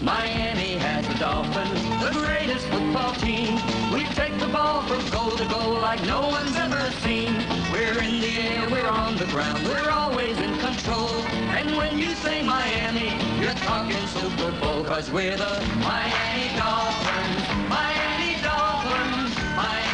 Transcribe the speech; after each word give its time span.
Miami 0.00 0.78
has 0.78 1.08
the 1.08 1.14
Dolphins, 1.14 1.82
the 1.98 2.12
greatest 2.12 2.66
football 2.68 3.12
team. 3.14 3.58
We 3.92 4.04
take 4.14 4.38
the 4.38 4.46
ball 4.46 4.82
from 4.82 5.02
goal 5.10 5.36
to 5.36 5.44
goal 5.46 5.72
like 5.80 6.00
no 6.06 6.20
one's 6.20 6.54
ever 6.56 6.80
seen. 7.02 7.34
We're 7.72 7.98
in 7.98 8.20
the 8.20 8.30
air, 8.38 8.70
we're 8.70 8.86
on 8.86 9.16
the 9.16 9.26
ground, 9.26 9.66
we're 9.66 9.90
always 9.90 10.38
in 10.38 10.56
control. 10.58 11.10
And 11.50 11.76
when 11.76 11.98
you 11.98 12.14
say 12.14 12.44
Miami, 12.44 13.10
you're 13.42 13.58
talking 13.66 14.06
Super 14.06 14.52
Bowl, 14.60 14.84
cause 14.84 15.10
we're 15.10 15.36
the 15.36 15.66
Miami 15.82 16.46
Dolphins. 16.54 17.42
Miami 17.66 18.38
Dolphins. 18.38 19.34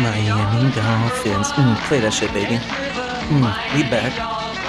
Miami 0.04 0.68
Dolphins. 0.76 1.48
Mm, 1.56 1.76
play 1.88 2.00
that 2.00 2.12
shit, 2.12 2.30
baby. 2.34 2.60
Mm, 3.32 3.48
we 3.72 3.88
back. 3.88 4.12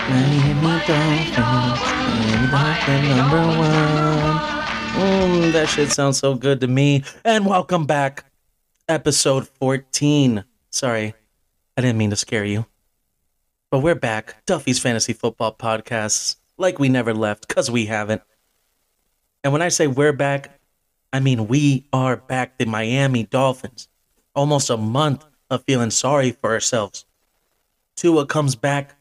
Miami 0.08 0.56
Dolphins. 0.88 1.36
Miami 1.36 2.48
Dolphins 2.48 3.16
number 3.20 3.44
one. 3.60 4.55
Mm, 4.96 5.52
that 5.52 5.68
shit 5.68 5.92
sounds 5.92 6.18
so 6.20 6.36
good 6.36 6.62
to 6.62 6.68
me. 6.68 7.04
And 7.26 7.46
welcome 7.46 7.86
back. 7.86 8.24
Episode 8.88 9.46
14. 9.46 10.46
Sorry, 10.70 11.14
I 11.76 11.82
didn't 11.82 11.98
mean 11.98 12.12
to 12.12 12.16
scare 12.16 12.46
you. 12.46 12.66
But 13.70 13.80
we're 13.80 13.96
back. 13.96 14.46
Duffy's 14.46 14.80
Fantasy 14.80 15.12
Football 15.12 15.54
Podcast. 15.54 16.38
Like 16.58 16.80
we 16.80 16.88
never 16.88 17.14
left, 17.14 17.46
because 17.46 17.70
we 17.70 17.88
haven't. 17.88 18.22
And 19.44 19.52
when 19.52 19.62
I 19.62 19.68
say 19.68 19.88
we're 19.88 20.14
back, 20.14 20.62
I 21.12 21.20
mean 21.20 21.50
we 21.50 21.86
are 21.92 22.16
back. 22.16 22.58
The 22.58 22.66
Miami 22.66 23.24
Dolphins. 23.24 23.90
Almost 24.34 24.70
a 24.70 24.78
month 24.78 25.26
of 25.50 25.66
feeling 25.66 25.92
sorry 25.92 26.32
for 26.32 26.54
ourselves. 26.54 27.04
Tua 27.98 28.26
comes 28.26 28.56
back, 28.56 28.96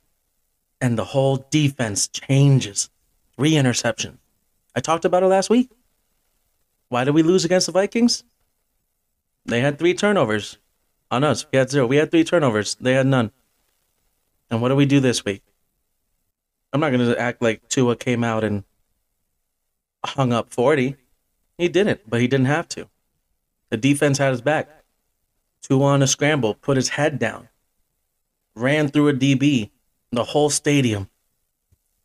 and 0.81 0.99
the 0.99 1.05
whole 1.05 1.47
defense 1.51 2.09
changes. 2.09 2.91
Three 3.37 3.53
interceptions. 3.53 4.19
I 4.75 4.81
talked 4.81 5.05
about 5.05 5.23
it 5.23 5.27
last 5.27 5.51
week. 5.51 5.71
Why 6.89 7.05
did 7.05 7.15
we 7.15 7.23
lose 7.23 7.45
against 7.45 7.67
the 7.67 7.73
Vikings? 7.73 8.25
They 9.45 9.61
had 9.61 9.79
three 9.79 9.95
turnovers 9.95 10.59
on 11.11 11.25
us. 11.25 11.47
We 11.53 11.59
had 11.59 11.71
zero. 11.71 11.87
We 11.87 11.97
had 11.97 12.11
three 12.11 12.25
turnovers. 12.25 12.77
They 12.77 12.93
had 12.93 13.07
none. 13.07 13.31
And 14.51 14.61
what 14.61 14.69
do 14.69 14.77
we 14.77 14.87
do 14.87 15.01
this 15.01 15.25
week? 15.25 15.43
I'm 16.73 16.81
not 16.81 16.91
going 16.91 17.07
to 17.07 17.21
act 17.21 17.41
like 17.41 17.69
Tua 17.69 17.97
came 17.97 18.25
out 18.25 18.43
and 18.45 18.65
hung 20.05 20.33
up 20.33 20.53
40. 20.53 20.97
He 21.57 21.69
didn't, 21.69 22.01
but 22.09 22.21
he 22.21 22.27
didn't 22.27 22.47
have 22.47 22.69
to. 22.71 22.89
The 23.71 23.77
defense 23.77 24.19
had 24.19 24.33
his 24.33 24.41
back. 24.41 24.69
Tua 25.63 25.85
on 25.85 26.03
a 26.03 26.07
scramble, 26.07 26.55
put 26.55 26.77
his 26.77 26.91
head 26.91 27.19
down, 27.19 27.49
ran 28.55 28.89
through 28.89 29.09
a 29.09 29.15
DB, 29.15 29.71
the 30.13 30.25
whole 30.25 30.51
stadium. 30.51 31.09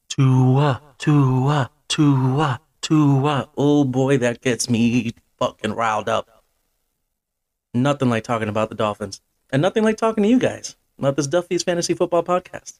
Tua, 0.08 0.81
Tua, 0.97 1.69
Tua, 1.88 2.61
Oh 2.91 3.83
boy, 3.83 4.17
that 4.17 4.41
gets 4.41 4.69
me 4.69 5.13
fucking 5.37 5.73
riled 5.73 6.09
up. 6.09 6.43
Nothing 7.73 8.09
like 8.09 8.23
talking 8.23 8.49
about 8.49 8.69
the 8.69 8.75
Dolphins. 8.75 9.21
And 9.51 9.61
nothing 9.61 9.83
like 9.83 9.97
talking 9.97 10.23
to 10.23 10.29
you 10.29 10.39
guys 10.39 10.75
about 10.97 11.15
this 11.15 11.27
Duffy's 11.27 11.63
Fantasy 11.63 11.93
Football 11.93 12.23
Podcast. 12.23 12.79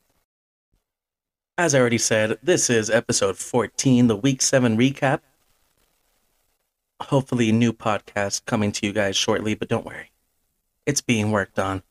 As 1.58 1.76
I 1.76 1.80
already 1.80 1.98
said, 1.98 2.38
this 2.42 2.70
is 2.70 2.90
episode 2.90 3.38
14, 3.38 4.08
the 4.08 4.16
week 4.16 4.42
7 4.42 4.78
recap. 4.78 5.20
Hopefully, 7.02 7.52
new 7.52 7.72
podcast 7.72 8.46
coming 8.46 8.72
to 8.74 8.86
you 8.86 8.94
guys 8.94 9.16
shortly, 9.16 9.56
but 9.56 9.68
don't 9.68 9.86
worry. 9.86 10.12
It's 10.86 11.02
being 11.02 11.32
worked 11.32 11.60
on. 11.60 11.84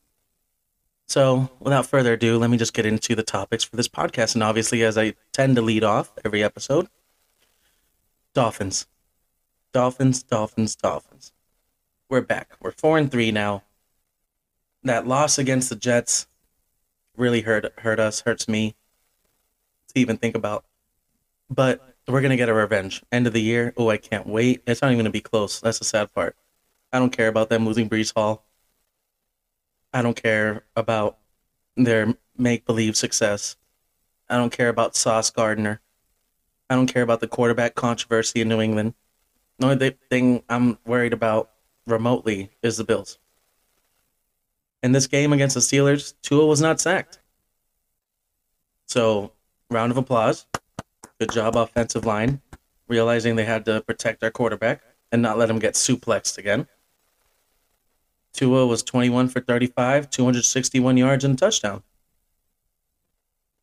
So, 1.06 1.50
without 1.60 1.86
further 1.86 2.14
ado, 2.14 2.36
let 2.36 2.50
me 2.50 2.58
just 2.58 2.74
get 2.74 2.84
into 2.84 3.14
the 3.14 3.22
topics 3.22 3.64
for 3.64 3.76
this 3.76 3.88
podcast. 3.88 4.34
And 4.34 4.42
obviously, 4.42 4.82
as 4.82 4.98
I 4.98 5.14
tend 5.32 5.56
to 5.56 5.62
lead 5.62 5.84
off 5.84 6.12
every 6.24 6.42
episode, 6.42 6.88
Dolphins. 8.38 8.86
Dolphins, 9.72 10.22
Dolphins, 10.22 10.76
Dolphins. 10.76 11.32
We're 12.08 12.20
back. 12.20 12.52
We're 12.60 12.70
4 12.70 12.96
and 12.96 13.10
3 13.10 13.32
now. 13.32 13.64
That 14.84 15.08
loss 15.08 15.38
against 15.38 15.70
the 15.70 15.74
Jets 15.74 16.28
really 17.16 17.40
hurt 17.40 17.72
hurt 17.80 17.98
us, 17.98 18.20
hurts 18.20 18.46
me 18.46 18.76
to 19.88 19.98
even 19.98 20.18
think 20.18 20.36
about. 20.36 20.64
But 21.50 21.96
we're 22.06 22.20
going 22.20 22.30
to 22.30 22.36
get 22.36 22.48
a 22.48 22.54
revenge. 22.54 23.02
End 23.10 23.26
of 23.26 23.32
the 23.32 23.42
year. 23.42 23.74
Oh, 23.76 23.90
I 23.90 23.96
can't 23.96 24.28
wait. 24.28 24.62
It's 24.68 24.82
not 24.82 24.92
even 24.92 24.98
going 24.98 25.06
to 25.06 25.10
be 25.10 25.20
close. 25.20 25.58
That's 25.58 25.80
the 25.80 25.84
sad 25.84 26.14
part. 26.14 26.36
I 26.92 27.00
don't 27.00 27.10
care 27.10 27.26
about 27.26 27.50
them 27.50 27.66
losing 27.66 27.90
Breece 27.90 28.14
Hall. 28.14 28.46
I 29.92 30.00
don't 30.00 30.14
care 30.14 30.62
about 30.76 31.18
their 31.76 32.14
make 32.36 32.66
believe 32.66 32.96
success. 32.96 33.56
I 34.28 34.36
don't 34.36 34.52
care 34.52 34.68
about 34.68 34.94
Sauce 34.94 35.28
Gardner. 35.28 35.80
I 36.70 36.74
don't 36.74 36.86
care 36.86 37.02
about 37.02 37.20
the 37.20 37.28
quarterback 37.28 37.74
controversy 37.74 38.40
in 38.40 38.48
New 38.48 38.60
England. 38.60 38.94
The 39.58 39.66
only 39.66 39.96
thing 40.10 40.42
I'm 40.48 40.78
worried 40.86 41.12
about 41.12 41.50
remotely 41.86 42.50
is 42.62 42.76
the 42.76 42.84
Bills. 42.84 43.18
In 44.82 44.92
this 44.92 45.06
game 45.06 45.32
against 45.32 45.54
the 45.54 45.60
Steelers, 45.60 46.14
Tua 46.22 46.46
was 46.46 46.60
not 46.60 46.80
sacked. 46.80 47.18
So, 48.86 49.32
round 49.70 49.90
of 49.90 49.98
applause. 49.98 50.46
Good 51.18 51.32
job, 51.32 51.56
offensive 51.56 52.04
line, 52.04 52.40
realizing 52.86 53.34
they 53.34 53.44
had 53.44 53.64
to 53.64 53.80
protect 53.80 54.22
our 54.22 54.30
quarterback 54.30 54.82
and 55.10 55.20
not 55.20 55.38
let 55.38 55.50
him 55.50 55.58
get 55.58 55.74
suplexed 55.74 56.38
again. 56.38 56.68
Tua 58.32 58.66
was 58.66 58.82
21 58.84 59.28
for 59.28 59.40
35, 59.40 60.10
261 60.10 60.96
yards 60.96 61.24
and 61.24 61.34
a 61.34 61.36
touchdown. 61.36 61.82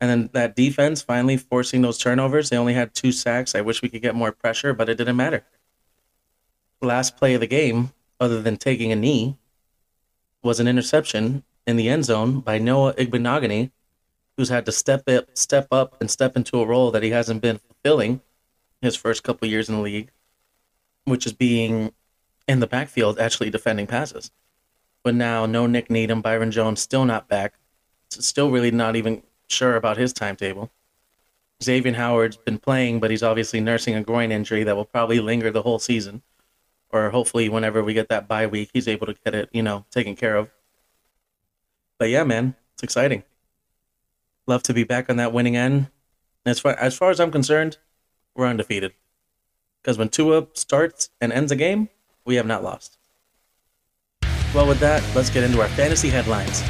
And 0.01 0.09
then 0.09 0.29
that 0.33 0.55
defense 0.55 1.01
finally 1.01 1.37
forcing 1.37 1.81
those 1.81 1.97
turnovers. 1.97 2.49
They 2.49 2.57
only 2.57 2.73
had 2.73 2.93
two 2.93 3.11
sacks. 3.11 3.55
I 3.55 3.61
wish 3.61 3.81
we 3.81 3.89
could 3.89 4.01
get 4.01 4.15
more 4.15 4.31
pressure, 4.31 4.73
but 4.73 4.89
it 4.89 4.97
didn't 4.97 5.15
matter. 5.15 5.45
Last 6.81 7.17
play 7.17 7.33
of 7.33 7.41
the 7.41 7.47
game, 7.47 7.91
other 8.19 8.41
than 8.41 8.57
taking 8.57 8.91
a 8.91 8.95
knee, 8.95 9.37
was 10.43 10.59
an 10.59 10.67
interception 10.67 11.43
in 11.65 11.77
the 11.77 11.89
end 11.89 12.05
zone 12.05 12.41
by 12.41 12.57
Noah 12.57 12.93
Igbinoghene, 12.93 13.71
who's 14.37 14.49
had 14.49 14.65
to 14.65 14.71
step 14.71 15.07
up, 15.09 15.29
step 15.33 15.67
up, 15.71 15.95
and 15.99 16.11
step 16.11 16.35
into 16.35 16.59
a 16.59 16.65
role 16.65 16.91
that 16.91 17.03
he 17.03 17.09
hasn't 17.11 17.41
been 17.41 17.57
fulfilling 17.57 18.21
his 18.81 18.95
first 18.95 19.23
couple 19.23 19.47
years 19.47 19.69
in 19.69 19.75
the 19.75 19.81
league, 19.81 20.11
which 21.05 21.25
is 21.25 21.33
being 21.33 21.93
in 22.47 22.59
the 22.59 22.67
backfield, 22.67 23.17
actually 23.17 23.49
defending 23.49 23.87
passes. 23.87 24.29
But 25.03 25.15
now, 25.15 25.45
no 25.45 25.67
Nik 25.67 25.89
Needham, 25.89 26.21
Byron 26.21 26.51
Jones 26.51 26.81
still 26.81 27.05
not 27.05 27.27
back. 27.27 27.55
Still 28.09 28.51
really 28.51 28.71
not 28.71 28.95
even 28.95 29.23
sure 29.49 29.75
about 29.75 29.97
his 29.97 30.13
timetable. 30.13 30.71
Xavier 31.63 31.93
Howard's 31.93 32.37
been 32.37 32.57
playing, 32.57 32.99
but 32.99 33.11
he's 33.11 33.23
obviously 33.23 33.61
nursing 33.61 33.95
a 33.95 34.03
groin 34.03 34.31
injury 34.31 34.63
that 34.63 34.75
will 34.75 34.85
probably 34.85 35.19
linger 35.19 35.51
the 35.51 35.61
whole 35.61 35.79
season. 35.79 36.21
Or 36.89 37.09
hopefully, 37.09 37.49
whenever 37.49 37.83
we 37.83 37.93
get 37.93 38.09
that 38.09 38.27
bye 38.27 38.47
week, 38.47 38.69
he's 38.73 38.87
able 38.87 39.07
to 39.07 39.15
get 39.23 39.33
it, 39.33 39.49
you 39.51 39.63
know, 39.63 39.85
taken 39.91 40.15
care 40.15 40.35
of. 40.35 40.49
But 41.97 42.09
yeah, 42.09 42.23
man, 42.23 42.55
it's 42.73 42.83
exciting. 42.83 43.23
Love 44.47 44.63
to 44.63 44.73
be 44.73 44.83
back 44.83 45.09
on 45.09 45.17
that 45.17 45.33
winning 45.33 45.55
end. 45.55 45.87
As 46.45 46.59
far 46.59 46.73
as 46.73 46.95
far 46.95 47.09
as 47.09 47.19
I'm 47.19 47.31
concerned, 47.31 47.77
we're 48.35 48.47
undefeated. 48.47 48.93
Because 49.81 49.97
when 49.97 50.09
Tua 50.09 50.47
starts 50.53 51.09
and 51.19 51.31
ends 51.31 51.51
a 51.51 51.55
game, 51.55 51.89
we 52.25 52.35
have 52.35 52.45
not 52.45 52.63
lost. 52.63 52.97
Well, 54.53 54.67
with 54.67 54.79
that, 54.79 55.03
let's 55.15 55.29
get 55.29 55.43
into 55.43 55.61
our 55.61 55.67
fantasy 55.69 56.09
headlines. 56.09 56.63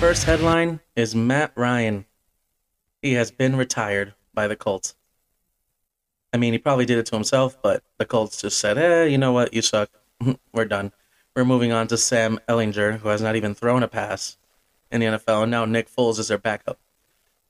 First 0.00 0.24
headline 0.24 0.80
is 0.96 1.14
Matt 1.14 1.52
Ryan. 1.54 2.06
He 3.02 3.12
has 3.12 3.30
been 3.30 3.54
retired 3.54 4.14
by 4.32 4.48
the 4.48 4.56
Colts. 4.56 4.94
I 6.32 6.38
mean, 6.38 6.54
he 6.54 6.58
probably 6.58 6.86
did 6.86 6.96
it 6.96 7.04
to 7.06 7.16
himself, 7.16 7.60
but 7.60 7.82
the 7.98 8.06
Colts 8.06 8.40
just 8.40 8.56
said, 8.56 8.78
eh, 8.78 9.04
you 9.04 9.18
know 9.18 9.32
what? 9.32 9.52
You 9.52 9.60
suck. 9.60 9.90
We're 10.54 10.64
done. 10.64 10.92
We're 11.36 11.44
moving 11.44 11.70
on 11.70 11.86
to 11.88 11.98
Sam 11.98 12.40
Ehlinger, 12.48 13.00
who 13.00 13.10
has 13.10 13.20
not 13.20 13.36
even 13.36 13.54
thrown 13.54 13.82
a 13.82 13.88
pass 13.88 14.38
in 14.90 15.00
the 15.00 15.06
NFL, 15.06 15.42
and 15.42 15.50
now 15.50 15.66
Nick 15.66 15.94
Foles 15.94 16.18
is 16.18 16.28
their 16.28 16.38
backup. 16.38 16.78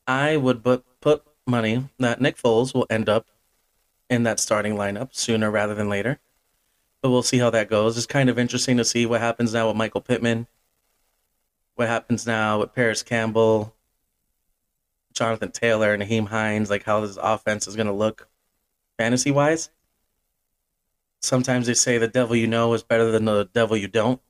I 0.08 0.36
would 0.36 0.64
put, 0.64 0.84
put 1.00 1.22
money 1.46 1.88
that 2.00 2.20
Nick 2.20 2.36
Foles 2.36 2.74
will 2.74 2.86
end 2.90 3.08
up 3.08 3.28
in 4.10 4.24
that 4.24 4.40
starting 4.40 4.74
lineup 4.74 5.14
sooner 5.14 5.52
rather 5.52 5.76
than 5.76 5.88
later. 5.88 6.18
But 7.00 7.10
we'll 7.10 7.22
see 7.22 7.38
how 7.38 7.50
that 7.50 7.70
goes. 7.70 7.96
It's 7.96 8.06
kind 8.06 8.28
of 8.28 8.40
interesting 8.40 8.76
to 8.78 8.84
see 8.84 9.06
what 9.06 9.20
happens 9.20 9.54
now 9.54 9.68
with 9.68 9.76
Michael 9.76 10.00
Pittman 10.00 10.48
what 11.80 11.88
happens 11.88 12.26
now 12.26 12.60
with 12.60 12.74
Parris 12.74 13.02
Campbell, 13.02 13.74
Jonathan 15.14 15.50
Taylor, 15.50 15.94
and 15.94 16.02
Nyheim 16.02 16.26
Hines, 16.26 16.68
like 16.68 16.84
how 16.84 17.00
this 17.00 17.16
offense 17.16 17.66
is 17.66 17.74
going 17.74 17.86
to 17.86 17.92
look 17.94 18.28
fantasy 18.98 19.30
wise. 19.30 19.70
Sometimes 21.20 21.66
they 21.66 21.72
say 21.72 21.96
the 21.96 22.06
devil 22.06 22.36
you 22.36 22.46
know 22.46 22.74
is 22.74 22.82
better 22.82 23.10
than 23.10 23.24
the 23.24 23.48
devil 23.54 23.78
you 23.78 23.88
don't. 23.88 24.20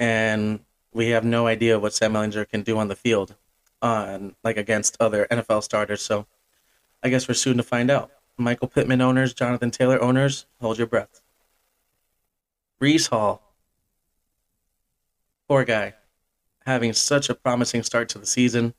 And 0.00 0.58
we 0.92 1.10
have 1.10 1.24
no 1.24 1.46
idea 1.46 1.78
what 1.78 1.94
Sam 1.94 2.14
Ehlinger 2.14 2.48
can 2.48 2.62
do 2.62 2.76
on 2.78 2.88
the 2.88 2.96
field, 2.96 3.36
on 3.80 4.34
like 4.42 4.56
against 4.56 4.96
other 4.98 5.28
NFL 5.30 5.62
starters. 5.62 6.02
So 6.02 6.26
I 7.00 7.10
guess 7.10 7.28
we're 7.28 7.34
soon 7.34 7.58
to 7.58 7.62
find 7.62 7.92
out. 7.92 8.10
Michael 8.36 8.66
Pittman 8.66 9.00
owners, 9.00 9.34
Jonathan 9.34 9.70
Taylor 9.70 10.02
owners, 10.02 10.46
hold 10.60 10.78
your 10.78 10.88
breath. 10.88 11.22
Breece 12.80 13.08
Hall. 13.08 13.54
Poor 15.46 15.64
guy 15.64 15.94
having 16.66 16.92
such 16.92 17.28
a 17.28 17.34
promising 17.34 17.82
start 17.82 18.08
to 18.10 18.18
the 18.18 18.26
season, 18.26 18.74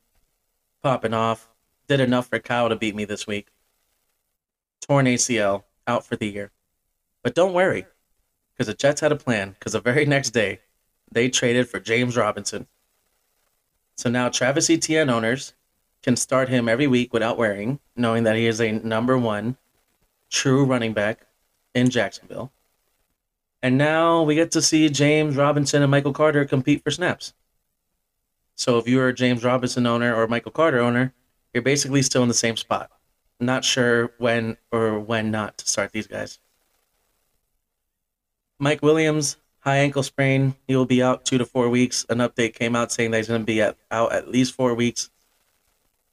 popping 0.82 1.14
off, 1.14 1.50
did 1.88 2.00
enough 2.00 2.28
for 2.28 2.40
Kyle 2.40 2.70
to 2.70 2.76
beat 2.76 2.96
me 2.96 3.06
this 3.06 3.28
week. 3.28 3.48
Torn 4.82 5.06
ACL, 5.06 5.64
out 5.88 6.06
for 6.06 6.16
the 6.16 6.28
year. 6.28 6.52
But 7.24 7.36
don't 7.36 7.54
worry, 7.54 7.86
because 8.54 8.68
the 8.68 8.74
Jets 8.74 9.02
had 9.02 9.12
a 9.12 9.18
plan. 9.18 9.56
Because 9.58 9.74
the 9.74 9.82
very 9.82 10.06
next 10.06 10.32
day, 10.32 10.60
they 11.12 11.30
traded 11.30 11.70
for 11.70 11.80
James 11.80 12.18
Robinson. 12.18 12.68
So 13.96 14.10
now 14.10 14.30
Travis 14.30 14.70
Etienne 14.70 15.10
owners 15.10 15.54
can 16.02 16.16
start 16.16 16.50
him 16.50 16.68
every 16.68 16.88
week 16.88 17.14
without 17.14 17.38
worrying, 17.38 17.80
knowing 17.96 18.24
that 18.24 18.36
he 18.36 18.48
is 18.48 18.60
a 18.60 18.72
number 18.72 19.18
one 19.18 19.58
true 20.30 20.66
running 20.66 20.94
back 20.94 21.26
in 21.74 21.90
Jacksonville. 21.90 22.52
And 23.62 23.78
now 23.78 24.24
we 24.24 24.36
get 24.36 24.52
to 24.52 24.62
see 24.62 24.90
James 24.90 25.38
Robinson 25.38 25.82
and 25.82 25.92
Michael 25.92 26.12
Carter 26.12 26.44
compete 26.44 26.84
for 26.84 26.92
snaps. 26.92 27.34
So 28.56 28.78
if 28.78 28.88
you're 28.88 29.10
a 29.10 29.14
James 29.14 29.44
Robinson 29.44 29.86
owner 29.86 30.14
or 30.16 30.28
Michael 30.28 30.52
Carter 30.52 30.80
owner, 30.80 31.14
you're 31.54 31.64
basically 31.64 32.02
still 32.02 32.24
in 32.24 32.28
the 32.28 32.34
same 32.34 32.58
spot. 32.58 32.92
Not 33.40 33.66
sure 33.66 34.14
when 34.18 34.58
or 34.72 35.00
when 35.00 35.32
not 35.32 35.58
to 35.58 35.68
start 35.68 35.92
these 35.92 36.08
guys. 36.08 36.40
Mike 38.60 38.82
Williams, 38.82 39.38
high 39.60 39.78
ankle 39.78 40.04
sprain. 40.04 40.56
He 40.68 40.76
will 40.76 40.86
be 40.86 41.04
out 41.04 41.26
two 41.26 41.38
to 41.38 41.46
four 41.46 41.70
weeks. 41.70 42.06
An 42.10 42.20
update 42.20 42.54
came 42.54 42.76
out 42.76 42.92
saying 42.92 43.12
that 43.12 43.18
he's 43.18 43.28
going 43.28 43.42
to 43.42 43.46
be 43.46 43.62
at, 43.62 43.78
out 43.92 44.14
at 44.14 44.30
least 44.30 44.54
four 44.54 44.74
weeks. 44.74 45.10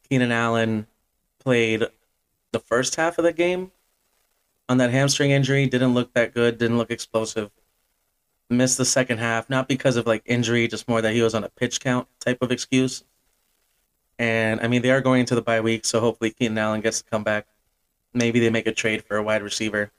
Keenan 0.08 0.32
Allen 0.32 0.86
played 1.38 1.86
the 2.52 2.58
first 2.58 2.96
half 2.96 3.18
of 3.18 3.24
the 3.24 3.32
game 3.32 3.70
on 4.68 4.78
that 4.78 4.90
hamstring 4.90 5.30
injury. 5.30 5.66
Didn't 5.66 5.94
look 5.94 6.12
that 6.14 6.34
good. 6.34 6.58
Didn't 6.58 6.78
look 6.78 6.90
explosive. 6.90 7.50
Missed 8.50 8.78
the 8.78 8.84
second 8.84 9.18
half, 9.18 9.48
not 9.48 9.68
because 9.68 9.96
of 9.96 10.06
like 10.08 10.22
injury, 10.26 10.66
just 10.66 10.88
more 10.88 11.00
that 11.00 11.14
he 11.14 11.22
was 11.22 11.34
on 11.36 11.44
a 11.44 11.48
pitch 11.48 11.80
count 11.80 12.08
type 12.18 12.42
of 12.42 12.50
excuse. 12.50 13.04
And 14.18 14.60
I 14.60 14.66
mean, 14.66 14.82
they 14.82 14.90
are 14.90 15.00
going 15.00 15.20
into 15.20 15.36
the 15.36 15.42
bye 15.42 15.60
week, 15.60 15.84
so 15.86 16.00
hopefully 16.00 16.30
Keenan 16.30 16.58
Allen 16.58 16.80
gets 16.80 17.00
to 17.00 17.08
come 17.08 17.22
back. 17.22 17.46
Maybe 18.12 18.40
they 18.40 18.50
make 18.50 18.66
a 18.66 18.72
trade 18.72 19.04
for 19.04 19.16
a 19.16 19.22
wide 19.22 19.42
receiver 19.42 19.92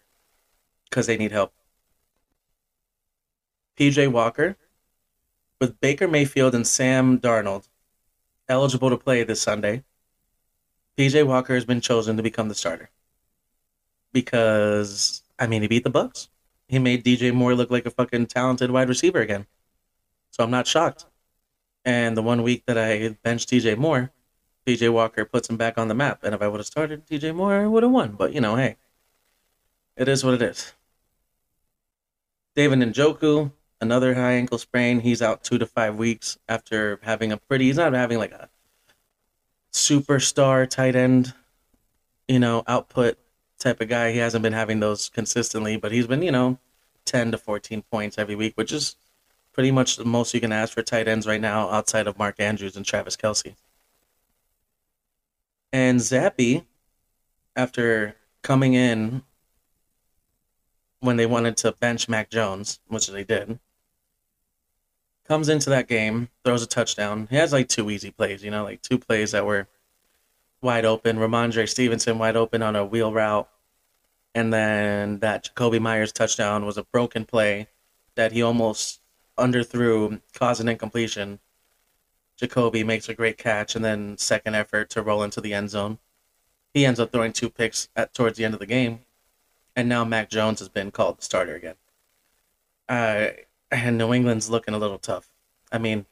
because 0.89 1.07
they 1.07 1.15
need 1.15 1.31
help. 1.31 1.53
PJ 3.79 4.11
Walker, 4.11 4.57
with 5.59 5.79
Baker 5.79 6.07
Mayfield 6.07 6.53
and 6.53 6.67
Sam 6.67 7.19
Darnold 7.19 7.67
eligible 8.49 8.89
to 8.89 8.97
play 8.97 9.23
this 9.23 9.41
Sunday, 9.41 9.83
PJ 10.97 11.25
Walker 11.25 11.55
has 11.55 11.65
been 11.65 11.81
chosen 11.81 12.17
to 12.17 12.23
become 12.23 12.49
the 12.49 12.55
starter. 12.55 12.89
Because 14.11 15.23
I 15.39 15.47
mean 15.47 15.61
he 15.61 15.69
beat 15.69 15.85
the 15.85 15.89
Bucs. 15.89 16.27
He 16.71 16.79
made 16.79 17.03
DJ 17.03 17.33
Moore 17.33 17.53
look 17.53 17.69
like 17.69 17.85
a 17.85 17.91
fucking 17.91 18.27
talented 18.27 18.71
wide 18.71 18.87
receiver 18.87 19.19
again. 19.19 19.45
So 20.29 20.41
I'm 20.41 20.51
not 20.51 20.67
shocked. 20.67 21.05
And 21.83 22.15
the 22.15 22.21
one 22.21 22.43
week 22.43 22.63
that 22.65 22.77
I 22.77 23.09
benched 23.23 23.49
DJ 23.49 23.77
Moore, 23.77 24.13
DJ 24.65 24.89
Walker 24.89 25.25
puts 25.25 25.49
him 25.49 25.57
back 25.57 25.77
on 25.77 25.89
the 25.89 25.93
map. 25.93 26.23
And 26.23 26.33
if 26.33 26.41
I 26.41 26.47
would 26.47 26.61
have 26.61 26.65
started 26.65 27.05
DJ 27.05 27.35
Moore, 27.35 27.55
I 27.55 27.67
would 27.67 27.83
have 27.83 27.91
won. 27.91 28.13
But 28.13 28.31
you 28.31 28.39
know, 28.39 28.55
hey. 28.55 28.77
It 29.97 30.07
is 30.07 30.23
what 30.23 30.35
it 30.35 30.41
is. 30.41 30.71
David 32.55 32.79
Njoku, 32.79 33.51
another 33.81 34.13
high 34.15 34.31
ankle 34.31 34.57
sprain. 34.57 35.01
He's 35.01 35.21
out 35.21 35.43
two 35.43 35.57
to 35.57 35.65
five 35.65 35.97
weeks 35.97 36.37
after 36.47 37.01
having 37.03 37.33
a 37.33 37.37
pretty. 37.37 37.65
He's 37.65 37.75
not 37.75 37.91
having 37.91 38.17
like 38.17 38.31
a 38.31 38.47
superstar 39.73 40.69
tight 40.69 40.95
end, 40.95 41.33
you 42.29 42.39
know, 42.39 42.63
output 42.65 43.17
type 43.61 43.79
of 43.81 43.87
guy. 43.87 44.11
He 44.11 44.17
hasn't 44.17 44.43
been 44.43 44.53
having 44.53 44.79
those 44.79 45.09
consistently, 45.09 45.77
but 45.77 45.91
he's 45.91 46.07
been, 46.07 46.21
you 46.21 46.31
know, 46.31 46.57
10 47.05 47.31
to 47.31 47.37
14 47.37 47.83
points 47.83 48.17
every 48.17 48.35
week, 48.35 48.53
which 48.55 48.71
is 48.71 48.95
pretty 49.53 49.71
much 49.71 49.95
the 49.95 50.05
most 50.05 50.33
you 50.33 50.41
can 50.41 50.51
ask 50.51 50.73
for 50.73 50.81
tight 50.81 51.07
ends 51.07 51.27
right 51.27 51.41
now 51.41 51.69
outside 51.69 52.07
of 52.07 52.17
Mark 52.17 52.39
Andrews 52.39 52.75
and 52.75 52.85
Travis 52.85 53.15
Kelce. 53.15 53.55
And 55.73 55.99
Zappe, 55.99 56.65
after 57.55 58.15
coming 58.41 58.73
in 58.73 59.23
when 60.99 61.17
they 61.17 61.25
wanted 61.25 61.57
to 61.57 61.71
bench 61.73 62.09
Mac 62.09 62.29
Jones, 62.29 62.79
which 62.87 63.07
they 63.07 63.23
did, 63.23 63.59
comes 65.27 65.49
into 65.49 65.69
that 65.69 65.87
game, 65.87 66.29
throws 66.43 66.63
a 66.63 66.67
touchdown. 66.67 67.27
He 67.29 67.37
has 67.37 67.53
like 67.53 67.69
two 67.69 67.89
easy 67.89 68.11
plays, 68.11 68.43
you 68.43 68.51
know, 68.51 68.63
like 68.63 68.81
two 68.81 68.97
plays 68.99 69.31
that 69.31 69.45
were 69.45 69.67
wide 70.61 70.85
open. 70.85 71.17
Rhamondre 71.17 71.67
Stevenson 71.67 72.19
wide 72.19 72.35
open 72.35 72.61
on 72.61 72.75
a 72.75 72.85
wheel 72.85 73.13
route. 73.13 73.47
And 74.33 74.53
then 74.53 75.19
that 75.19 75.49
Jakobi 75.53 75.79
Meyers 75.79 76.11
touchdown 76.11 76.65
was 76.65 76.77
a 76.77 76.83
broken 76.83 77.25
play 77.25 77.67
that 78.15 78.31
he 78.31 78.41
almost 78.41 79.01
underthrew, 79.37 80.21
caused 80.33 80.61
an 80.61 80.69
incompletion. 80.69 81.39
Jakobi 82.39 82.85
makes 82.85 83.09
a 83.09 83.13
great 83.13 83.37
catch 83.37 83.75
and 83.75 83.83
then 83.83 84.17
second 84.17 84.55
effort 84.55 84.89
to 84.91 85.01
roll 85.01 85.23
into 85.23 85.41
the 85.41 85.53
end 85.53 85.69
zone. 85.69 85.99
He 86.73 86.85
ends 86.85 86.99
up 86.99 87.11
throwing 87.11 87.33
two 87.33 87.49
picks 87.49 87.89
at 87.95 88.13
towards 88.13 88.37
the 88.37 88.45
end 88.45 88.53
of 88.53 88.59
the 88.59 88.65
game. 88.65 89.01
And 89.75 89.89
now 89.89 90.03
Mac 90.05 90.29
Jones 90.29 90.59
has 90.59 90.69
been 90.69 90.91
called 90.91 91.17
the 91.17 91.23
starter 91.23 91.55
again. 91.55 91.75
Uh, 92.87 93.27
and 93.71 93.97
New 93.97 94.13
England's 94.13 94.49
looking 94.49 94.73
a 94.73 94.77
little 94.77 94.97
tough. 94.97 95.29
I 95.71 95.77
mean, 95.77 96.05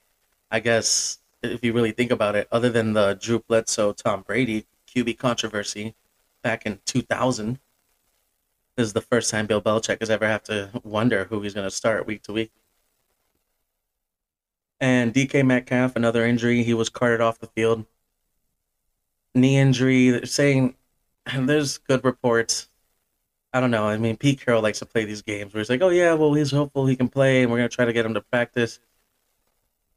I 0.52 0.60
guess 0.60 1.20
if 1.44 1.64
you 1.64 1.74
really 1.74 1.92
think 1.92 2.12
about 2.12 2.36
it, 2.36 2.48
other 2.52 2.70
than 2.70 2.94
the 2.94 3.14
Drew 3.14 3.40
Bledsoe 3.40 3.94
Tom 3.94 4.22
Brady 4.22 4.66
QB 4.88 5.18
controversy 5.18 5.96
back 6.42 6.66
in 6.66 6.80
2000, 6.86 7.60
this 8.80 8.88
is 8.88 8.94
the 8.94 9.02
first 9.02 9.30
time 9.30 9.46
Bill 9.46 9.62
Belichick 9.62 10.00
has 10.00 10.10
ever 10.10 10.26
have 10.26 10.44
to 10.44 10.70
wonder 10.86 11.26
who 11.26 11.42
he's 11.42 11.54
going 11.54 11.68
to 11.68 11.76
start 11.76 12.08
week 12.08 12.24
to 12.24 12.32
week. 12.32 12.54
And 14.80 15.14
DK 15.14 15.46
Metcalf, 15.46 15.98
another 15.98 16.26
injury, 16.26 16.64
he 16.64 16.74
was 16.74 16.88
carted 16.88 17.20
off 17.20 17.40
the 17.40 17.48
field. 17.48 17.86
Knee 19.36 19.58
injury, 19.58 20.26
saying 20.26 20.76
there's 21.36 21.78
good 21.78 22.06
reports 22.06 22.70
I 23.52 23.60
don't 23.60 23.72
know. 23.72 23.88
I 23.88 23.98
mean, 23.98 24.16
Pete 24.16 24.40
Carroll 24.46 24.62
likes 24.62 24.80
to 24.80 24.86
play 24.86 25.04
these 25.04 25.24
games 25.24 25.54
where 25.54 25.60
he's 25.60 25.70
like, 25.70 25.82
"Oh 25.82 25.90
yeah, 25.90 26.14
well 26.14 26.34
he's 26.34 26.52
hopeful 26.52 26.86
he 26.86 26.96
can 26.96 27.10
play, 27.10 27.42
and 27.42 27.52
we're 27.52 27.58
gonna 27.58 27.68
try 27.68 27.84
to 27.86 27.94
get 27.94 28.06
him 28.06 28.14
to 28.14 28.22
practice." 28.22 28.80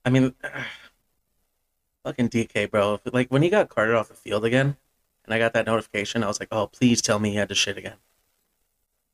I 0.04 0.10
mean, 0.10 0.34
fucking 2.04 2.30
DK, 2.30 2.70
bro. 2.70 2.98
Like 3.12 3.28
when 3.28 3.42
he 3.42 3.50
got 3.50 3.68
carted 3.68 3.94
off 3.94 4.08
the 4.08 4.14
field 4.14 4.44
again, 4.44 4.76
and 5.24 5.34
I 5.34 5.38
got 5.38 5.52
that 5.52 5.66
notification, 5.66 6.24
I 6.24 6.28
was 6.28 6.40
like, 6.40 6.48
"Oh, 6.50 6.66
please 6.66 7.02
tell 7.02 7.18
me 7.18 7.30
he 7.30 7.36
had 7.36 7.50
to 7.50 7.54
shit 7.54 7.76
again," 7.78 7.98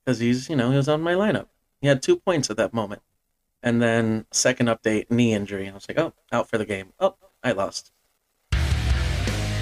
because 0.09 0.21
he's, 0.21 0.49
you 0.49 0.57
know, 0.57 0.71
he 0.71 0.77
was 0.79 0.89
on 0.89 1.03
my 1.03 1.13
lineup. 1.13 1.49
He 1.83 1.87
had 1.87 2.01
two 2.01 2.17
points 2.17 2.49
at 2.49 2.57
that 2.57 2.73
moment, 2.73 3.03
and 3.63 3.83
then 3.83 4.25
second 4.31 4.69
update, 4.69 5.11
knee 5.11 5.35
injury. 5.35 5.69
I 5.69 5.75
was 5.75 5.87
like, 5.87 5.99
"Oh, 5.99 6.15
out 6.33 6.49
for 6.49 6.57
the 6.57 6.65
game." 6.65 6.95
Oh, 6.99 7.17
I 7.45 7.53
lost. 7.53 7.93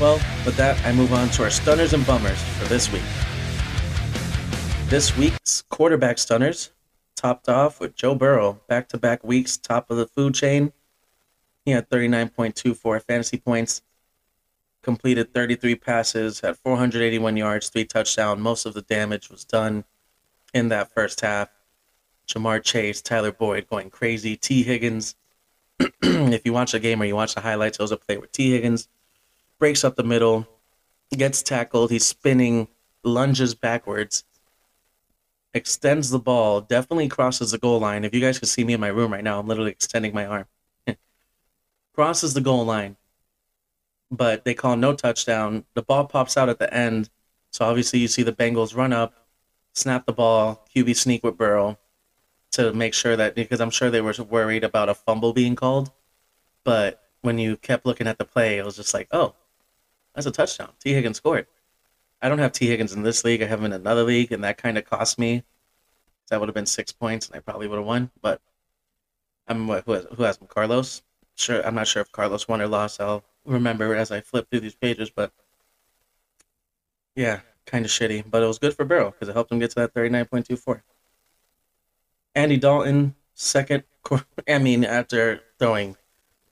Well, 0.00 0.20
with 0.44 0.56
that, 0.56 0.80
I 0.86 0.92
move 0.92 1.12
on 1.12 1.30
to 1.30 1.42
our 1.42 1.50
stunners 1.50 1.94
and 1.94 2.06
bummers 2.06 2.40
for 2.58 2.66
this 2.66 2.92
week. 2.92 3.02
This 4.88 5.16
week's 5.16 5.62
quarterback 5.62 6.16
stunners 6.16 6.70
topped 7.16 7.48
off 7.48 7.80
with 7.80 7.96
Joe 7.96 8.14
Burrow, 8.14 8.60
back 8.68 8.88
to 8.90 8.98
back 8.98 9.24
weeks, 9.24 9.56
top 9.56 9.90
of 9.90 9.96
the 9.96 10.06
food 10.06 10.34
chain. 10.34 10.72
He 11.64 11.72
had 11.72 11.90
39.24 11.90 13.02
fantasy 13.02 13.38
points, 13.38 13.82
completed 14.80 15.34
33 15.34 15.74
passes, 15.74 16.38
had 16.38 16.56
481 16.56 17.36
yards, 17.36 17.68
three 17.68 17.84
touchdowns. 17.84 18.40
Most 18.40 18.64
of 18.64 18.74
the 18.74 18.82
damage 18.82 19.28
was 19.28 19.44
done 19.44 19.82
in 20.56 20.68
that 20.68 20.92
first 20.92 21.20
half. 21.20 21.48
Ja'Marr 22.28 22.62
Chase, 22.62 23.00
Tyler 23.00 23.30
Boyd 23.30 23.68
going 23.68 23.90
crazy. 23.90 24.36
Tee 24.36 24.64
Higgins, 24.64 25.14
if 25.78 26.44
you 26.44 26.52
watch 26.52 26.72
the 26.72 26.80
game 26.80 27.00
or 27.00 27.04
you 27.04 27.14
watch 27.14 27.34
the 27.34 27.40
highlights, 27.40 27.78
it 27.78 27.82
was 27.82 27.92
a 27.92 27.96
play 27.96 28.16
where 28.16 28.26
Tee 28.26 28.52
Higgins 28.52 28.88
breaks 29.58 29.84
up 29.84 29.94
the 29.94 30.02
middle, 30.02 30.46
gets 31.16 31.42
tackled, 31.42 31.90
he's 31.90 32.04
spinning, 32.04 32.68
lunges 33.04 33.54
backwards 33.54 34.24
extends 35.56 36.10
the 36.10 36.18
ball, 36.18 36.60
definitely 36.60 37.08
crosses 37.08 37.50
the 37.50 37.58
goal 37.58 37.80
line. 37.80 38.04
If 38.04 38.14
you 38.14 38.20
guys 38.20 38.38
can 38.38 38.46
see 38.46 38.62
me 38.62 38.74
in 38.74 38.80
my 38.80 38.88
room 38.88 39.12
right 39.12 39.24
now, 39.24 39.40
I'm 39.40 39.46
literally 39.46 39.70
extending 39.70 40.12
my 40.12 40.26
arm. 40.26 40.46
crosses 41.94 42.34
the 42.34 42.42
goal 42.42 42.64
line, 42.64 42.96
but 44.10 44.44
they 44.44 44.54
call 44.54 44.76
no 44.76 44.94
touchdown. 44.94 45.64
The 45.74 45.82
ball 45.82 46.04
pops 46.04 46.36
out 46.36 46.50
at 46.50 46.58
the 46.58 46.72
end, 46.72 47.08
so 47.50 47.64
obviously 47.64 47.98
you 47.98 48.08
see 48.08 48.22
the 48.22 48.32
Bengals 48.32 48.76
run 48.76 48.92
up, 48.92 49.25
snap 49.76 50.06
the 50.06 50.12
ball, 50.12 50.66
QB 50.74 50.96
sneak 50.96 51.22
with 51.22 51.36
Burrow 51.36 51.78
to 52.52 52.72
make 52.72 52.94
sure 52.94 53.16
that 53.16 53.34
because 53.34 53.60
I'm 53.60 53.70
sure 53.70 53.90
they 53.90 54.00
were 54.00 54.14
worried 54.28 54.64
about 54.64 54.88
a 54.88 54.94
fumble 54.94 55.32
being 55.32 55.54
called, 55.54 55.92
but 56.64 57.02
when 57.20 57.38
you 57.38 57.56
kept 57.56 57.84
looking 57.84 58.06
at 58.06 58.18
the 58.18 58.24
play, 58.24 58.58
it 58.58 58.64
was 58.64 58.76
just 58.76 58.94
like, 58.94 59.08
oh, 59.10 59.34
that's 60.14 60.26
a 60.26 60.30
touchdown. 60.30 60.70
Tee 60.80 60.94
Higgins 60.94 61.18
scored. 61.18 61.46
I 62.22 62.28
don't 62.28 62.38
have 62.38 62.52
Tee 62.52 62.68
Higgins 62.68 62.94
in 62.94 63.02
this 63.02 63.24
league. 63.24 63.42
I 63.42 63.46
have 63.46 63.58
him 63.58 63.66
in 63.66 63.72
another 63.72 64.04
league, 64.04 64.32
and 64.32 64.42
that 64.44 64.56
kind 64.56 64.78
of 64.78 64.84
cost 64.84 65.18
me. 65.18 65.42
That 66.30 66.40
would 66.40 66.48
have 66.48 66.54
been 66.54 66.66
six 66.66 66.90
points, 66.92 67.26
and 67.26 67.36
I 67.36 67.40
probably 67.40 67.68
would 67.68 67.76
have 67.76 67.86
won. 67.86 68.10
But 68.22 68.40
I'm 69.46 69.68
who 69.68 69.92
has, 69.92 70.06
who 70.16 70.22
has 70.22 70.38
him? 70.38 70.46
Carlos. 70.46 71.02
Sure, 71.34 71.64
I'm 71.66 71.74
not 71.74 71.86
sure 71.86 72.00
if 72.00 72.10
Carlos 72.12 72.48
won 72.48 72.62
or 72.62 72.66
lost. 72.66 73.00
I'll 73.00 73.22
remember 73.44 73.94
as 73.94 74.10
I 74.10 74.22
flip 74.22 74.48
through 74.50 74.60
these 74.60 74.74
pages. 74.74 75.10
But 75.10 75.32
yeah, 77.14 77.40
kind 77.66 77.84
of 77.84 77.90
shitty. 77.90 78.24
But 78.28 78.42
it 78.42 78.46
was 78.46 78.58
good 78.58 78.74
for 78.74 78.84
Burrow 78.84 79.10
because 79.10 79.28
it 79.28 79.32
helped 79.34 79.52
him 79.52 79.58
get 79.58 79.70
to 79.70 79.76
that 79.76 79.94
39.24. 79.94 80.80
Andy 82.34 82.56
Dalton, 82.56 83.14
second. 83.34 83.84
I 84.48 84.58
mean, 84.58 84.84
after 84.84 85.40
throwing 85.58 85.96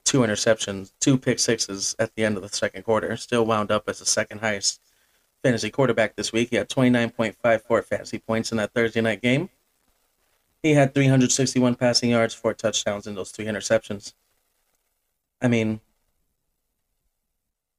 two 0.05 0.21
interceptions, 0.21 0.93
two 1.01 1.17
pick 1.17 1.39
sixes 1.39 1.95
at 1.99 2.15
the 2.15 2.25
end 2.25 2.37
of 2.37 2.43
the 2.43 2.49
second 2.49 2.83
quarter, 2.83 3.17
still 3.17 3.47
wound 3.47 3.71
up 3.71 3.89
as 3.89 3.99
the 3.99 4.07
second 4.07 4.41
highest 4.41 4.81
fantasy 5.43 5.71
quarterback 5.71 6.17
this 6.17 6.33
week. 6.33 6.51
He 6.51 6.57
had 6.57 6.69
29.54 6.69 7.85
fantasy 7.85 8.19
points 8.19 8.51
in 8.51 8.59
that 8.59 8.73
Thursday 8.73 9.01
night 9.01 9.23
game. 9.23 9.51
He 10.63 10.73
had 10.73 10.95
361 10.95 11.75
passing 11.75 12.11
yards, 12.11 12.33
four 12.33 12.55
touchdowns, 12.55 13.07
and 13.07 13.17
those 13.17 13.31
three 13.31 13.45
interceptions. 13.45 14.15
I 15.43 15.49
mean, 15.49 15.81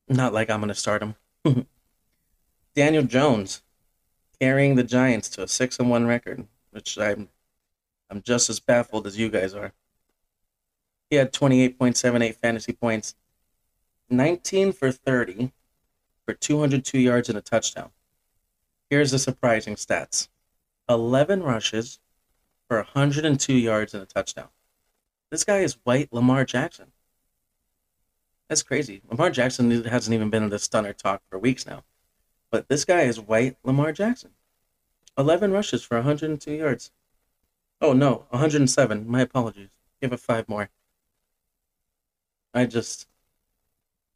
not 0.07 0.33
like 0.33 0.51
I'm 0.51 0.59
going 0.59 0.69
to 0.69 0.75
start 0.75 1.01
him. 1.01 1.15
Daniel 2.75 3.03
Jones 3.03 3.61
carrying 4.39 4.75
the 4.75 4.83
Giants 4.83 5.29
to 5.29 5.43
a 5.43 5.47
six 5.47 5.79
and 5.79 5.89
one 5.89 6.05
record, 6.05 6.45
which 6.71 6.97
I'm 6.97 7.29
I'm 8.09 8.21
just 8.21 8.49
as 8.49 8.59
baffled 8.59 9.07
as 9.07 9.17
you 9.17 9.29
guys 9.29 9.53
are. 9.53 9.73
He 11.09 11.15
had 11.15 11.33
28.78 11.33 12.35
fantasy 12.35 12.73
points, 12.73 13.15
19 14.09 14.73
for 14.73 14.91
30 14.91 15.51
for 16.25 16.33
202 16.33 16.99
yards 16.99 17.29
and 17.29 17.37
a 17.37 17.41
touchdown. 17.41 17.91
Here's 18.89 19.11
the 19.11 19.19
surprising 19.19 19.75
stats 19.75 20.27
11 20.89 21.43
rushes 21.43 21.99
for 22.67 22.77
102 22.77 23.53
yards 23.53 23.93
and 23.93 24.03
a 24.03 24.05
touchdown. 24.05 24.49
This 25.31 25.43
guy 25.43 25.59
is 25.59 25.77
white 25.83 26.11
Lamar 26.11 26.45
Jackson. 26.45 26.91
That's 28.49 28.63
crazy. 28.63 29.01
Lamar 29.09 29.31
Jackson 29.31 29.71
hasn't 29.85 30.13
even 30.13 30.29
been 30.29 30.43
in 30.43 30.49
the 30.49 30.59
stunner 30.59 30.93
talk 30.93 31.21
for 31.29 31.39
weeks 31.39 31.65
now. 31.65 31.83
But 32.51 32.67
this 32.67 32.85
guy 32.85 33.01
is 33.01 33.19
white 33.19 33.57
Lamar 33.63 33.91
Jackson. 33.91 34.31
11 35.17 35.51
rushes 35.51 35.83
for 35.83 35.97
102 35.97 36.51
yards. 36.51 36.91
Oh, 37.81 37.93
no, 37.93 38.25
107. 38.29 39.09
My 39.09 39.21
apologies. 39.21 39.69
Give 40.01 40.13
it 40.13 40.19
five 40.19 40.47
more. 40.47 40.69
I 42.53 42.65
just, 42.65 43.07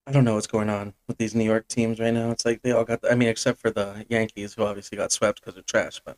I 0.08 0.12
don't 0.12 0.24
know 0.24 0.36
what's 0.36 0.48
going 0.48 0.70
on 0.70 0.94
with 1.08 1.18
these 1.18 1.36
New 1.36 1.44
York 1.44 1.68
teams 1.68 2.00
right 2.00 2.14
now. 2.14 2.32
It's 2.32 2.46
like 2.46 2.62
they 2.62 2.72
all 2.72 2.86
got, 2.86 3.00
I 3.10 3.16
mean, 3.16 3.28
except 3.30 3.60
for 3.60 3.70
the 3.70 4.06
Yankees, 4.10 4.54
who 4.54 4.64
obviously 4.64 4.98
got 4.98 5.12
swept 5.12 5.42
because 5.42 5.58
of 5.58 5.66
trash, 5.66 6.02
but 6.04 6.18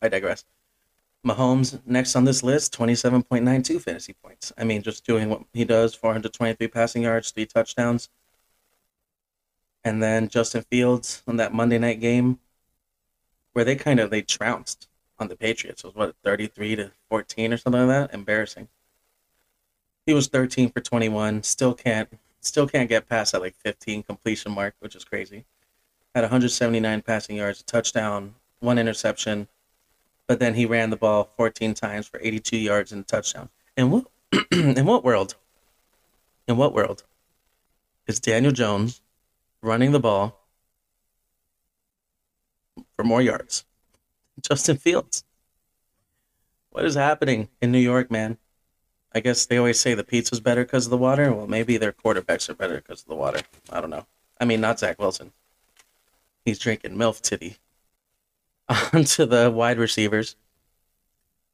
I 0.00 0.08
digress. 0.08 0.44
Mahomes, 1.26 1.80
next 1.86 2.14
on 2.16 2.24
this 2.24 2.42
list, 2.42 2.76
27.92 2.76 3.80
fantasy 3.80 4.14
points. 4.22 4.52
I 4.58 4.64
mean, 4.64 4.82
just 4.82 5.06
doing 5.06 5.30
what 5.30 5.42
he 5.52 5.64
does 5.64 5.94
423 5.94 6.68
passing 6.68 7.02
yards, 7.02 7.30
three 7.30 7.46
touchdowns. 7.46 8.10
And 9.84 10.02
then 10.02 10.28
Justin 10.28 10.62
Fields 10.70 11.22
on 11.26 11.36
that 11.36 11.52
Monday 11.52 11.78
night 11.78 12.00
game 12.00 12.38
where 13.52 13.64
they 13.64 13.76
kind 13.76 14.00
of 14.00 14.10
they 14.10 14.22
trounced 14.22 14.88
on 15.18 15.28
the 15.28 15.36
Patriots. 15.36 15.84
It 15.84 15.88
was 15.88 15.94
what 15.94 16.16
33 16.24 16.76
to 16.76 16.92
14 17.10 17.52
or 17.52 17.56
something 17.56 17.86
like 17.86 18.10
that. 18.10 18.14
Embarrassing. 18.14 18.68
He 20.06 20.14
was 20.14 20.28
13 20.28 20.70
for 20.70 20.80
21. 20.80 21.42
Still 21.42 21.74
can't 21.74 22.08
still 22.40 22.66
can't 22.66 22.88
get 22.88 23.08
past 23.08 23.32
that 23.32 23.40
like 23.40 23.54
15 23.56 24.02
completion 24.02 24.52
mark, 24.52 24.74
which 24.80 24.96
is 24.96 25.04
crazy. 25.04 25.44
Had 26.14 26.22
179 26.22 27.02
passing 27.02 27.36
yards, 27.36 27.60
a 27.60 27.64
touchdown, 27.64 28.34
one 28.60 28.78
interception, 28.78 29.48
but 30.26 30.38
then 30.38 30.54
he 30.54 30.66
ran 30.66 30.90
the 30.90 30.96
ball 30.96 31.30
14 31.36 31.74
times 31.74 32.06
for 32.06 32.20
82 32.22 32.56
yards 32.56 32.92
and 32.92 33.02
a 33.02 33.04
touchdown. 33.04 33.48
In 33.76 33.90
what 33.90 34.06
in 34.50 34.84
what 34.84 35.04
world? 35.04 35.36
In 36.46 36.56
what 36.56 36.74
world 36.74 37.04
is 38.06 38.20
Daniel 38.20 38.52
Jones 38.52 39.00
running 39.64 39.92
the 39.92 40.00
ball 40.00 40.40
for 42.96 43.04
more 43.04 43.22
yards? 43.22 43.64
Justin 44.40 44.76
Fields. 44.76 45.24
What 46.70 46.84
is 46.84 46.94
happening 46.94 47.48
in 47.60 47.70
New 47.70 47.78
York, 47.78 48.10
man? 48.10 48.38
I 49.14 49.20
guess 49.20 49.46
they 49.46 49.58
always 49.58 49.78
say 49.78 49.94
the 49.94 50.02
pizza's 50.02 50.40
better 50.40 50.64
because 50.64 50.86
of 50.86 50.90
the 50.90 50.98
water. 50.98 51.32
Well, 51.32 51.46
maybe 51.46 51.76
their 51.76 51.92
quarterbacks 51.92 52.48
are 52.48 52.54
better 52.54 52.76
because 52.76 53.02
of 53.02 53.08
the 53.08 53.14
water. 53.14 53.40
I 53.70 53.80
don't 53.80 53.90
know. 53.90 54.06
I 54.40 54.44
mean, 54.44 54.60
not 54.60 54.80
Zach 54.80 54.98
Wilson. 54.98 55.32
He's 56.44 56.58
drinking 56.58 56.96
MILF 56.96 57.22
titty. 57.22 57.58
On 58.92 59.04
to 59.04 59.26
the 59.26 59.50
wide 59.50 59.78
receivers. 59.78 60.34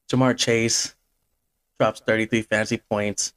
Ja'Marr 0.09 0.37
Chase 0.37 0.95
drops 1.79 2.01
33 2.01 2.43
fantasy 2.43 2.79
points, 2.79 3.35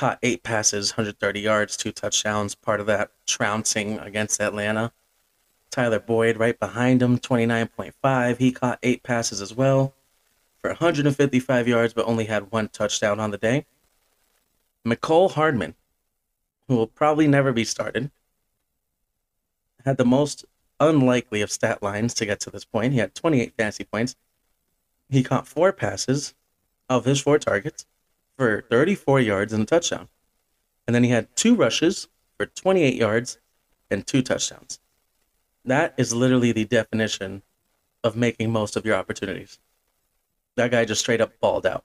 caught 0.00 0.18
eight 0.22 0.42
passes, 0.42 0.92
130 0.92 1.40
yards, 1.40 1.76
two 1.76 1.92
touchdowns, 1.92 2.54
part 2.54 2.80
of 2.80 2.86
that 2.86 3.10
trouncing 3.26 3.98
against 3.98 4.40
Atlanta. 4.40 4.92
Tyler 5.70 5.98
Boyd 5.98 6.38
right 6.38 6.58
behind 6.58 7.02
him, 7.02 7.18
29.5. 7.18 8.38
He 8.38 8.50
caught 8.50 8.78
eight 8.82 9.02
passes 9.02 9.42
as 9.42 9.54
well 9.54 9.92
for 10.62 10.70
155 10.70 11.68
yards, 11.68 11.92
but 11.92 12.06
only 12.06 12.24
had 12.24 12.50
one 12.50 12.68
touchdown 12.68 13.20
on 13.20 13.30
the 13.30 13.36
day. 13.36 13.66
Mecole 14.86 15.32
Hardman, 15.32 15.74
who 16.66 16.76
will 16.76 16.86
probably 16.86 17.28
never 17.28 17.52
be 17.52 17.64
started, 17.64 18.10
had 19.84 19.98
the 19.98 20.06
most 20.06 20.46
unlikely 20.80 21.42
of 21.42 21.52
stat 21.52 21.82
lines 21.82 22.14
to 22.14 22.24
get 22.24 22.40
to 22.40 22.50
this 22.50 22.64
point. 22.64 22.94
He 22.94 23.00
had 23.00 23.14
28 23.14 23.52
fantasy 23.54 23.84
points. 23.84 24.16
He 25.10 25.22
caught 25.22 25.46
four 25.46 25.74
passes 25.74 26.32
of 26.88 27.04
his 27.04 27.20
four 27.20 27.38
targets 27.38 27.84
for 28.40 28.64
34 28.70 29.20
yards 29.20 29.52
and 29.52 29.64
a 29.64 29.66
touchdown. 29.66 30.08
And 30.86 30.94
then 30.94 31.04
he 31.04 31.10
had 31.10 31.36
two 31.36 31.54
rushes 31.54 32.08
for 32.38 32.46
28 32.46 32.94
yards 32.94 33.38
and 33.90 34.06
two 34.06 34.22
touchdowns. 34.22 34.80
That 35.62 35.92
is 35.98 36.14
literally 36.14 36.50
the 36.50 36.64
definition 36.64 37.42
of 38.02 38.16
making 38.16 38.50
most 38.50 38.76
of 38.76 38.86
your 38.86 38.94
opportunities. 38.94 39.58
That 40.56 40.70
guy 40.70 40.86
just 40.86 41.02
straight 41.02 41.20
up 41.20 41.38
balled 41.38 41.66
out. 41.66 41.84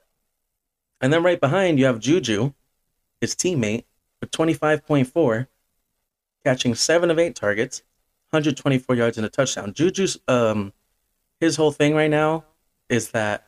And 1.01 1.11
then 1.11 1.23
right 1.23 1.41
behind, 1.41 1.77
you 1.77 1.87
have 1.87 1.99
Juju, 1.99 2.53
his 3.19 3.35
teammate, 3.35 3.83
with 4.21 4.31
25.4, 4.31 5.47
catching 6.45 6.73
seven 6.73 7.11
of 7.11 7.19
eight 7.19 7.35
targets 7.35 7.83
124 8.29 8.95
yards 8.95 9.17
and 9.17 9.25
a 9.25 9.29
touchdown. 9.29 9.73
Juju's 9.73 10.19
um 10.29 10.71
his 11.41 11.57
whole 11.57 11.73
thing 11.73 11.95
right 11.95 12.09
now 12.09 12.45
is 12.87 13.11
that 13.11 13.45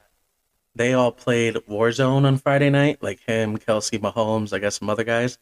they 0.78 0.94
all 0.94 1.12
played 1.12 1.56
Warzone 1.56 2.26
on 2.26 2.38
Friday 2.38 2.70
night, 2.70 3.02
like 3.02 3.20
him, 3.22 3.58
Kelce, 3.58 4.00
Mahomes, 4.00 4.54
I 4.54 4.60
guess 4.60 4.80
some 4.80 4.90
other 4.90 5.04
guys, 5.04 5.38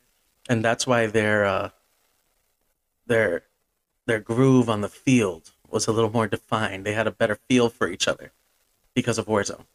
and 0.47 0.63
that's 0.63 0.87
why 0.87 1.07
their 1.07 1.45
uh, 1.45 1.69
their 3.05 3.43
their 4.05 4.19
groove 4.19 4.69
on 4.69 4.81
the 4.81 4.89
field 4.89 5.51
was 5.69 5.87
a 5.87 5.91
little 5.91 6.11
more 6.11 6.27
defined. 6.27 6.85
They 6.85 6.93
had 6.93 7.07
a 7.07 7.11
better 7.11 7.35
feel 7.49 7.69
for 7.69 7.89
each 7.89 8.07
other 8.07 8.31
because 8.93 9.17
of 9.17 9.25
Warzone. 9.25 9.65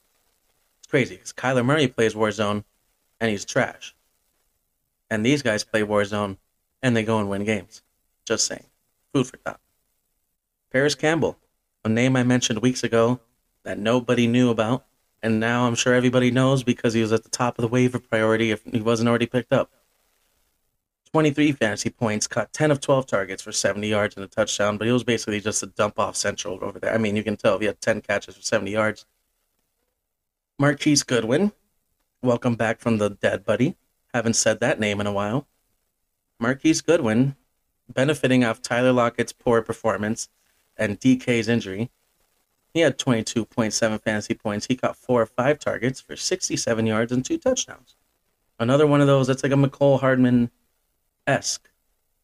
It's 0.78 0.86
crazy 0.88 1.16
because 1.16 1.32
Kyler 1.32 1.64
Murray 1.64 1.88
plays 1.88 2.14
Warzone 2.14 2.64
and 3.20 3.30
he's 3.30 3.44
trash, 3.44 3.94
and 5.10 5.24
these 5.24 5.42
guys 5.42 5.64
play 5.64 5.82
Warzone 5.82 6.38
and 6.82 6.96
they 6.96 7.02
go 7.02 7.18
and 7.18 7.28
win 7.28 7.44
games. 7.44 7.82
Just 8.24 8.46
saying. 8.46 8.64
Food 9.12 9.26
for 9.26 9.36
thought. 9.38 9.60
Parris 10.70 10.94
Campbell, 10.94 11.36
a 11.84 11.88
name 11.88 12.16
I 12.16 12.22
mentioned 12.22 12.62
weeks 12.62 12.84
ago 12.84 13.20
that 13.64 13.78
nobody 13.78 14.26
knew 14.26 14.50
about, 14.50 14.86
and 15.22 15.40
now 15.40 15.66
I'm 15.66 15.74
sure 15.74 15.94
everybody 15.94 16.30
knows 16.30 16.62
because 16.62 16.94
he 16.94 17.02
was 17.02 17.12
at 17.12 17.22
the 17.22 17.30
top 17.30 17.58
of 17.58 17.62
the 17.62 17.68
waiver 17.68 17.98
priority 17.98 18.50
if 18.50 18.62
he 18.64 18.80
wasn't 18.80 19.08
already 19.08 19.26
picked 19.26 19.52
up. 19.52 19.70
23 21.12 21.52
fantasy 21.52 21.90
points, 21.90 22.28
caught 22.28 22.52
10 22.52 22.70
of 22.70 22.80
12 22.80 23.06
targets 23.06 23.42
for 23.42 23.50
70 23.50 23.88
yards 23.88 24.16
and 24.16 24.24
a 24.24 24.28
touchdown, 24.28 24.78
but 24.78 24.86
he 24.86 24.92
was 24.92 25.02
basically 25.02 25.40
just 25.40 25.62
a 25.62 25.66
dump 25.66 25.98
off 25.98 26.14
central 26.14 26.58
over 26.62 26.78
there. 26.78 26.94
I 26.94 26.98
mean, 26.98 27.16
you 27.16 27.24
can 27.24 27.36
tell 27.36 27.58
he 27.58 27.66
had 27.66 27.80
10 27.80 28.02
catches 28.02 28.36
for 28.36 28.42
70 28.42 28.70
yards. 28.70 29.06
Marquise 30.58 31.02
Goodwin, 31.02 31.52
welcome 32.22 32.54
back 32.54 32.78
from 32.78 32.98
the 32.98 33.10
dead, 33.10 33.44
buddy. 33.44 33.76
Haven't 34.14 34.34
said 34.34 34.60
that 34.60 34.78
name 34.78 35.00
in 35.00 35.06
a 35.06 35.12
while. 35.12 35.48
Marquise 36.38 36.80
Goodwin 36.80 37.34
benefiting 37.92 38.44
off 38.44 38.62
Tyler 38.62 38.92
Lockett's 38.92 39.32
poor 39.32 39.62
performance 39.62 40.28
and 40.76 41.00
DK's 41.00 41.48
injury. 41.48 41.90
He 42.72 42.80
had 42.80 42.98
22.7 42.98 44.02
fantasy 44.02 44.34
points. 44.34 44.66
He 44.66 44.76
caught 44.76 44.96
four 44.96 45.22
or 45.22 45.26
five 45.26 45.58
targets 45.58 46.00
for 46.00 46.16
67 46.16 46.86
yards 46.86 47.10
and 47.12 47.24
two 47.24 47.38
touchdowns. 47.38 47.96
Another 48.58 48.86
one 48.86 49.00
of 49.00 49.06
those 49.06 49.26
that's 49.26 49.42
like 49.42 49.52
a 49.52 49.56
Mecole 49.56 50.00
Hardman 50.00 50.50
esque 51.26 51.68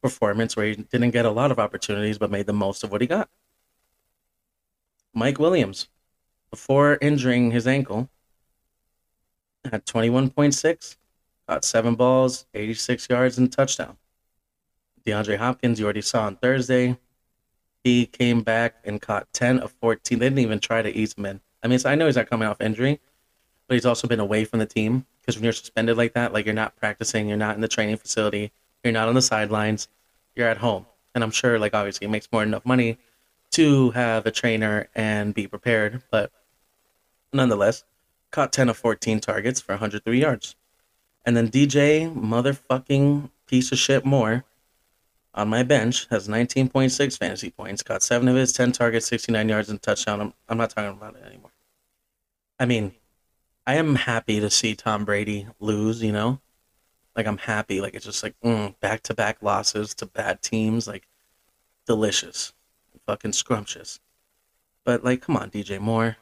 performance 0.03 0.57
where 0.57 0.67
he 0.67 0.77
didn't 0.77 1.11
get 1.11 1.25
a 1.25 1.31
lot 1.31 1.51
of 1.51 1.59
opportunities 1.59 2.19
but 2.19 2.31
made 2.31 2.47
the 2.47 2.53
most 2.53 2.85
of 2.85 2.93
what 2.93 3.01
he 3.01 3.07
got. 3.07 3.29
Mike 5.13 5.39
Williams, 5.39 5.89
before 6.51 6.99
injuring 7.01 7.51
his 7.51 7.67
ankle, 7.67 8.09
had 9.65 9.85
21.6, 9.87 10.97
caught 11.49 11.65
seven 11.65 11.95
balls, 11.95 12.47
86 12.55 13.09
yards, 13.09 13.39
and 13.39 13.51
touchdown. 13.51 13.97
DeAndre 15.05 15.39
Hopkins, 15.39 15.81
you 15.81 15.87
already 15.87 16.03
saw 16.03 16.27
on 16.27 16.37
Thursday. 16.37 16.99
He 17.87 18.07
came 18.07 18.41
back 18.41 18.75
and 18.83 19.01
caught 19.01 19.33
10 19.33 19.61
of 19.61 19.71
14. 19.81 20.19
They 20.19 20.27
didn't 20.27 20.41
even 20.41 20.59
try 20.59 20.83
to 20.83 20.91
ease 20.91 21.15
him 21.17 21.25
in. 21.25 21.41
I 21.63 21.69
mean, 21.69 21.79
so 21.79 21.89
I 21.89 21.95
know 21.95 22.07
he's 22.07 22.17
not 22.17 22.29
coming 22.29 22.49
off 22.49 22.61
injury, 22.61 22.99
but 23.69 23.75
he's 23.75 23.87
also 23.87 24.09
been 24.09 24.19
away 24.19 24.45
from 24.45 24.59
the 24.59 24.67
team 24.67 25.07
because 25.21 25.37
when 25.37 25.45
you're 25.45 25.53
suspended 25.53 25.97
like 25.97 26.13
that, 26.15 26.33
like 26.33 26.47
you're 26.47 26.53
not 26.53 26.75
practicing, 26.75 27.29
you're 27.29 27.37
not 27.37 27.55
in 27.55 27.61
the 27.61 27.69
training 27.69 27.97
facility, 27.99 28.51
you're 28.83 28.93
not 28.93 29.07
on 29.07 29.15
the 29.15 29.23
sidelines, 29.23 29.87
you're 30.35 30.49
at 30.49 30.57
home. 30.57 30.85
And 31.15 31.23
I'm 31.23 31.31
sure, 31.31 31.61
like, 31.61 31.75
obviously, 31.75 32.09
it 32.09 32.11
makes 32.11 32.27
more 32.33 32.43
than 32.43 32.49
enough 32.49 32.67
money 32.67 32.99
to 33.53 33.93
have 33.93 34.27
a 34.27 34.33
trainer 34.33 34.89
and 34.97 35.33
be 35.33 35.47
prepared. 35.47 36.03
But 36.11 36.33
nonetheless, 37.33 37.85
caught 38.33 38.53
10 38.53 38.69
of 38.69 38.77
14 38.77 39.21
targets 39.21 39.61
for 39.61 39.75
103 39.75 40.21
yards. 40.21 40.57
And 41.25 41.37
then 41.37 41.51
DJ, 41.51 42.13
motherfucking 42.13 43.31
piece 43.47 43.71
of 43.71 43.79
shit, 43.79 44.05
more 44.05 44.45
on 45.37 45.49
my 45.49 45.63
bench 45.63 46.07
has 46.09 46.29
19.6 46.29 47.19
fantasy 47.19 47.51
points, 47.51 47.83
got 47.83 48.03
seven 48.03 48.27
of 48.27 48.37
his 48.37 48.53
10 48.55 48.73
targets, 48.73 49.07
69 49.07 49.49
yards, 49.49 49.69
and 49.69 49.81
touchdown. 49.81 50.21
I'm, 50.21 50.35
I'm 50.49 50.57
not 50.57 50.71
talking 50.71 50.91
about 50.91 51.15
it 51.15 51.25
anymore. 51.25 51.53
I 52.59 52.65
mean, 52.65 52.93
I 53.67 53.75
am 53.75 53.97
happy 53.97 54.41
to 54.41 54.49
see 54.49 54.75
Tom 54.75 55.05
Brady 55.05 55.47
lose, 55.61 56.03
you 56.03 56.13
know? 56.13 56.41
Like, 57.15 57.27
I'm 57.27 57.39
happy. 57.39 57.81
Like, 57.81 57.95
it's 57.95 58.07
just 58.07 58.23
like 58.23 58.35
back 58.81 59.03
to 59.03 59.15
back 59.15 59.43
losses 59.43 59.95
to 59.97 60.07
bad 60.07 60.41
teams. 60.41 60.89
Like, 60.89 61.07
delicious. 61.87 62.55
Fucking 63.07 63.33
scrumptious. 63.33 64.01
But, 64.85 65.05
like, 65.05 65.21
come 65.21 65.37
on, 65.37 65.51
DJ 65.51 65.79
Moore. 65.79 66.17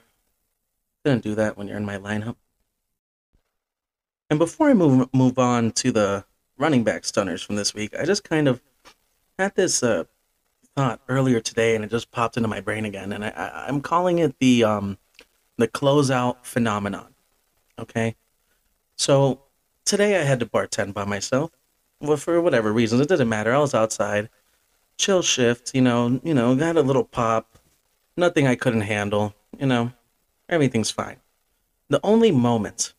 Didn't 1.05 1.23
do 1.23 1.35
that 1.37 1.57
when 1.57 1.69
you're 1.69 1.77
in 1.77 1.85
my 1.85 1.99
lineup. 1.99 2.37
And 4.31 4.39
before 4.39 4.71
I 4.71 4.75
move 4.75 5.09
move 5.13 5.39
on 5.39 5.71
to 5.73 5.93
the 5.93 6.25
running 6.57 6.83
back 6.83 7.05
stunners 7.05 7.43
from 7.43 7.57
this 7.57 7.75
week, 7.75 7.95
I 7.97 8.05
just 8.05 8.25
kind 8.25 8.49
of 8.49 8.63
had 9.39 9.55
this 9.55 9.83
uh, 9.83 10.05
thought 10.77 11.01
earlier 11.09 11.41
today, 11.41 11.75
and 11.75 11.85
it 11.85 11.91
just 11.91 12.11
popped 12.11 12.37
into 12.37 12.49
my 12.49 12.61
brain 12.61 12.85
again, 12.85 13.13
and 13.13 13.25
I, 13.25 13.65
I'm 13.69 13.81
calling 13.81 14.19
it 14.19 14.39
the 14.39 14.65
um, 14.65 14.99
the 15.57 15.69
closeout 15.69 16.45
phenomenon. 16.45 17.15
Okay, 17.79 18.17
so 18.97 19.43
today 19.85 20.21
I 20.21 20.25
had 20.25 20.41
to 20.41 20.47
bartend 20.47 20.95
by 20.95 21.05
myself, 21.05 21.51
well, 22.01 22.17
for 22.17 22.41
whatever 22.41 22.73
reasons. 22.73 23.01
It 23.01 23.09
didn't 23.09 23.29
matter. 23.29 23.53
I 23.55 23.59
was 23.59 23.75
outside, 23.75 24.31
chill 24.99 25.23
shift. 25.23 25.75
You 25.75 25.83
know, 25.83 26.21
you 26.23 26.35
know, 26.35 26.55
got 26.55 26.77
a 26.77 26.83
little 26.83 27.05
pop. 27.05 27.59
Nothing 28.17 28.47
I 28.47 28.55
couldn't 28.55 28.83
handle. 28.83 29.35
You 29.59 29.67
know, 29.67 29.93
everything's 30.49 30.91
fine. 30.91 31.17
The 31.89 32.01
only 32.03 32.31
moment, 32.31 32.95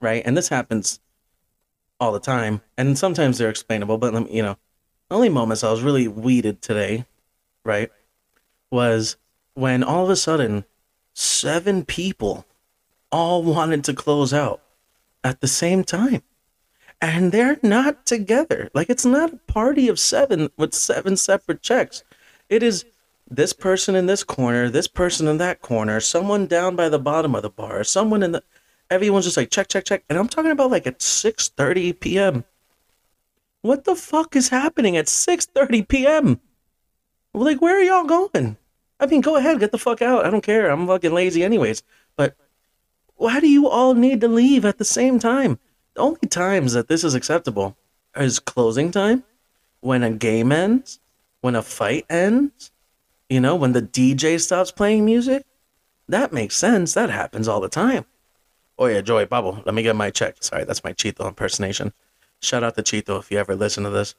right, 0.00 0.22
and 0.24 0.36
this 0.36 0.48
happens 0.48 1.00
all 1.98 2.12
the 2.12 2.20
time, 2.20 2.60
and 2.76 2.98
sometimes 2.98 3.38
they're 3.38 3.50
explainable, 3.50 3.98
but 3.98 4.12
let 4.14 4.24
me, 4.24 4.36
you 4.36 4.42
know, 4.42 4.56
only 5.10 5.28
moments 5.28 5.62
I 5.62 5.70
was 5.70 5.82
really 5.82 6.08
weeded 6.08 6.62
today, 6.62 7.06
right, 7.64 7.90
was 8.70 9.16
when 9.54 9.82
all 9.82 10.04
of 10.04 10.10
a 10.10 10.16
sudden 10.16 10.64
seven 11.14 11.84
people 11.84 12.44
all 13.10 13.42
wanted 13.54 13.84
to 13.84 13.94
close 13.94 14.32
out 14.32 14.60
at 15.24 15.40
the 15.40 15.48
same 15.48 15.84
time. 15.84 16.22
And 17.00 17.30
they're 17.30 17.58
not 17.62 18.06
together. 18.06 18.70
Like 18.72 18.88
it's 18.88 19.04
not 19.04 19.34
a 19.34 19.52
party 19.52 19.88
of 19.88 19.98
seven 19.98 20.48
with 20.56 20.72
seven 20.72 21.16
separate 21.16 21.60
checks. 21.62 22.02
It 22.48 22.62
is 22.62 22.86
this 23.30 23.52
person 23.52 23.94
in 23.94 24.06
this 24.06 24.24
corner, 24.24 24.70
this 24.70 24.88
person 24.88 25.28
in 25.28 25.36
that 25.38 25.60
corner, 25.60 26.00
someone 26.00 26.46
down 26.46 26.74
by 26.74 26.88
the 26.88 26.98
bottom 26.98 27.34
of 27.34 27.42
the 27.42 27.50
bar, 27.50 27.84
someone 27.84 28.22
in 28.22 28.32
the 28.32 28.42
everyone's 28.90 29.24
just 29.24 29.36
like 29.36 29.50
check, 29.50 29.68
check, 29.68 29.84
check. 29.84 30.04
And 30.08 30.18
I'm 30.18 30.28
talking 30.28 30.50
about 30.50 30.70
like 30.70 30.86
at 30.86 31.02
six 31.02 31.48
thirty 31.48 31.92
p.m. 31.92 32.44
What 33.66 33.82
the 33.82 33.96
fuck 33.96 34.36
is 34.36 34.50
happening 34.50 34.96
at 34.96 35.06
6:30 35.06 35.88
p.m.? 35.88 36.40
Like, 37.34 37.60
where 37.60 37.76
are 37.76 37.82
y'all 37.82 38.04
going? 38.04 38.56
I 39.00 39.06
mean, 39.06 39.22
go 39.22 39.34
ahead, 39.34 39.58
get 39.58 39.72
the 39.72 39.78
fuck 39.78 40.00
out. 40.00 40.24
I 40.24 40.30
don't 40.30 40.44
care. 40.44 40.70
I'm 40.70 40.86
fucking 40.86 41.12
lazy 41.12 41.42
anyways. 41.42 41.82
But 42.14 42.36
why 43.16 43.40
do 43.40 43.48
you 43.48 43.68
all 43.68 43.94
need 43.94 44.20
to 44.20 44.28
leave 44.28 44.64
at 44.64 44.78
the 44.78 44.84
same 44.84 45.18
time? 45.18 45.58
The 45.94 46.00
only 46.00 46.28
times 46.28 46.74
that 46.74 46.86
this 46.86 47.02
is 47.02 47.16
acceptable 47.16 47.76
is 48.16 48.38
closing 48.38 48.92
time, 48.92 49.24
when 49.80 50.04
a 50.04 50.10
game 50.10 50.52
ends, 50.52 51.00
when 51.40 51.56
a 51.56 51.62
fight 51.62 52.06
ends, 52.08 52.70
you 53.28 53.40
know, 53.40 53.56
when 53.56 53.72
the 53.72 53.82
DJ 53.82 54.40
stops 54.40 54.70
playing 54.70 55.04
music. 55.04 55.44
That 56.08 56.32
makes 56.32 56.54
sense. 56.54 56.94
That 56.94 57.10
happens 57.10 57.48
all 57.48 57.60
the 57.60 57.68
time. 57.68 58.04
Oh 58.78 58.86
yeah, 58.86 59.00
Joey 59.00 59.24
Bubble. 59.24 59.60
Let 59.66 59.74
me 59.74 59.82
get 59.82 59.96
my 59.96 60.10
check. 60.10 60.36
Sorry, 60.38 60.62
that's 60.62 60.84
my 60.84 60.92
Cheeto 60.92 61.26
impersonation. 61.26 61.92
Shout 62.46 62.62
out 62.62 62.76
to 62.76 62.82
Cheeto 62.82 63.18
if 63.18 63.30
you 63.30 63.38
ever 63.38 63.56
listen 63.56 63.84
to 63.84 63.90
this. 63.90 64.14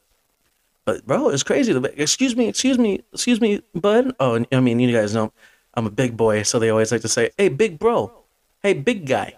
But 0.84 1.06
bro, 1.06 1.30
it's 1.30 1.42
crazy. 1.42 1.72
Excuse 1.96 2.36
me, 2.36 2.48
excuse 2.48 2.78
me, 2.78 3.02
excuse 3.12 3.40
me, 3.40 3.62
bud. 3.74 4.14
Oh, 4.20 4.44
I 4.52 4.60
mean, 4.60 4.78
you 4.80 4.92
guys 4.92 5.14
know 5.14 5.32
I'm 5.74 5.86
a 5.86 5.90
big 5.90 6.16
boy, 6.16 6.42
so 6.42 6.58
they 6.58 6.70
always 6.70 6.92
like 6.92 7.00
to 7.02 7.08
say, 7.08 7.30
"Hey, 7.36 7.48
big 7.48 7.78
bro. 7.78 8.12
Hey, 8.62 8.74
big 8.74 9.06
guy." 9.06 9.34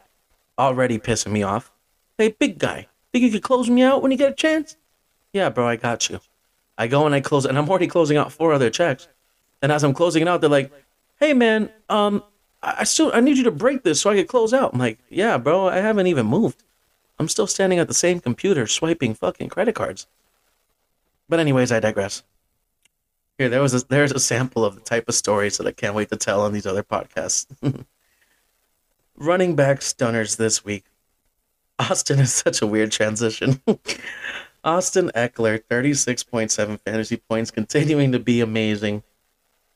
Already 0.59 0.99
pissing 0.99 1.33
me 1.33 1.43
off. 1.43 1.73
Hey, 2.19 2.35
big 2.39 2.59
guy. 2.59 2.89
Think 3.13 3.25
you 3.25 3.31
could 3.31 3.43
close 3.43 3.71
me 3.71 3.83
out 3.83 4.03
when 4.03 4.13
you 4.13 4.19
get 4.19 4.33
a 4.33 4.35
chance? 4.35 4.77
Yeah, 5.33 5.49
bro, 5.49 5.67
I 5.67 5.77
got 5.77 6.11
you. 6.11 6.21
I 6.77 6.87
go 6.87 7.07
and 7.07 7.15
I 7.15 7.21
close, 7.21 7.45
and 7.45 7.57
I'm 7.59 7.69
already 7.69 7.87
closing 7.87 8.17
out 8.17 8.33
four 8.33 8.53
other 8.53 8.71
checks. 8.71 9.09
And 9.63 9.71
as 9.73 9.85
I'm 9.85 9.95
closing 9.95 10.23
it 10.23 10.29
out, 10.29 10.41
they're 10.41 10.51
like, 10.51 10.73
"Hey, 11.19 11.33
man, 11.33 11.71
um, 11.89 12.23
I 12.63 12.85
still 12.85 13.11
I 13.15 13.21
need 13.21 13.39
you 13.39 13.45
to 13.45 13.51
break 13.51 13.83
this 13.83 14.01
so 14.01 14.11
I 14.11 14.17
can 14.17 14.27
close 14.27 14.53
out." 14.53 14.73
I'm 14.75 14.79
like, 14.79 14.99
"Yeah, 15.09 15.39
bro, 15.39 15.69
I 15.69 15.77
haven't 15.79 16.07
even 16.07 16.27
moved." 16.27 16.63
I'm 17.21 17.29
still 17.29 17.47
standing 17.47 17.79
at 17.79 17.87
the 17.87 17.93
same 17.93 18.19
computer 18.19 18.67
swiping 18.67 19.13
fucking 19.13 19.51
credit 19.51 19.75
cards. 19.75 20.07
But 21.29 21.39
anyways, 21.39 21.71
I 21.71 21.79
digress. 21.79 22.23
Here, 23.37 23.51
there 23.51 23.61
was 23.61 23.75
a, 23.75 23.87
there's 23.87 24.11
a 24.11 24.19
sample 24.19 24.65
of 24.65 24.75
the 24.75 24.81
type 24.81 25.07
of 25.07 25.15
stories 25.15 25.59
that 25.59 25.67
I 25.67 25.73
can't 25.73 25.95
wait 25.95 26.09
to 26.09 26.17
tell 26.17 26.41
on 26.41 26.55
these 26.55 26.65
other 26.65 26.83
podcasts. 26.83 27.45
Running 29.17 29.55
back 29.55 29.83
stunners 29.83 30.37
this 30.37 30.65
week. 30.65 30.85
Austin 31.79 32.21
is 32.21 32.33
such 32.33 32.63
a 32.63 32.67
weird 32.67 32.91
transition. 32.91 33.61
Austin 34.65 35.11
Ekeler, 35.15 35.63
36.7 35.71 36.81
fantasy 36.81 37.19
points, 37.19 37.51
continuing 37.51 38.13
to 38.13 38.19
be 38.19 38.41
amazing. 38.41 39.03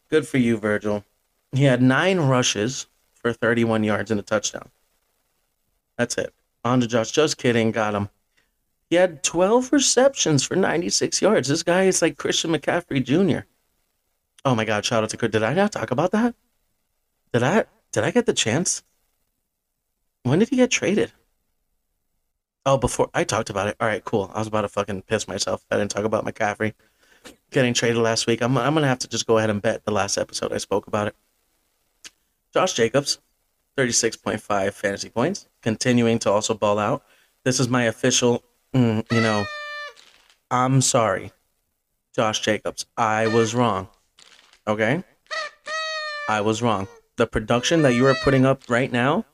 Good 0.09 0.27
for 0.27 0.39
you, 0.39 0.57
Virgil. 0.57 1.05
He 1.53 1.65
had 1.65 1.83
nine 1.83 2.21
rushes 2.21 2.87
for 3.13 3.35
31 3.35 3.85
yards 3.85 4.11
and 4.11 4.19
a 4.19 4.23
touchdown. 4.23 4.71
That's 5.99 6.17
it. 6.17 6.33
On 6.65 6.81
to 6.81 6.87
Josh. 6.87 7.11
Just 7.11 7.39
kidding. 7.39 7.71
Got 7.71 7.95
him. 7.95 8.09
He 8.91 8.97
had 8.97 9.23
12 9.23 9.73
receptions 9.73 10.45
for 10.45 10.57
96 10.57 11.21
yards. 11.21 11.49
This 11.49 11.63
guy 11.63 11.85
is 11.85 12.03
like 12.03 12.17
Christian 12.17 12.53
McCaffrey 12.53 13.05
Jr. 13.05 13.47
Oh 14.45 14.55
my 14.55 14.65
God! 14.65 14.85
Shout 14.85 15.03
out 15.03 15.11
to 15.11 15.17
Chris. 15.17 15.31
Did 15.31 15.43
I 15.43 15.55
not 15.55 15.73
talk 15.73 15.91
about 15.91 16.13
that? 16.13 16.35
Did 17.33 17.43
I? 17.43 17.65
Did 17.93 18.05
I 18.05 18.11
get 18.11 18.27
the 18.27 18.35
chance? 18.35 18.83
When 20.23 20.39
did 20.39 20.49
he 20.49 20.57
get 20.57 20.71
traded? 20.71 21.13
Oh, 22.67 22.79
before 22.79 23.11
I 23.13 23.25
talked 23.25 23.51
about 23.51 23.69
it. 23.69 23.77
All 23.79 23.87
right, 23.89 24.05
cool. 24.05 24.31
I 24.35 24.39
was 24.39 24.49
about 24.49 24.63
to 24.63 24.69
fucking 24.69 25.03
piss 25.03 25.29
myself. 25.29 25.65
I 25.71 25.77
didn't 25.77 25.91
talk 25.91 26.05
about 26.05 26.25
McCaffrey 26.25 26.73
getting 27.51 27.75
traded 27.75 27.99
last 27.99 28.27
week. 28.27 28.43
I'm, 28.43 28.57
I'm 28.57 28.75
gonna 28.75 28.87
have 28.87 28.99
to 29.01 29.09
just 29.09 29.27
go 29.27 29.39
ahead 29.39 29.51
and 29.51 29.61
bet 29.61 29.85
the 29.85 29.93
last 29.93 30.19
episode 30.19 30.53
I 30.53 30.59
spoke 30.59 30.87
about 30.87 31.09
it. 31.09 31.17
Josh 32.53 32.75
Jacobs, 32.75 33.19
36.5 33.77 34.73
fantasy 34.73 35.09
points, 35.09 35.49
continuing 35.63 36.19
to 36.21 36.31
also 36.31 36.55
ball 36.55 36.79
out. 36.79 37.03
This 37.45 37.59
is 37.61 37.69
my 37.69 37.85
official, 37.85 38.43
mm, 38.73 39.05
you 39.11 39.21
know, 39.21 39.45
I'm 40.51 40.81
sorry, 40.81 41.33
Josh 42.15 42.41
Jacobs. 42.41 42.87
I 42.97 43.27
was 43.27 43.55
wrong. 43.55 43.89
Okay? 44.67 45.03
I 46.29 46.41
was 46.41 46.63
wrong. 46.63 46.89
The 47.17 47.27
production 47.27 47.83
that 47.83 47.95
you 47.95 48.07
are 48.07 48.15
putting 48.23 48.47
up 48.47 48.63
right 48.69 48.91
now, 48.91 49.25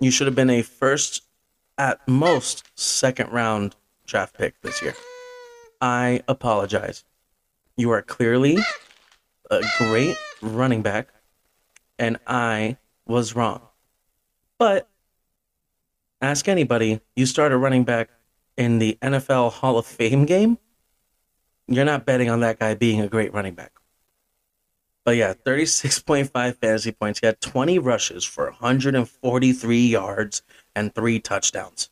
you 0.00 0.10
should 0.10 0.26
have 0.26 0.36
been 0.36 0.50
a 0.50 0.62
first, 0.62 1.22
at 1.78 2.06
most, 2.08 2.64
second 2.74 3.30
round 3.32 3.76
draft 4.06 4.36
pick 4.36 4.60
this 4.62 4.82
year. 4.82 4.94
I 5.80 6.22
apologize. 6.28 7.04
You 7.76 7.90
are 7.90 8.02
clearly 8.02 8.58
a 9.50 9.62
great 9.78 10.16
running 10.40 10.82
back, 10.82 11.08
and 11.98 12.18
I 12.26 12.78
was 13.06 13.34
wrong. 13.34 13.62
But 14.58 14.88
ask 16.20 16.48
anybody, 16.48 17.00
you 17.14 17.26
start 17.26 17.52
a 17.52 17.56
running 17.56 17.84
back 17.84 18.10
in 18.56 18.78
the 18.78 18.98
NFL 19.02 19.52
Hall 19.52 19.78
of 19.78 19.86
Fame 19.86 20.24
game, 20.24 20.58
you're 21.68 21.84
not 21.84 22.06
betting 22.06 22.30
on 22.30 22.40
that 22.40 22.58
guy 22.58 22.74
being 22.74 23.00
a 23.00 23.08
great 23.08 23.34
running 23.34 23.54
back. 23.54 23.72
But 25.04 25.16
yeah, 25.16 25.34
36.5 25.34 26.56
fantasy 26.56 26.92
points. 26.92 27.20
He 27.20 27.26
had 27.26 27.40
20 27.40 27.78
rushes 27.78 28.24
for 28.24 28.46
143 28.46 29.86
yards 29.86 30.42
and 30.74 30.94
three 30.94 31.20
touchdowns. 31.20 31.90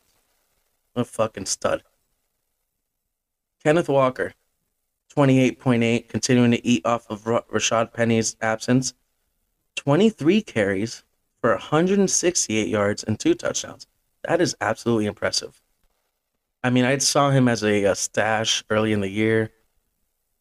A 0.95 1.05
fucking 1.05 1.45
stud. 1.45 1.83
Kenneth 3.63 3.89
Walker, 3.89 4.33
28.8, 5.15 6.09
continuing 6.09 6.51
to 6.51 6.67
eat 6.67 6.85
off 6.85 7.09
of 7.09 7.23
Rashaad 7.23 7.93
Penny's 7.93 8.35
absence. 8.41 8.93
23 9.75 10.41
carries 10.41 11.03
for 11.41 11.51
168 11.51 12.67
yards 12.67 13.03
and 13.03 13.19
two 13.19 13.33
touchdowns. 13.33 13.87
That 14.27 14.41
is 14.41 14.55
absolutely 14.59 15.05
impressive. 15.05 15.61
I 16.63 16.71
mean, 16.71 16.85
I 16.85 16.97
saw 16.97 17.29
him 17.29 17.47
as 17.47 17.63
a, 17.63 17.83
a, 17.83 17.95
stash 17.95 18.63
early 18.71 18.91
in 18.91 19.01
the 19.01 19.09
year, 19.09 19.51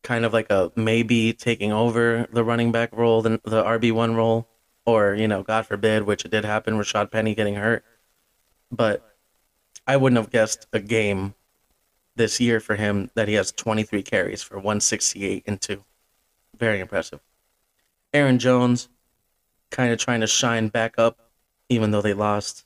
kind 0.02 0.24
of 0.24 0.32
like 0.32 0.50
a 0.50 0.72
maybe 0.74 1.34
taking 1.34 1.72
over 1.72 2.26
the 2.32 2.42
running 2.42 2.72
back 2.72 2.96
role, 2.96 3.20
the, 3.20 3.40
the 3.44 3.62
RB1 3.62 4.16
role, 4.16 4.48
or, 4.86 5.14
you 5.14 5.28
know, 5.28 5.42
God 5.42 5.66
forbid, 5.66 6.04
which 6.04 6.24
it 6.24 6.30
did 6.30 6.44
happen, 6.44 6.78
Rashaad 6.78 7.10
Penny 7.10 7.34
getting 7.34 7.56
hurt. 7.56 7.84
But 8.70 9.04
I 9.86 9.98
wouldn't 9.98 10.16
have 10.16 10.30
guessed 10.30 10.66
a 10.72 10.80
game 10.80 11.34
this 12.16 12.40
year 12.40 12.60
for 12.60 12.76
him 12.76 13.10
that 13.14 13.28
he 13.28 13.34
has 13.34 13.52
23 13.52 14.02
carries 14.02 14.42
for 14.42 14.56
168 14.56 15.44
and 15.46 15.60
two. 15.60 15.84
Very 16.56 16.80
impressive. 16.80 17.20
Aaron 18.12 18.38
Jones, 18.38 18.88
kind 19.74 19.92
of 19.92 19.98
trying 19.98 20.20
to 20.20 20.26
shine 20.26 20.68
back 20.68 20.94
up, 20.98 21.18
even 21.68 21.90
though 21.90 22.00
they 22.00 22.14
lost. 22.14 22.64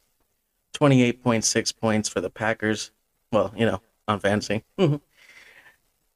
28.6 0.75 1.77
points 1.81 2.09
for 2.09 2.21
the 2.21 2.29
Packers. 2.29 2.91
Well, 3.33 3.53
you 3.57 3.65
know, 3.65 3.81
on 4.07 4.21
fantasy. 4.21 4.63
Mm-hmm. 4.79 4.97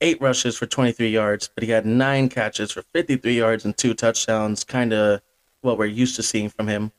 eight 0.02 0.20
rushes 0.20 0.56
for 0.56 0.66
23 0.66 1.08
yards, 1.08 1.48
but 1.54 1.64
he 1.64 1.70
had 1.70 1.86
nine 1.86 2.28
catches 2.28 2.72
for 2.72 2.82
53 2.82 3.34
yards 3.34 3.64
and 3.64 3.76
two 3.76 3.94
touchdowns, 3.94 4.64
kind 4.64 4.92
of 4.92 5.22
what 5.62 5.78
we're 5.78 5.86
used 5.86 6.16
to 6.16 6.22
seeing 6.22 6.48
from 6.48 6.68
him. 6.68 6.92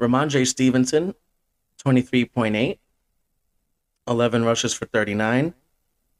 Rhamondre 0.00 0.46
Stevenson, 0.46 1.14
23.8, 1.84 2.78
11 4.08 4.44
rushes 4.44 4.72
for 4.72 4.86
39 4.86 5.54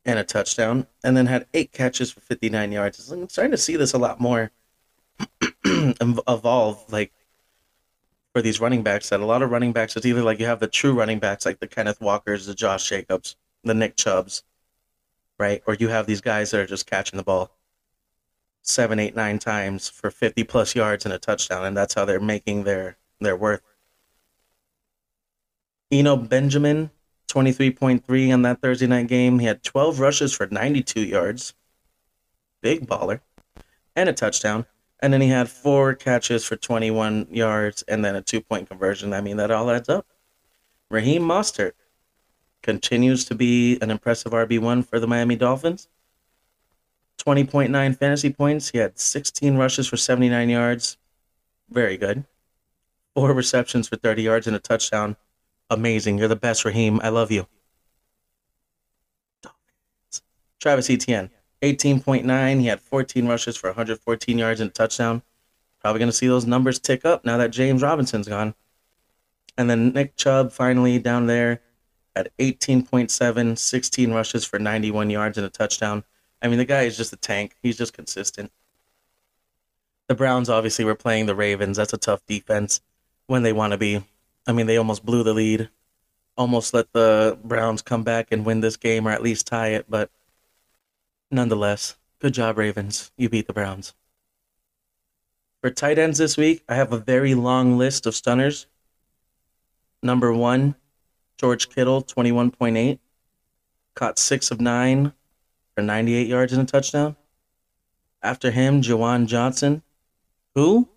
and 0.07 0.19
a 0.19 0.25
touchdown, 0.25 0.87
and 1.03 1.17
then 1.17 1.27
had 1.27 1.47
eight 1.55 1.73
catches 1.73 2.11
for 2.13 2.21
59 2.21 2.73
yards. 2.73 3.11
I'm 3.11 3.29
starting 3.29 3.53
to 3.53 3.57
see 3.57 3.77
this 3.77 3.95
a 3.95 3.99
lot 3.99 4.21
more 4.21 4.51
evolve, 6.29 6.85
like 6.93 7.13
for 8.33 8.43
these 8.43 8.61
running 8.61 8.83
backs. 8.83 9.09
That 9.09 9.21
a 9.21 9.27
lot 9.27 9.43
of 9.43 9.51
running 9.51 9.73
backs, 9.73 9.97
it's 9.97 10.07
either 10.07 10.23
like 10.23 10.41
you 10.41 10.47
have 10.47 10.61
the 10.61 10.67
true 10.67 10.93
running 10.93 11.19
backs, 11.19 11.47
like 11.47 11.61
the 11.61 11.69
Kenneth 11.69 12.01
Walkers, 12.01 12.47
the 12.47 12.55
Josh 12.55 12.89
Jacobs, 12.89 13.37
the 13.63 13.75
Nick 13.75 13.97
Chubbs, 13.97 14.43
right? 15.39 15.63
Or 15.67 15.75
you 15.75 15.89
have 15.89 16.07
these 16.07 16.21
guys 16.21 16.51
that 16.51 16.61
are 16.61 16.67
just 16.67 16.87
catching 16.87 17.17
the 17.17 17.23
ball 17.23 17.51
seven, 18.63 18.99
eight, 18.99 19.15
nine 19.15 19.39
times 19.39 19.89
for 19.89 20.11
50 20.11 20.45
plus 20.45 20.75
yards 20.75 21.05
and 21.05 21.15
a 21.15 21.19
touchdown, 21.19 21.65
and 21.65 21.77
that's 21.77 21.95
how 21.95 22.05
they're 22.05 22.21
making 22.21 22.65
their 22.65 22.97
their 23.21 23.37
worth. 23.37 23.63
Eno 25.91 26.17
Benjamin, 26.17 26.91
23.3 27.29 28.33
on 28.33 28.43
that 28.43 28.61
Thursday 28.61 28.87
night 28.87 29.07
game. 29.07 29.39
He 29.39 29.47
had 29.47 29.63
12 29.63 30.01
rushes 30.01 30.33
for 30.33 30.47
92 30.51 31.01
yards. 31.01 31.55
Big 32.63 32.87
baller. 32.87 33.21
And 33.95 34.09
a 34.09 34.13
touchdown. 34.13 34.67
And 35.01 35.13
then 35.13 35.21
he 35.21 35.29
had 35.29 35.51
four 35.51 35.95
catches 35.95 36.45
for 36.45 36.57
21 36.57 37.29
yards 37.31 37.83
and 37.83 38.05
then 38.05 38.17
a 38.17 38.23
two 38.23 38.41
point 38.41 38.69
conversion. 38.69 39.13
I 39.13 39.21
mean, 39.21 39.37
that 39.37 39.51
all 39.51 39.71
adds 39.71 39.89
up. 39.89 40.07
Raheem 40.91 41.23
Mostert 41.23 41.73
continues 42.63 43.25
to 43.27 43.35
be 43.35 43.79
an 43.81 43.91
impressive 43.91 44.33
RB1 44.33 44.87
for 44.87 44.99
the 44.99 45.07
Miami 45.07 45.37
Dolphins. 45.37 45.89
20.9 47.19 47.97
fantasy 47.99 48.31
points. 48.31 48.71
He 48.71 48.79
had 48.79 48.99
16 48.99 49.57
rushes 49.57 49.87
for 49.87 49.97
79 49.97 50.49
yards. 50.49 50.97
Very 51.71 51.97
good. 51.97 52.25
Four 53.15 53.33
receptions 53.33 53.89
for 53.89 53.97
30 53.97 54.23
yards 54.23 54.47
and 54.47 54.57
a 54.57 54.59
touchdown. 54.59 55.17
Amazing. 55.71 56.19
You're 56.19 56.29
the 56.29 56.37
best, 56.37 56.65
Raheem. 56.65 57.01
I 57.03 57.09
love 57.09 57.31
you. 57.31 57.47
Travis 60.61 60.89
Etienne, 60.89 61.31
18.9. 61.65 62.61
He 62.61 62.67
had 62.67 62.81
14 62.81 63.27
rushes 63.27 63.57
for 63.57 63.69
114 63.69 64.39
yards 64.39 64.61
and 64.61 64.71
a 64.71 64.73
touchdown. 64.73 65.23
Probably 65.81 65.99
going 65.99 66.11
to 66.11 66.17
see 66.17 66.27
those 66.27 66.47
numbers 66.47 66.79
tick 66.79 67.05
up 67.05 67.25
now 67.25 67.37
that 67.39 67.51
James 67.51 67.83
Robinson's 67.83 68.29
gone. 68.29 68.55
And 69.57 69.71
then 69.71 69.93
Nick 69.93 70.17
Chubb 70.17 70.53
finally 70.53 70.99
down 70.99 71.27
there 71.27 71.61
at 72.17 72.37
18.7, 72.39 73.59
16 73.59 74.13
rushes 74.13 74.45
for 74.45 74.59
91 74.59 75.11
yards 75.11 75.39
and 75.39 75.47
a 75.47 75.51
touchdown. 75.51 76.05
I 76.43 76.49
mean, 76.49 76.59
the 76.59 76.65
guy 76.65 76.83
is 76.83 76.97
just 76.97 77.13
a 77.13 77.17
tank. 77.17 77.57
He's 77.63 77.77
just 77.77 77.93
consistent. 77.93 78.51
The 80.07 80.15
Browns 80.15 80.51
obviously 80.51 80.85
were 80.85 80.95
playing 80.95 81.27
the 81.27 81.35
Ravens. 81.35 81.77
That's 81.77 81.93
a 81.93 81.99
tough 81.99 82.25
defense 82.27 82.81
when 83.27 83.43
they 83.43 83.53
want 83.53 83.73
to 83.73 83.79
be. 83.79 84.05
I 84.47 84.53
mean, 84.53 84.67
they 84.67 84.77
almost 84.77 85.05
blew 85.05 85.23
the 85.23 85.33
lead, 85.33 85.71
almost 86.37 86.75
let 86.75 86.93
the 86.93 87.39
Browns 87.43 87.81
come 87.81 88.03
back 88.03 88.29
and 88.31 88.45
win 88.45 88.61
this 88.61 88.77
game 88.77 89.09
or 89.09 89.11
at 89.11 89.23
least 89.23 89.47
tie 89.47 89.69
it. 89.69 89.87
But 89.89 90.11
nonetheless, 91.35 91.97
good 92.21 92.35
job, 92.35 92.59
Ravens. 92.59 93.11
You 93.17 93.29
beat 93.29 93.47
the 93.47 93.53
Browns. 93.53 93.95
For 95.61 95.71
tight 95.71 95.99
ends 95.99 96.19
this 96.19 96.37
week, 96.37 96.63
I 96.69 96.75
have 96.75 96.93
a 96.93 96.99
very 96.99 97.35
long 97.35 97.79
list 97.79 98.07
of 98.07 98.15
stunners. 98.15 98.67
Number 100.03 100.33
one, 100.33 100.75
George 101.39 101.71
Kittle, 101.71 102.03
21.8. 102.03 102.99
Caught 103.95 104.19
six 104.19 104.51
of 104.51 104.61
nine 104.61 105.13
for 105.75 105.83
98 105.83 106.27
yards 106.27 106.53
and 106.53 106.63
a 106.63 106.67
touchdown. 106.67 107.17
After 108.23 108.51
him, 108.51 108.83
Juwan 108.83 109.27
Johnson. 109.27 109.83
Who? 110.55 110.89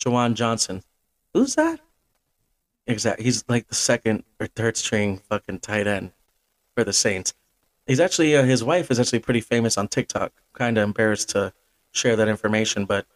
Juwan 0.00 0.34
Johnson. 0.34 0.82
Who's 1.34 1.54
that? 1.54 1.80
Exactly. 2.86 3.24
He's 3.24 3.44
like 3.48 3.68
the 3.68 3.74
second 3.74 4.24
or 4.40 4.46
third 4.46 4.76
string 4.76 5.18
fucking 5.18 5.60
tight 5.60 5.86
end 5.86 6.12
for 6.74 6.84
the 6.84 6.92
Saints. 6.92 7.34
He's 7.88 8.00
actually 8.00 8.36
uh, 8.36 8.44
his 8.44 8.62
wife 8.62 8.90
is 8.90 9.00
actually 9.00 9.20
pretty 9.20 9.40
famous 9.40 9.78
on 9.78 9.88
TikTok. 9.88 10.30
Kind 10.52 10.76
of 10.76 10.84
embarrassed 10.84 11.30
to 11.30 11.54
share 11.90 12.16
that 12.16 12.28
information, 12.28 12.84
but 12.84 13.06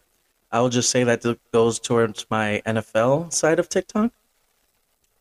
I 0.51 0.61
will 0.61 0.71
just 0.71 0.91
say 0.91 1.05
that 1.05 1.25
goes 1.53 1.79
towards 1.79 2.27
my 2.31 2.63
NFL 2.67 3.33
side 3.33 3.59
of 3.59 3.69
TikTok. 3.69 4.13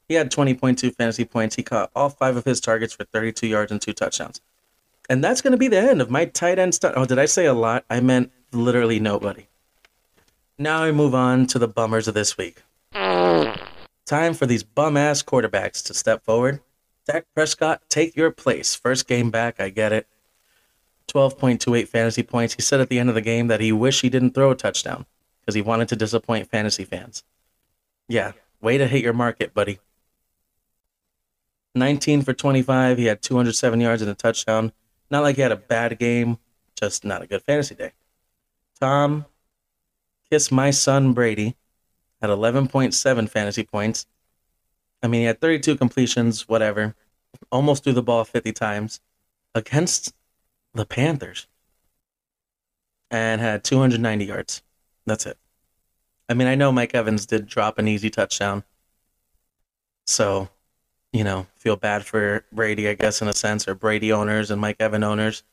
He 0.08 0.16
had 0.16 0.32
20.2 0.32 0.96
fantasy 0.96 1.26
points. 1.26 1.56
He 1.56 1.64
caught 1.64 1.92
all 1.96 2.10
five 2.10 2.38
of 2.38 2.46
his 2.46 2.60
targets 2.62 2.94
for 2.94 3.04
32 3.04 3.48
yards 3.48 3.72
and 3.72 3.82
two 3.82 3.94
touchdowns. 3.94 4.42
And 5.10 5.24
that's 5.24 5.42
going 5.42 5.52
to 5.52 5.58
be 5.58 5.68
the 5.68 5.80
end 5.80 6.02
of 6.02 6.10
my 6.10 6.26
tight 6.26 6.58
end 6.58 6.74
stuff. 6.74 6.94
Oh, 6.96 7.06
did 7.06 7.20
I 7.20 7.26
say 7.26 7.46
a 7.46 7.54
lot? 7.54 7.84
I 7.90 8.00
meant 8.00 8.32
literally 8.54 9.00
nobody. 9.00 9.48
Now 10.58 10.84
I 10.84 10.92
move 10.92 11.14
on 11.14 11.46
to 11.48 11.60
the 11.60 11.68
bummers 11.68 12.08
of 12.08 12.14
this 12.14 12.38
week. 12.38 12.62
Time 12.94 14.34
for 14.34 14.46
these 14.46 14.64
bum 14.64 14.96
ass 14.96 15.24
quarterbacks 15.24 15.84
to 15.86 15.94
step 15.94 16.24
forward. 16.24 16.62
Dak 17.08 17.26
Prescott, 17.34 17.82
take 17.90 18.16
your 18.16 18.32
place. 18.32 18.76
First 18.76 19.08
game 19.08 19.32
back, 19.32 19.60
I 19.60 19.70
get 19.70 19.92
it. 19.92 20.08
12.28 21.08 21.88
fantasy 21.88 22.24
points. 22.24 22.54
He 22.54 22.62
said 22.62 22.80
at 22.80 22.90
the 22.90 23.00
end 23.00 23.10
of 23.10 23.16
the 23.16 23.22
game 23.22 23.48
that 23.48 23.60
he 23.60 23.72
wished 23.72 24.02
he 24.02 24.10
didn't 24.10 24.34
throw 24.34 24.52
a 24.52 24.56
touchdown 24.56 25.06
because 25.40 25.56
he 25.56 25.62
wanted 25.62 25.90
to 25.90 25.96
disappoint 25.96 26.50
fantasy 26.50 26.86
fans. 26.86 27.24
Yeah, 28.08 28.34
way 28.62 28.78
to 28.78 28.88
hit 28.88 29.04
your 29.04 29.14
market, 29.14 29.54
buddy. 29.54 29.80
19 31.76 32.22
for 32.22 32.34
25. 32.34 32.98
He 32.98 33.06
had 33.06 33.22
207 33.22 33.82
yards 33.82 34.02
and 34.02 34.12
a 34.12 34.16
touchdown. 34.16 34.72
Not 35.10 35.24
like 35.24 35.36
he 35.36 35.42
had 35.42 35.52
a 35.52 35.58
bad 35.58 35.98
game, 36.00 36.38
just 36.80 37.04
not 37.04 37.22
a 37.22 37.28
good 37.28 37.42
fantasy 37.42 37.76
day. 37.76 37.92
Tom, 38.80 39.26
kiss 40.30 40.52
my 40.52 40.72
son 40.72 41.14
Brady, 41.14 41.56
had 42.22 42.30
11.7 42.30 43.30
fantasy 43.30 43.64
points. 43.64 44.06
I 45.04 45.08
mean, 45.08 45.22
he 45.22 45.26
had 45.26 45.42
32 45.42 45.78
completions, 45.78 46.48
whatever. 46.48 46.96
Almost 47.52 47.84
threw 47.84 47.94
the 47.94 48.04
ball 48.04 48.24
50 48.24 48.52
times 48.54 49.00
against 49.56 50.14
the 50.74 50.86
Panthers 50.86 51.48
and 53.10 53.42
had 53.42 53.64
290 53.64 54.26
yards. 54.26 54.62
That's 55.06 55.26
it. 55.26 55.38
I 56.30 56.34
mean, 56.34 56.48
I 56.48 56.56
know 56.56 56.72
Mike 56.72 56.96
Evans 56.96 57.26
did 57.26 57.48
drop 57.48 57.78
an 57.78 57.88
easy 57.88 58.10
touchdown. 58.10 58.64
So, 60.06 60.50
you 61.12 61.24
know, 61.24 61.48
feel 61.56 61.76
bad 61.76 62.06
for 62.06 62.46
Brady, 62.52 62.88
I 62.88 62.94
guess, 62.94 63.22
in 63.22 63.28
a 63.28 63.34
sense, 63.34 63.68
or 63.68 63.76
Brady 63.76 64.14
owners 64.14 64.52
and 64.52 64.62
Mike 64.62 64.78
Evans 64.80 65.04
owners. 65.04 65.44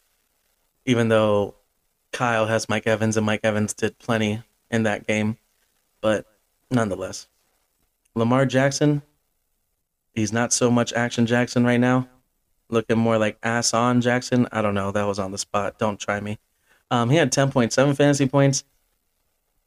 Even 0.85 1.09
though 1.09 1.55
Kyle 2.13 2.47
has 2.47 2.69
Mike 2.69 2.87
Evans 2.87 3.17
and 3.17 3.27
Mike 3.27 3.41
Evans 3.43 3.75
did 3.75 3.99
plenty 3.99 4.43
in 4.71 4.85
that 4.85 5.07
game. 5.07 5.37
But 6.01 6.27
nonetheless. 6.71 7.29
Lamar 8.15 8.47
Jackson, 8.47 9.03
he's 10.18 10.33
not 10.33 10.52
so 10.52 10.70
much 10.70 10.92
action 10.92 11.26
Jackson 11.26 11.64
right 11.64 11.81
now. 11.81 12.09
Looking 12.68 12.98
more 12.98 13.18
like 13.18 13.38
ass 13.42 13.72
on 13.72 14.00
Jackson. 14.00 14.46
I 14.52 14.61
don't 14.61 14.74
know. 14.74 14.90
That 14.90 15.07
was 15.07 15.18
on 15.18 15.33
the 15.33 15.38
spot. 15.38 15.78
Don't 15.78 15.98
try 15.98 16.20
me. 16.20 16.38
Um, 16.90 17.11
he 17.11 17.16
had 17.16 17.33
10.7 17.33 17.96
fantasy 17.96 18.26
points, 18.26 18.64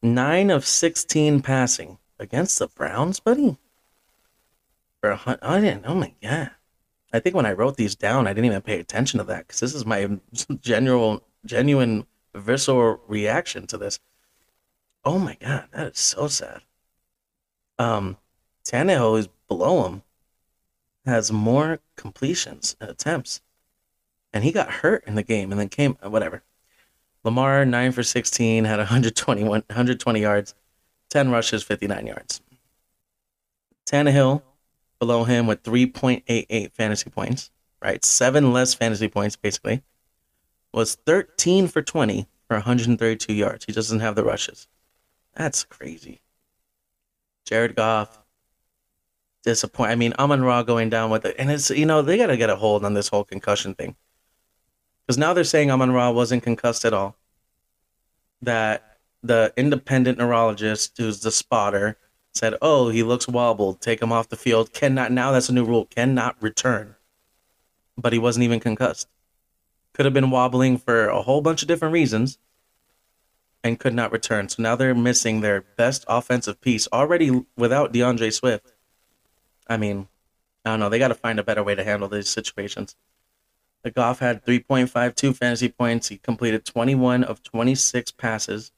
9 0.02 0.50
of 0.50 0.66
16 0.66 1.42
passing 1.42 1.98
against 2.20 2.60
the 2.60 2.68
Browns, 2.68 3.20
buddy. 3.20 3.58
For 5.02 5.20
I 5.42 5.60
didn't. 5.60 5.86
Oh 5.86 5.96
my 5.96 6.14
god. 6.22 6.52
I 7.14 7.20
think 7.20 7.36
when 7.36 7.46
I 7.46 7.54
wrote 7.54 7.76
these 7.76 7.96
down, 7.96 8.28
I 8.28 8.34
didn't 8.34 8.46
even 8.46 8.62
pay 8.62 8.80
attention 8.80 9.18
to 9.18 9.24
that 9.26 9.48
because 9.48 9.60
this 9.60 9.76
is 9.76 9.86
my 9.86 10.10
general, 10.62 11.24
genuine, 11.46 12.06
visceral 12.34 13.02
reaction 13.08 13.68
to 13.68 13.78
this. 13.78 14.00
Oh 15.04 15.18
my 15.18 15.36
god, 15.42 15.68
that 15.74 15.94
is 15.94 16.00
so 16.00 16.28
sad. 16.28 16.62
Um, 17.80 18.18
Tannehill 18.64 19.18
is 19.18 19.28
below 19.48 19.86
him, 19.86 20.04
has 21.12 21.32
more 21.32 21.80
completions 21.96 22.76
and 22.82 22.90
attempts, 22.90 23.42
and 24.34 24.44
he 24.44 24.52
got 24.52 24.72
hurt 24.72 25.04
in 25.06 25.16
the 25.16 25.24
game 25.24 25.52
and 25.52 25.60
then 25.60 25.70
came 25.70 25.98
uh, 26.04 26.10
whatever. 26.10 26.44
Lamar 27.24 27.66
nine 27.66 27.92
for 27.92 28.02
sixteen 28.02 28.66
had 28.66 28.80
121, 28.80 29.50
120 29.68 30.20
yards, 30.20 30.56
ten 31.10 31.30
rushes, 31.30 31.62
59 31.64 32.08
yards. 32.08 32.42
Tannehill 33.86 34.42
below 35.00 35.24
him 35.24 35.48
with 35.48 35.64
3.88 35.64 36.72
fantasy 36.72 37.10
points, 37.10 37.52
right? 37.82 38.06
Seven 38.06 38.54
less 38.54 38.74
fantasy 38.74 39.08
points 39.08 39.36
basically. 39.36 39.84
Was 40.74 40.96
13 41.06 41.68
for 41.68 41.82
20 41.82 42.28
for 42.48 42.56
132 42.56 43.34
yards. 43.34 43.66
He 43.66 43.74
doesn't 43.74 44.00
have 44.00 44.16
the 44.16 44.24
rushes. 44.24 44.68
That's 45.34 45.64
crazy. 45.64 46.22
Jared 47.46 47.76
Goff, 47.76 48.21
disappoint. 49.44 49.92
I 49.92 49.96
mean, 49.96 50.14
Amon 50.20 50.44
Ra 50.44 50.64
going 50.64 50.90
down 50.90 51.10
with 51.10 51.26
it, 51.26 51.36
and 51.38 51.52
it's 51.52 51.70
you 51.70 51.86
know 51.86 52.02
they 52.02 52.18
got 52.18 52.28
to 52.28 52.38
get 52.38 52.50
a 52.50 52.56
hold 52.56 52.86
on 52.86 52.94
this 52.94 53.08
whole 53.10 53.24
concussion 53.24 53.76
thing 53.76 53.96
because 55.06 55.18
now 55.18 55.34
they're 55.34 55.44
saying 55.44 55.72
Amon 55.72 55.92
Ra 55.92 56.12
wasn't 56.12 56.44
concussed 56.44 56.86
at 56.86 56.94
all. 56.94 57.16
That 58.42 58.98
the 59.22 59.54
independent 59.56 60.18
neurologist, 60.18 60.98
who's 60.98 61.20
the 61.22 61.32
spotter, 61.32 61.98
said, 62.34 62.56
"Oh, 62.62 62.90
he 62.90 63.04
looks 63.04 63.28
wobbled. 63.28 63.82
Take 63.82 64.02
him 64.02 64.12
off 64.12 64.30
the 64.30 64.38
field. 64.38 64.74
Cannot 64.74 65.12
now. 65.12 65.32
That's 65.32 65.50
a 65.50 65.54
new 65.54 65.66
rule. 65.66 65.86
Cannot 65.86 66.42
return." 66.42 66.96
But 67.98 68.14
he 68.14 68.20
wasn't 68.20 68.44
even 68.44 68.60
concussed. 68.60 69.08
could 69.94 70.06
have 70.06 70.14
been 70.14 70.32
wobbling 70.32 70.78
for 70.78 71.08
a 71.08 71.22
whole 71.22 71.42
bunch 71.42 71.62
of 71.62 71.68
different 71.68 71.94
reasons 71.94 72.38
and 73.64 73.80
could 73.80 73.94
not 73.94 74.12
return. 74.12 74.50
So 74.50 74.64
now 74.64 74.76
they're 74.76 74.96
missing 74.96 75.42
their 75.42 75.62
best 75.62 76.06
offensive 76.08 76.62
piece 76.62 76.88
already 76.92 77.46
without 77.58 77.92
D'Andre 77.92 78.30
Swift. 78.30 78.72
I 79.72 79.78
mean, 79.78 80.10
I 80.66 80.72
don't 80.72 80.82
know. 80.82 80.90
They 80.90 81.00
got 81.00 81.08
to 81.08 81.16
find 81.16 81.40
a 81.40 81.44
better 81.44 81.64
way 81.64 81.76
to 81.76 81.84
handle 81.86 82.10
these 82.10 82.28
situations. 82.28 82.98
The 83.84 83.92
Goff 83.92 84.20
had 84.20 84.46
3.52 84.46 85.34
fantasy 85.34 85.70
points. 85.70 86.10
He 86.10 86.18
completed 86.18 86.66
21 86.66 87.24
of 87.24 87.42
26 87.42 88.12
passes 88.12 88.74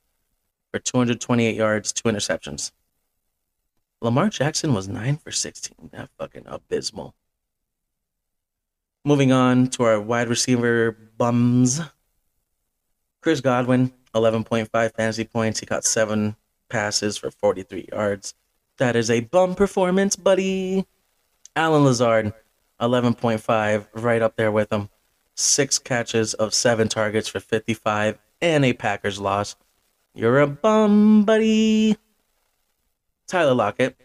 for 0.71 0.77
228 0.77 1.55
yards, 1.55 1.91
two 1.93 2.09
interceptions. 2.09 2.71
Lamar 4.01 4.29
Jackson 4.29 4.75
was 4.75 4.87
9 4.87 5.17
for 5.17 5.31
16. 5.31 5.89
That 5.93 6.09
fucking 6.19 6.43
abysmal. 6.45 7.15
Moving 9.03 9.31
on 9.31 9.67
to 9.69 9.83
our 9.83 9.99
wide 9.99 10.29
receiver 10.29 10.91
bums. 11.17 11.81
Chris 13.19 13.41
Godwin, 13.41 13.91
11.5 14.13 14.69
fantasy 14.93 15.23
points. 15.23 15.59
He 15.59 15.65
caught 15.65 15.85
seven 15.85 16.35
passes 16.69 17.17
for 17.17 17.31
43 17.31 17.89
yards. 17.91 18.35
That 18.77 18.95
is 18.95 19.09
a 19.09 19.21
bum 19.21 19.55
performance, 19.55 20.15
buddy. 20.15 20.85
Allen 21.55 21.83
Lazard, 21.83 22.33
11.5, 22.81 23.87
right 23.93 24.21
up 24.21 24.35
there 24.35 24.51
with 24.51 24.71
him. 24.73 24.89
Six 25.35 25.79
catches 25.79 26.33
of 26.33 26.53
seven 26.53 26.87
targets 26.87 27.27
for 27.27 27.39
55 27.39 28.17
and 28.41 28.65
a 28.65 28.73
Packers 28.73 29.19
loss. 29.19 29.55
You're 30.15 30.39
a 30.39 30.47
bum, 30.47 31.23
buddy. 31.23 31.97
Tyler 33.27 33.53
Lockett, 33.53 33.97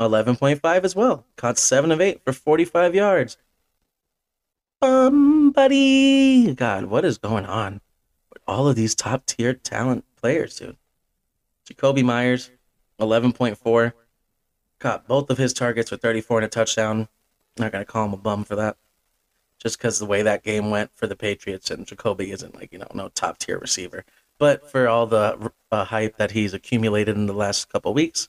11.5 0.00 0.84
as 0.84 0.96
well. 0.96 1.26
Caught 1.36 1.58
seven 1.58 1.92
of 1.92 2.00
eight 2.00 2.22
for 2.24 2.32
45 2.32 2.94
yards. 2.94 3.36
Bum, 4.80 5.50
buddy. 5.52 6.54
God, 6.54 6.86
what 6.86 7.04
is 7.04 7.16
going 7.16 7.46
on 7.46 7.80
with 8.32 8.42
all 8.46 8.68
of 8.68 8.76
these 8.76 8.94
top 8.94 9.24
tier 9.24 9.54
talent 9.54 10.04
players, 10.16 10.58
dude? 10.58 10.76
Jakobi 11.66 12.04
Meyers, 12.04 12.50
11.4. 13.00 13.92
Caught 14.78 15.08
both 15.08 15.30
of 15.30 15.38
his 15.38 15.52
targets 15.52 15.90
for 15.90 15.96
34 15.96 16.38
and 16.38 16.46
a 16.46 16.48
touchdown. 16.48 17.08
Not 17.58 17.72
going 17.72 17.84
to 17.84 17.90
call 17.90 18.06
him 18.06 18.12
a 18.12 18.18
bum 18.18 18.44
for 18.44 18.56
that. 18.56 18.76
Just 19.58 19.78
because 19.78 19.98
the 19.98 20.06
way 20.06 20.22
that 20.22 20.42
game 20.42 20.70
went 20.70 20.90
for 20.94 21.06
the 21.06 21.16
Patriots 21.16 21.70
and 21.70 21.86
Jakobi 21.86 22.32
isn't 22.32 22.54
like, 22.54 22.72
you 22.72 22.78
know, 22.78 22.88
no 22.92 23.08
top 23.08 23.38
tier 23.38 23.58
receiver. 23.58 24.04
But 24.38 24.70
for 24.70 24.88
all 24.88 25.06
the 25.06 25.52
uh, 25.70 25.84
hype 25.84 26.16
that 26.16 26.32
he's 26.32 26.52
accumulated 26.52 27.16
in 27.16 27.26
the 27.26 27.32
last 27.32 27.68
couple 27.70 27.94
weeks, 27.94 28.28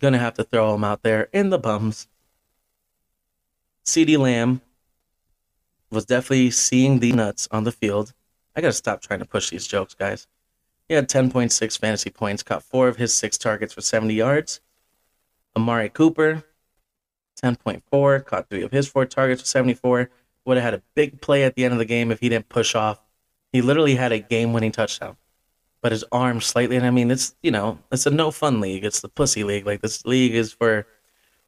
going 0.00 0.12
to 0.12 0.18
have 0.18 0.34
to 0.34 0.44
throw 0.44 0.74
him 0.74 0.84
out 0.84 1.02
there 1.02 1.28
in 1.32 1.50
the 1.50 1.58
bums. 1.58 2.08
CeeDee 3.84 4.18
Lamb 4.18 4.60
was 5.90 6.04
definitely 6.04 6.50
seeing 6.50 6.98
the 6.98 7.12
nuts 7.12 7.48
on 7.50 7.64
the 7.64 7.72
field. 7.72 8.12
I 8.54 8.60
got 8.60 8.68
to 8.68 8.72
stop 8.72 9.00
trying 9.00 9.20
to 9.20 9.24
push 9.24 9.50
these 9.50 9.66
jokes, 9.66 9.94
guys. 9.94 10.26
He 10.88 10.94
had 10.94 11.08
10.6 11.08 11.78
fantasy 11.78 12.10
points, 12.10 12.42
caught 12.42 12.62
four 12.62 12.88
of 12.88 12.96
his 12.96 13.12
six 13.12 13.36
targets 13.36 13.74
for 13.74 13.82
70 13.82 14.14
yards. 14.14 14.60
Amari 15.54 15.90
Cooper, 15.90 16.44
10.4, 17.42 18.24
caught 18.24 18.48
three 18.48 18.62
of 18.62 18.72
his 18.72 18.88
four 18.88 19.04
targets 19.04 19.42
for 19.42 19.46
74. 19.46 20.10
Would 20.46 20.56
have 20.56 20.64
had 20.64 20.74
a 20.74 20.82
big 20.94 21.20
play 21.20 21.44
at 21.44 21.54
the 21.54 21.64
end 21.64 21.72
of 21.72 21.78
the 21.78 21.84
game 21.84 22.10
if 22.10 22.20
he 22.20 22.30
didn't 22.30 22.48
push 22.48 22.74
off. 22.74 23.02
He 23.52 23.60
literally 23.60 23.96
had 23.96 24.12
a 24.12 24.18
game 24.18 24.54
winning 24.54 24.72
touchdown. 24.72 25.16
But 25.82 25.92
his 25.92 26.04
arm 26.10 26.40
slightly, 26.40 26.76
and 26.76 26.86
I 26.86 26.90
mean, 26.90 27.10
it's, 27.10 27.36
you 27.42 27.50
know, 27.50 27.78
it's 27.92 28.06
a 28.06 28.10
no 28.10 28.30
fun 28.30 28.60
league. 28.60 28.84
It's 28.84 29.00
the 29.00 29.08
pussy 29.08 29.44
league. 29.44 29.66
Like, 29.66 29.82
this 29.82 30.04
league 30.06 30.34
is 30.34 30.52
for 30.52 30.86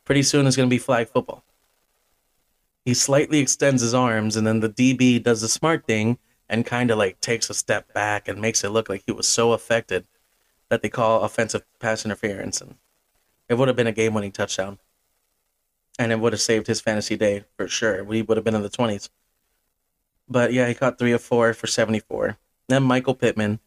pretty 0.04 0.22
soon 0.22 0.46
it's 0.46 0.56
going 0.56 0.68
to 0.68 0.74
be 0.74 0.78
flag 0.78 1.08
football. 1.08 1.42
He 2.84 2.94
slightly 2.94 3.38
extends 3.38 3.82
his 3.82 3.94
arms, 3.94 4.36
and 4.36 4.46
then 4.46 4.60
the 4.60 4.68
DB 4.68 5.22
does 5.22 5.40
the 5.40 5.48
smart 5.48 5.86
thing 5.86 6.18
and 6.50 6.66
kind 6.66 6.90
of 6.90 6.98
like 6.98 7.20
takes 7.20 7.48
a 7.48 7.54
step 7.54 7.94
back 7.94 8.26
and 8.26 8.40
makes 8.40 8.64
it 8.64 8.70
look 8.70 8.88
like 8.88 9.04
he 9.06 9.12
was 9.12 9.28
so 9.28 9.52
affected 9.52 10.04
that 10.68 10.82
they 10.82 10.88
call 10.88 11.22
offensive 11.22 11.62
pass 11.78 12.04
interference. 12.04 12.60
And 12.60 12.74
it 13.48 13.54
would 13.54 13.68
have 13.68 13.76
been 13.76 13.86
a 13.86 13.92
game 13.92 14.14
winning 14.14 14.32
touchdown. 14.32 14.80
And 15.96 16.10
it 16.10 16.18
would 16.18 16.32
have 16.32 16.40
saved 16.40 16.66
his 16.66 16.80
fantasy 16.80 17.16
day 17.16 17.44
for 17.56 17.68
sure. 17.68 18.02
We 18.02 18.22
would 18.22 18.36
have 18.36 18.44
been 18.44 18.56
in 18.56 18.62
the 18.62 18.68
20s. 18.68 19.10
But 20.28 20.52
yeah, 20.52 20.66
he 20.66 20.74
caught 20.74 20.98
three 20.98 21.12
of 21.12 21.22
four 21.22 21.54
for 21.54 21.68
74. 21.68 22.36
Then 22.68 22.82
Michael 22.82 23.14
Pittman, 23.14 23.60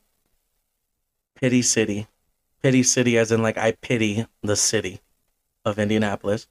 Pity 1.35 1.61
City. 1.61 2.07
Pity 2.61 2.83
City, 2.83 3.17
as 3.17 3.31
in 3.31 3.41
like 3.41 3.57
I 3.57 3.73
pity 3.73 4.25
the 4.41 4.55
city 4.57 4.99
of 5.63 5.79
Indianapolis. 5.79 6.47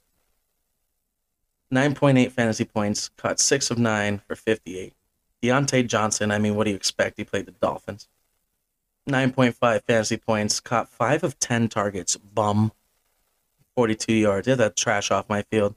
9.8 1.71 2.31
fantasy 2.31 2.65
points, 2.65 3.09
caught 3.17 3.39
six 3.39 3.69
of 3.69 3.77
nine 3.77 4.21
for 4.27 4.35
58. 4.35 4.93
Diontae 5.43 5.85
Johnson, 5.85 6.31
I 6.31 6.39
mean, 6.39 6.55
what 6.55 6.63
do 6.63 6.69
you 6.69 6.75
expect? 6.77 7.17
He 7.17 7.25
played 7.25 7.45
the 7.45 7.51
Dolphins. 7.51 8.07
9.5 9.09 9.83
fantasy 9.83 10.15
points, 10.15 10.61
caught 10.61 10.87
five 10.87 11.23
of 11.23 11.37
10 11.37 11.67
targets, 11.67 12.15
bum. 12.15 12.71
42 13.75 14.13
yards. 14.13 14.47
Get 14.47 14.59
that 14.59 14.77
trash 14.77 15.11
off 15.11 15.27
my 15.27 15.41
field. 15.41 15.75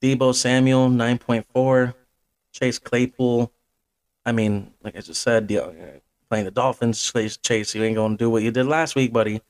Deebo 0.00 0.34
Samuel, 0.34 0.88
9.4. 0.88 1.94
Chase 2.52 2.78
Claypool. 2.78 3.52
I 4.24 4.32
mean, 4.32 4.72
like 4.82 4.96
I 4.96 5.00
just 5.00 5.20
said, 5.20 5.52
uh, 5.52 5.70
playing 6.30 6.46
the 6.46 6.50
Dolphins. 6.50 7.12
Chase, 7.12 7.36
Chase, 7.36 7.74
you 7.74 7.82
ain't 7.82 7.96
going 7.96 8.12
to 8.12 8.18
do 8.18 8.30
what 8.30 8.42
you 8.42 8.50
did 8.50 8.66
last 8.66 8.94
week, 8.94 9.12
buddy. 9.12 9.42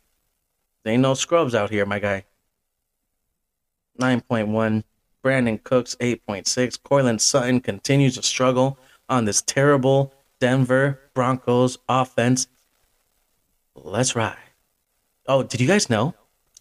There 0.82 0.94
ain't 0.94 1.02
no 1.02 1.14
scrubs 1.14 1.54
out 1.54 1.70
here, 1.70 1.86
my 1.86 1.98
guy. 1.98 2.24
9.1. 4.00 4.82
Brandin 5.22 5.62
Cooks, 5.62 5.94
8.6. 5.96 6.82
Courtland 6.82 7.20
Sutton 7.20 7.60
continues 7.60 8.16
to 8.16 8.22
struggle 8.22 8.78
on 9.08 9.24
this 9.24 9.42
terrible 9.42 10.12
Denver 10.40 11.00
Broncos 11.14 11.78
offense. 11.88 12.46
Let's 13.74 14.14
ride. 14.14 14.36
Oh, 15.26 15.42
did 15.42 15.60
you 15.60 15.66
guys 15.66 15.90
know 15.90 16.14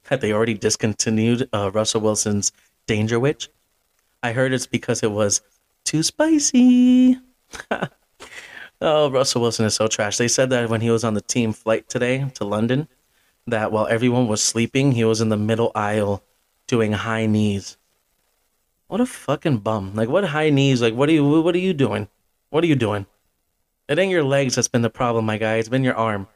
that 0.09 0.21
they 0.21 0.33
already 0.33 0.53
discontinued 0.53 1.49
uh, 1.53 1.71
Russell 1.73 2.01
Wilson's 2.01 2.51
Danger 2.85 3.19
Witch? 3.19 3.49
I 4.23 4.33
heard 4.33 4.53
it's 4.53 4.67
because 4.67 5.03
it 5.03 5.11
was 5.11 5.41
too 5.85 6.03
spicy. 6.03 7.17
oh, 8.81 9.09
Russell 9.09 9.41
Wilson 9.41 9.65
is 9.65 9.75
so 9.75 9.87
trash. 9.87 10.17
They 10.17 10.27
said 10.27 10.49
that 10.49 10.69
when 10.69 10.81
he 10.81 10.89
was 10.89 11.03
on 11.03 11.13
the 11.13 11.21
team 11.21 11.53
flight 11.53 11.87
today 11.87 12.29
to 12.35 12.43
London, 12.43 12.87
that 13.45 13.71
while 13.71 13.87
everyone 13.87 14.27
was 14.27 14.43
sleeping, 14.43 14.91
he 14.91 15.05
was 15.05 15.21
in 15.21 15.29
the 15.29 15.37
middle 15.37 15.71
aisle 15.75 16.23
doing 16.67 16.91
high 16.91 17.25
knees. 17.25 17.77
What 18.87 19.01
a 19.01 19.05
fucking 19.05 19.59
bum! 19.59 19.95
Like, 19.95 20.09
what 20.09 20.25
high 20.25 20.49
knees? 20.49 20.81
Like, 20.81 20.93
what 20.93 21.09
are 21.09 21.13
you? 21.13 21.41
What 21.41 21.55
are 21.55 21.59
you 21.59 21.73
doing? 21.73 22.07
What 22.49 22.63
are 22.63 22.67
you 22.67 22.75
doing? 22.75 23.05
It 23.89 23.99
ain't 23.99 24.11
your 24.11 24.23
legs 24.23 24.55
that's 24.55 24.67
been 24.67 24.81
the 24.81 24.89
problem, 24.89 25.25
my 25.25 25.37
guy. 25.37 25.55
It's 25.55 25.69
been 25.69 25.83
your 25.83 25.95
arm. 25.95 26.27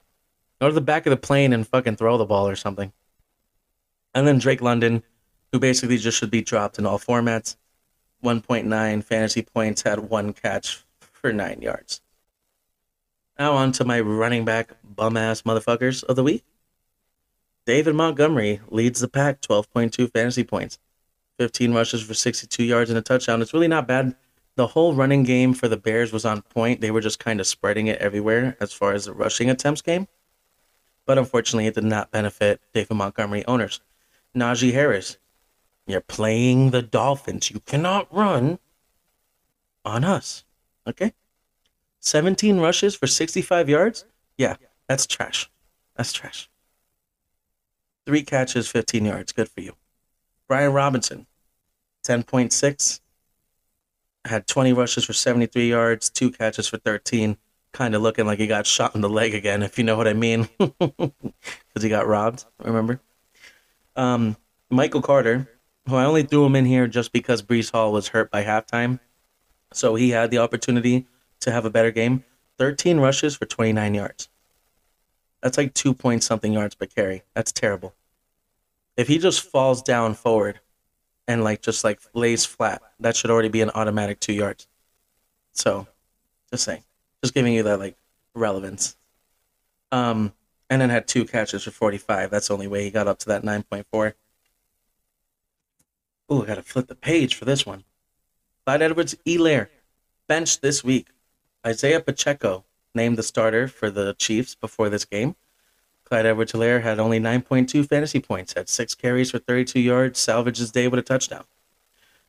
Go 0.59 0.67
to 0.67 0.73
the 0.73 0.81
back 0.81 1.05
of 1.05 1.11
the 1.11 1.17
plane 1.17 1.53
and 1.53 1.67
fucking 1.67 1.95
throw 1.95 2.17
the 2.17 2.25
ball 2.25 2.47
or 2.47 2.55
something. 2.55 2.91
And 4.13 4.27
then 4.27 4.37
Drake 4.37 4.61
London, 4.61 5.03
who 5.51 5.59
basically 5.59 5.97
just 5.97 6.17
should 6.17 6.31
be 6.31 6.41
dropped 6.41 6.77
in 6.77 6.85
all 6.85 6.99
formats. 6.99 7.55
1.9 8.23 9.03
fantasy 9.03 9.41
points, 9.41 9.81
had 9.81 9.99
one 9.99 10.33
catch 10.33 10.83
for 10.99 11.33
nine 11.33 11.61
yards. 11.61 12.01
Now 13.39 13.53
on 13.53 13.71
to 13.73 13.85
my 13.85 13.99
running 13.99 14.45
back 14.45 14.75
bum 14.83 15.17
ass 15.17 15.41
motherfuckers 15.41 16.03
of 16.03 16.15
the 16.15 16.23
week. 16.23 16.43
David 17.65 17.95
Montgomery 17.95 18.59
leads 18.69 18.99
the 18.99 19.07
pack, 19.07 19.41
12.2 19.41 20.11
fantasy 20.11 20.43
points, 20.43 20.77
15 21.39 21.73
rushes 21.73 22.03
for 22.03 22.13
62 22.13 22.63
yards 22.63 22.89
and 22.89 22.99
a 22.99 23.01
touchdown. 23.01 23.41
It's 23.41 23.53
really 23.53 23.67
not 23.67 23.87
bad. 23.87 24.15
The 24.55 24.67
whole 24.67 24.93
running 24.93 25.23
game 25.23 25.53
for 25.53 25.67
the 25.67 25.77
Bears 25.77 26.11
was 26.11 26.25
on 26.25 26.41
point. 26.41 26.81
They 26.81 26.91
were 26.91 27.01
just 27.01 27.19
kind 27.19 27.39
of 27.39 27.47
spreading 27.47 27.87
it 27.87 27.99
everywhere 27.99 28.57
as 28.59 28.73
far 28.73 28.93
as 28.93 29.05
the 29.05 29.13
rushing 29.13 29.49
attempts 29.49 29.81
came. 29.81 30.07
But 31.05 31.17
unfortunately, 31.17 31.67
it 31.67 31.75
did 31.75 31.85
not 31.85 32.11
benefit 32.11 32.61
David 32.73 32.95
Montgomery 32.95 33.45
owners. 33.45 33.81
Najee 34.35 34.73
Harris, 34.73 35.17
you're 35.87 36.01
playing 36.01 36.71
the 36.71 36.81
Dolphins. 36.81 37.49
You 37.49 37.59
cannot 37.61 38.13
run 38.13 38.59
on 39.83 40.03
us. 40.03 40.43
Okay? 40.85 41.13
17 41.99 42.59
rushes 42.59 42.95
for 42.95 43.07
65 43.07 43.69
yards? 43.69 44.05
Yeah, 44.37 44.55
that's 44.87 45.05
trash. 45.05 45.49
That's 45.95 46.13
trash. 46.13 46.49
Three 48.05 48.23
catches, 48.23 48.67
15 48.67 49.05
yards. 49.05 49.31
Good 49.31 49.49
for 49.49 49.61
you. 49.61 49.75
Brian 50.47 50.73
Robinson, 50.73 51.27
10.6. 52.05 52.99
Had 54.25 54.47
20 54.47 54.73
rushes 54.73 55.05
for 55.05 55.13
73 55.13 55.69
yards, 55.69 56.09
two 56.09 56.31
catches 56.31 56.67
for 56.67 56.77
13. 56.77 57.37
Kind 57.73 57.95
of 57.95 58.01
looking 58.01 58.25
like 58.25 58.39
he 58.39 58.47
got 58.47 58.65
shot 58.65 58.95
in 58.95 59.01
the 59.01 59.09
leg 59.09 59.33
again, 59.33 59.63
if 59.63 59.77
you 59.77 59.83
know 59.83 59.97
what 59.97 60.07
I 60.07 60.13
mean. 60.13 60.49
Because 60.59 61.83
he 61.83 61.89
got 61.89 62.05
robbed, 62.05 62.43
remember? 62.61 62.99
Um, 63.95 64.35
Michael 64.69 65.01
Carter, 65.01 65.49
who 65.87 65.95
I 65.95 66.03
only 66.03 66.23
threw 66.23 66.45
him 66.45 66.55
in 66.57 66.65
here 66.65 66.85
just 66.85 67.13
because 67.13 67.41
Breece 67.41 67.71
Hall 67.71 67.93
was 67.93 68.09
hurt 68.09 68.29
by 68.29 68.43
halftime. 68.43 68.99
So 69.73 69.95
he 69.95 70.09
had 70.09 70.31
the 70.31 70.39
opportunity 70.39 71.07
to 71.39 71.51
have 71.51 71.63
a 71.63 71.69
better 71.69 71.91
game. 71.91 72.25
13 72.57 72.99
rushes 72.99 73.35
for 73.35 73.45
29 73.45 73.93
yards. 73.93 74.29
That's 75.41 75.57
like 75.57 75.73
two 75.73 75.93
point 75.93 76.23
something 76.23 76.53
yards 76.53 76.75
per 76.75 76.85
carry. 76.85 77.23
That's 77.33 77.51
terrible. 77.51 77.95
If 78.97 79.07
he 79.07 79.17
just 79.17 79.41
falls 79.41 79.81
down 79.81 80.13
forward 80.13 80.59
and 81.27 81.43
like 81.43 81.61
just 81.61 81.83
like 81.83 81.99
lays 82.13 82.45
flat, 82.45 82.81
that 82.99 83.15
should 83.15 83.31
already 83.31 83.49
be 83.49 83.61
an 83.61 83.71
automatic 83.75 84.19
two 84.19 84.33
yards. 84.33 84.67
So 85.53 85.87
Just 86.51 86.63
saying. 86.63 86.83
Just 87.23 87.33
giving 87.33 87.53
you 87.53 87.63
that 87.63 87.79
like 87.79 87.97
relevance. 88.33 88.95
Um, 89.91 90.33
and 90.69 90.81
then 90.81 90.89
had 90.89 91.07
two 91.07 91.25
catches 91.25 91.63
for 91.63 91.71
45. 91.71 92.31
That's 92.31 92.47
the 92.47 92.53
only 92.53 92.67
way 92.67 92.83
he 92.83 92.91
got 92.91 93.07
up 93.07 93.19
to 93.19 93.27
that 93.27 93.43
9.4. 93.43 94.13
Oh, 96.29 96.43
I 96.43 96.45
gotta 96.45 96.61
flip 96.61 96.87
the 96.87 96.95
page 96.95 97.35
for 97.35 97.45
this 97.45 97.65
one. 97.65 97.83
Clyde 98.65 98.81
Edwards 98.81 99.15
Elair, 99.25 99.69
benched 100.27 100.61
this 100.61 100.83
week. 100.83 101.09
Isaiah 101.65 101.99
Pacheco 101.99 102.63
named 102.95 103.17
the 103.17 103.23
starter 103.23 103.67
for 103.67 103.89
the 103.89 104.13
Chiefs 104.17 104.55
before 104.55 104.89
this 104.89 105.03
game. 105.03 105.35
Clyde 106.11 106.25
Edwards 106.25 106.51
Helaire 106.51 106.81
had 106.81 106.99
only 106.99 107.21
9.2 107.21 107.87
fantasy 107.87 108.19
points, 108.19 108.51
had 108.51 108.67
six 108.67 108.93
carries 108.93 109.31
for 109.31 109.39
32 109.39 109.79
yards, 109.79 110.19
salvaged 110.19 110.59
his 110.59 110.69
day 110.69 110.89
with 110.89 110.99
a 110.99 111.01
touchdown. 111.01 111.45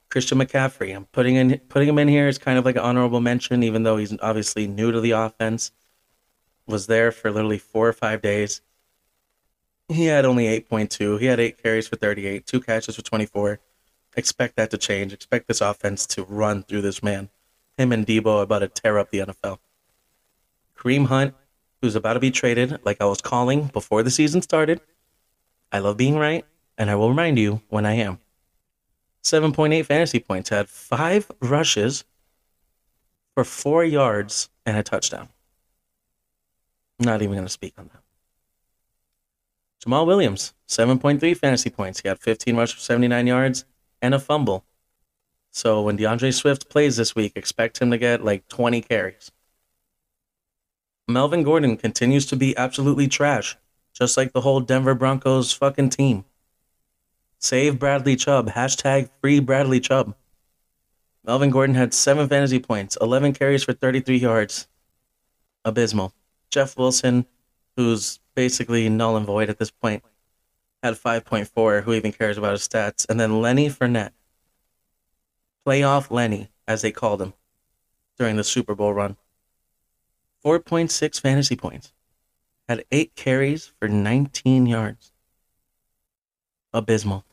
Christian 0.08 0.38
McCaffrey, 0.38 0.94
I'm 0.94 1.06
putting 1.06 1.34
in 1.34 1.58
putting 1.68 1.88
him 1.88 1.98
in 1.98 2.06
here 2.06 2.28
is 2.28 2.38
kind 2.38 2.60
of 2.60 2.64
like 2.64 2.76
an 2.76 2.82
honorable 2.82 3.20
mention, 3.20 3.64
even 3.64 3.82
though 3.82 3.96
he's 3.96 4.16
obviously 4.22 4.68
new 4.68 4.92
to 4.92 5.00
the 5.00 5.10
offense. 5.10 5.72
Was 6.64 6.86
there 6.86 7.10
for 7.10 7.32
literally 7.32 7.58
four 7.58 7.88
or 7.88 7.92
five 7.92 8.22
days. 8.22 8.60
He 9.88 10.04
had 10.04 10.24
only 10.24 10.44
8.2. 10.44 11.18
He 11.18 11.26
had 11.26 11.40
eight 11.40 11.60
carries 11.60 11.88
for 11.88 11.96
38, 11.96 12.46
two 12.46 12.60
catches 12.60 12.94
for 12.94 13.02
24. 13.02 13.58
Expect 14.16 14.54
that 14.54 14.70
to 14.70 14.78
change. 14.78 15.12
Expect 15.12 15.48
this 15.48 15.60
offense 15.60 16.06
to 16.06 16.22
run 16.22 16.62
through 16.62 16.82
this 16.82 17.02
man. 17.02 17.30
Him 17.76 17.90
and 17.90 18.06
Deebo 18.06 18.26
are 18.26 18.42
about 18.44 18.60
to 18.60 18.68
tear 18.68 19.00
up 19.00 19.10
the 19.10 19.18
NFL. 19.18 19.58
Kareem 20.78 21.06
Hunt, 21.06 21.34
who's 21.82 21.96
about 21.96 22.14
to 22.14 22.20
be 22.20 22.30
traded, 22.30 22.78
like 22.84 23.00
I 23.00 23.04
was 23.04 23.20
calling 23.20 23.66
before 23.66 24.02
the 24.02 24.10
season 24.10 24.40
started. 24.40 24.80
I 25.70 25.80
love 25.80 25.98
being 25.98 26.16
right, 26.16 26.46
and 26.78 26.88
I 26.88 26.94
will 26.94 27.10
remind 27.10 27.38
you 27.38 27.60
when 27.68 27.84
I 27.84 27.94
am. 27.94 28.20
7.8 29.22 29.84
fantasy 29.84 30.20
points, 30.20 30.48
had 30.48 30.68
five 30.68 31.30
rushes 31.40 32.04
for 33.34 33.44
four 33.44 33.84
yards 33.84 34.48
and 34.64 34.76
a 34.76 34.82
touchdown. 34.82 35.28
Not 36.98 37.20
even 37.20 37.34
going 37.34 37.46
to 37.46 37.52
speak 37.52 37.74
on 37.78 37.90
that. 37.92 38.02
Jamaal 39.84 40.06
Williams, 40.06 40.54
7.3 40.68 41.36
fantasy 41.36 41.70
points. 41.70 42.00
He 42.00 42.08
had 42.08 42.20
15 42.20 42.56
rushes 42.56 42.74
for 42.74 42.80
79 42.80 43.26
yards 43.26 43.64
and 44.00 44.14
a 44.14 44.20
fumble. 44.20 44.64
So 45.50 45.82
when 45.82 45.96
D'Andre 45.96 46.30
Swift 46.30 46.68
plays 46.68 46.96
this 46.96 47.14
week, 47.14 47.32
expect 47.34 47.78
him 47.80 47.90
to 47.90 47.98
get 47.98 48.24
like 48.24 48.46
20 48.48 48.80
carries. 48.82 49.32
Melvin 51.08 51.42
Gordon 51.42 51.76
continues 51.76 52.26
to 52.26 52.36
be 52.36 52.56
absolutely 52.56 53.08
trash, 53.08 53.56
just 53.92 54.16
like 54.16 54.32
the 54.32 54.40
whole 54.40 54.60
Denver 54.60 54.94
Broncos 54.94 55.52
fucking 55.52 55.90
team. 55.90 56.24
Save 57.38 57.78
Bradley 57.78 58.14
Chubb. 58.14 58.50
Hashtag 58.50 59.10
free 59.20 59.40
Bradley 59.40 59.80
Chubb. 59.80 60.14
Melvin 61.24 61.50
Gordon 61.50 61.74
had 61.74 61.92
seven 61.92 62.28
fantasy 62.28 62.58
points, 62.58 62.96
11 63.00 63.32
carries 63.32 63.64
for 63.64 63.72
33 63.72 64.16
yards. 64.16 64.68
Abysmal. 65.64 66.12
Jeff 66.50 66.76
Wilson, 66.76 67.26
who's 67.76 68.20
basically 68.34 68.88
null 68.88 69.16
and 69.16 69.26
void 69.26 69.48
at 69.48 69.58
this 69.58 69.70
point, 69.70 70.04
had 70.82 70.94
5.4. 70.94 71.82
Who 71.82 71.92
even 71.94 72.12
cares 72.12 72.38
about 72.38 72.52
his 72.52 72.66
stats? 72.66 73.08
And 73.08 73.18
then 73.18 73.40
Lenny 73.40 73.68
Fournette. 73.68 74.12
Playoff 75.66 76.10
Lenny, 76.10 76.50
as 76.66 76.82
they 76.82 76.90
called 76.90 77.22
him 77.22 77.34
during 78.18 78.36
the 78.36 78.44
Super 78.44 78.74
Bowl 78.74 78.92
run. 78.92 79.16
4.6 80.44 81.20
fantasy 81.20 81.56
points. 81.56 81.92
Had 82.68 82.84
eight 82.90 83.14
carries 83.14 83.72
for 83.78 83.88
19 83.88 84.66
yards. 84.66 85.12
Abysmal. 86.72 87.24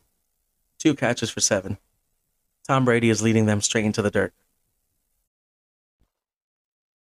Two 0.77 0.95
catches 0.95 1.29
for 1.29 1.39
seven. 1.39 1.77
Tom 2.67 2.85
Brady 2.85 3.09
is 3.09 3.21
leading 3.21 3.45
them 3.45 3.61
straight 3.61 3.85
into 3.85 4.01
the 4.01 4.11
dirt. 4.11 4.33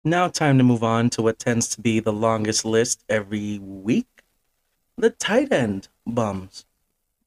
Now, 0.04 0.28
time 0.28 0.58
to 0.58 0.64
move 0.64 0.84
on 0.84 1.10
to 1.10 1.22
what 1.22 1.38
tends 1.38 1.68
to 1.70 1.80
be 1.80 2.00
the 2.00 2.12
longest 2.12 2.64
list 2.64 3.04
every 3.08 3.58
week 3.58 4.18
the 4.98 5.10
tight 5.10 5.52
end 5.52 5.88
bums. 6.04 6.66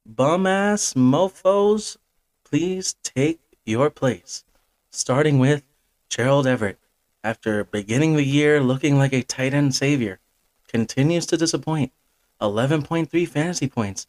Bum 0.05 0.45
ass 0.45 0.93
mofos, 0.93 1.95
please 2.43 2.95
take 3.01 3.39
your 3.65 3.89
place. 3.89 4.43
Starting 4.89 5.39
with 5.39 5.63
Gerald 6.09 6.45
Everett 6.45 6.77
after 7.23 7.63
beginning 7.63 8.15
the 8.15 8.23
year 8.23 8.59
looking 8.61 8.97
like 8.97 9.13
a 9.13 9.23
tight 9.23 9.53
end 9.53 9.75
savior, 9.75 10.19
continues 10.67 11.25
to 11.27 11.37
disappoint. 11.37 11.91
11.3 12.41 13.27
fantasy 13.27 13.67
points, 13.67 14.07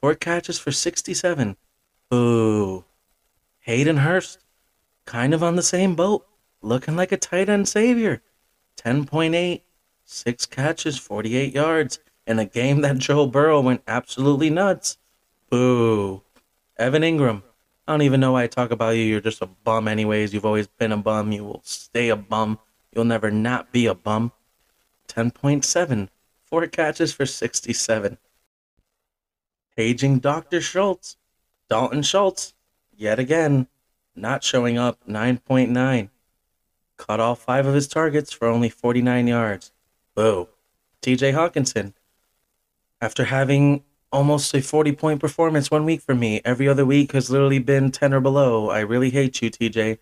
four 0.00 0.14
catches 0.14 0.58
for 0.58 0.70
67. 0.70 1.56
Boo. 2.08 2.84
Hayden 3.60 3.98
Hurst, 3.98 4.38
kind 5.04 5.34
of 5.34 5.42
on 5.42 5.56
the 5.56 5.62
same 5.62 5.94
boat, 5.94 6.26
looking 6.60 6.96
like 6.96 7.12
a 7.12 7.16
tight 7.16 7.48
end 7.48 7.68
savior. 7.68 8.22
10.8, 8.76 9.62
six 10.04 10.46
catches, 10.46 10.98
48 10.98 11.52
yards, 11.52 11.98
in 12.26 12.38
a 12.38 12.44
game 12.44 12.80
that 12.82 12.98
Joe 12.98 13.26
Burrow 13.26 13.60
went 13.60 13.82
absolutely 13.86 14.50
nuts. 14.50 14.98
Boo. 15.50 16.22
Evan 16.78 17.02
Engram, 17.02 17.42
I 17.92 17.94
don't 17.94 18.06
even 18.06 18.20
know 18.20 18.32
why 18.32 18.44
I 18.44 18.46
talk 18.46 18.70
about 18.70 18.96
you. 18.96 19.02
You're 19.02 19.20
just 19.20 19.42
a 19.42 19.46
bum, 19.46 19.86
anyways. 19.86 20.32
You've 20.32 20.46
always 20.46 20.66
been 20.66 20.92
a 20.92 20.96
bum. 20.96 21.30
You 21.30 21.44
will 21.44 21.60
stay 21.62 22.08
a 22.08 22.16
bum. 22.16 22.58
You'll 22.90 23.04
never 23.04 23.30
not 23.30 23.70
be 23.70 23.84
a 23.84 23.94
bum. 23.94 24.32
10.7. 25.08 26.08
Four 26.42 26.66
catches 26.68 27.12
for 27.12 27.26
67. 27.26 28.16
Paging 29.76 30.20
Dr. 30.20 30.62
Schultz. 30.62 31.18
Dalton 31.68 32.02
Schultz, 32.02 32.54
yet 32.96 33.18
again, 33.18 33.66
not 34.16 34.42
showing 34.42 34.78
up. 34.78 34.98
9.9. 35.06 36.08
Caught 36.96 37.20
all 37.20 37.34
five 37.34 37.66
of 37.66 37.74
his 37.74 37.88
targets 37.88 38.32
for 38.32 38.48
only 38.48 38.70
49 38.70 39.26
yards. 39.26 39.70
Boo. 40.14 40.48
TJ 41.02 41.34
Hockenson. 41.34 41.92
After 43.02 43.26
having 43.26 43.84
almost 44.12 44.54
a 44.54 44.60
40 44.60 44.92
point 44.92 45.20
performance 45.20 45.70
one 45.70 45.84
week 45.84 46.02
for 46.02 46.14
me. 46.14 46.40
Every 46.44 46.68
other 46.68 46.84
week 46.84 47.12
has 47.12 47.30
literally 47.30 47.58
been 47.58 47.90
10 47.90 48.14
or 48.14 48.20
below. 48.20 48.70
I 48.70 48.80
really 48.80 49.10
hate 49.10 49.40
you, 49.40 49.50
TJ. 49.50 49.98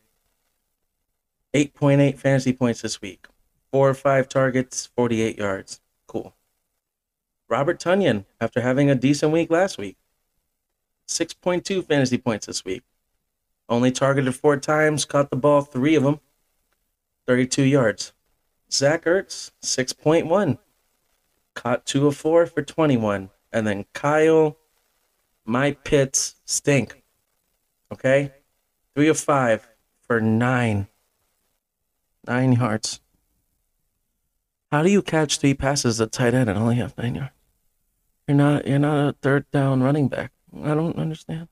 8.8 1.54 2.18
fantasy 2.18 2.52
points 2.52 2.82
this 2.82 3.00
week. 3.00 3.26
Four 3.72 3.88
or 3.90 3.94
five 3.94 4.28
targets, 4.28 4.86
48 4.96 5.38
yards. 5.38 5.80
Cool. 6.06 6.34
Robert 7.48 7.80
Tonyan, 7.80 8.24
after 8.40 8.60
having 8.60 8.90
a 8.90 8.94
decent 8.94 9.32
week 9.32 9.50
last 9.50 9.78
week. 9.78 9.96
6.2 11.08 11.84
fantasy 11.84 12.18
points 12.18 12.46
this 12.46 12.64
week. 12.64 12.82
Only 13.68 13.90
targeted 13.90 14.34
four 14.34 14.56
times, 14.56 15.04
caught 15.04 15.30
the 15.30 15.36
ball 15.36 15.62
three 15.62 15.94
of 15.94 16.02
them. 16.02 16.20
32 17.26 17.62
yards. 17.62 18.12
Zach 18.72 19.04
Ertz, 19.04 19.50
6.1. 19.62 20.58
Caught 21.54 21.86
two 21.86 22.06
of 22.06 22.16
four 22.16 22.46
for 22.46 22.62
21. 22.62 23.30
And 23.52 23.66
then 23.66 23.84
Kyle, 23.92 24.56
my 25.44 25.72
pits 25.72 26.36
stink. 26.44 27.02
Okay? 27.92 28.32
Three 28.94 29.08
of 29.08 29.18
five 29.18 29.68
for 30.06 30.20
nine. 30.20 30.88
Nine 32.26 32.52
yards. 32.52 33.00
How 34.70 34.82
do 34.82 34.90
you 34.90 35.02
catch 35.02 35.38
three 35.38 35.54
passes 35.54 36.00
at 36.00 36.12
tight 36.12 36.34
end 36.34 36.48
and 36.48 36.58
only 36.58 36.76
have 36.76 36.96
nine 36.96 37.16
yards? 37.16 37.32
You're 38.28 38.36
not 38.36 38.68
you're 38.68 38.78
not 38.78 39.08
a 39.08 39.12
third 39.20 39.50
down 39.50 39.82
running 39.82 40.06
back. 40.06 40.30
I 40.62 40.74
don't 40.74 40.96
understand. 40.96 41.48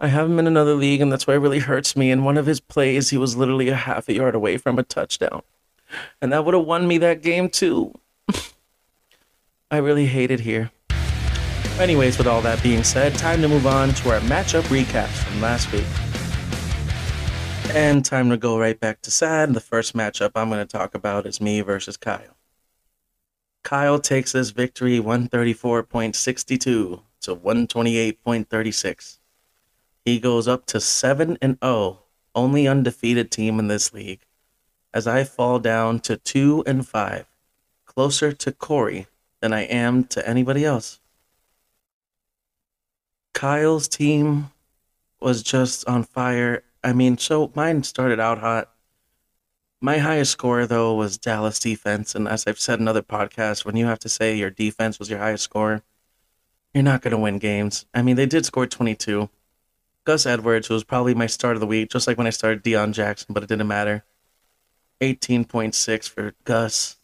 I 0.00 0.08
have 0.08 0.28
him 0.28 0.38
in 0.38 0.46
another 0.46 0.74
league, 0.74 1.00
and 1.00 1.12
that's 1.12 1.26
why 1.26 1.34
it 1.34 1.38
really 1.38 1.60
hurts 1.60 1.96
me. 1.96 2.10
In 2.10 2.24
one 2.24 2.36
of 2.36 2.46
his 2.46 2.60
plays, 2.60 3.10
he 3.10 3.18
was 3.18 3.36
literally 3.36 3.68
a 3.68 3.74
half 3.74 4.08
a 4.08 4.14
yard 4.14 4.34
away 4.34 4.56
from 4.56 4.78
a 4.78 4.82
touchdown. 4.82 5.42
And 6.20 6.32
that 6.32 6.44
would 6.44 6.54
have 6.54 6.64
won 6.64 6.86
me 6.86 6.98
that 6.98 7.22
game 7.22 7.48
too. 7.48 7.94
I 9.70 9.76
really 9.76 10.06
hate 10.06 10.30
it 10.30 10.40
here. 10.40 10.70
Anyways, 11.80 12.18
with 12.18 12.26
all 12.26 12.42
that 12.42 12.60
being 12.60 12.82
said, 12.82 13.14
time 13.14 13.40
to 13.40 13.46
move 13.46 13.64
on 13.64 13.90
to 13.90 14.10
our 14.10 14.18
matchup 14.22 14.62
recaps 14.62 15.06
from 15.10 15.40
last 15.40 15.70
week. 15.72 15.86
And 17.72 18.04
time 18.04 18.30
to 18.30 18.36
go 18.36 18.58
right 18.58 18.78
back 18.80 19.00
to 19.02 19.12
sad. 19.12 19.54
The 19.54 19.60
first 19.60 19.94
matchup 19.94 20.32
I'm 20.34 20.48
going 20.48 20.58
to 20.58 20.66
talk 20.66 20.96
about 20.96 21.24
is 21.24 21.40
me 21.40 21.60
versus 21.60 21.96
Kyle. 21.96 22.36
Kyle 23.62 24.00
takes 24.00 24.32
this 24.32 24.50
victory 24.50 24.98
134.62 24.98 26.58
to 26.58 27.36
128.36. 27.36 29.18
He 30.04 30.18
goes 30.18 30.48
up 30.48 30.66
to 30.66 30.80
7 30.80 31.38
and 31.40 31.58
0, 31.62 32.00
only 32.34 32.66
undefeated 32.66 33.30
team 33.30 33.60
in 33.60 33.68
this 33.68 33.94
league, 33.94 34.22
as 34.92 35.06
I 35.06 35.22
fall 35.22 35.60
down 35.60 36.00
to 36.00 36.16
2 36.16 36.64
and 36.66 36.88
5, 36.88 37.26
closer 37.86 38.32
to 38.32 38.50
Corey 38.50 39.06
than 39.40 39.52
I 39.52 39.60
am 39.62 40.02
to 40.06 40.28
anybody 40.28 40.64
else. 40.64 40.98
Kyle's 43.38 43.86
team 43.86 44.50
was 45.20 45.44
just 45.44 45.86
on 45.86 46.02
fire. 46.02 46.64
I 46.82 46.92
mean, 46.92 47.18
so 47.18 47.52
mine 47.54 47.84
started 47.84 48.18
out 48.18 48.38
hot. 48.38 48.68
My 49.80 49.98
highest 49.98 50.32
score, 50.32 50.66
though, 50.66 50.92
was 50.94 51.18
Dallas 51.18 51.60
defense. 51.60 52.16
And 52.16 52.26
as 52.26 52.48
I've 52.48 52.58
said 52.58 52.80
in 52.80 52.88
other 52.88 53.00
podcasts, 53.00 53.64
when 53.64 53.76
you 53.76 53.86
have 53.86 54.00
to 54.00 54.08
say 54.08 54.34
your 54.34 54.50
defense 54.50 54.98
was 54.98 55.08
your 55.08 55.20
highest 55.20 55.44
score, 55.44 55.84
you're 56.74 56.82
not 56.82 57.00
going 57.00 57.12
to 57.12 57.16
win 57.16 57.38
games. 57.38 57.86
I 57.94 58.02
mean, 58.02 58.16
they 58.16 58.26
did 58.26 58.44
score 58.44 58.66
22. 58.66 59.30
Gus 60.02 60.26
Edwards, 60.26 60.66
who 60.66 60.74
was 60.74 60.82
probably 60.82 61.14
my 61.14 61.26
start 61.26 61.54
of 61.54 61.60
the 61.60 61.66
week, 61.68 61.90
just 61.90 62.08
like 62.08 62.18
when 62.18 62.26
I 62.26 62.30
started 62.30 62.64
Deon 62.64 62.92
Jackson, 62.92 63.34
but 63.34 63.44
it 63.44 63.48
didn't 63.48 63.68
matter. 63.68 64.04
18.6 65.00 66.08
for 66.08 66.34
Gus. 66.42 66.96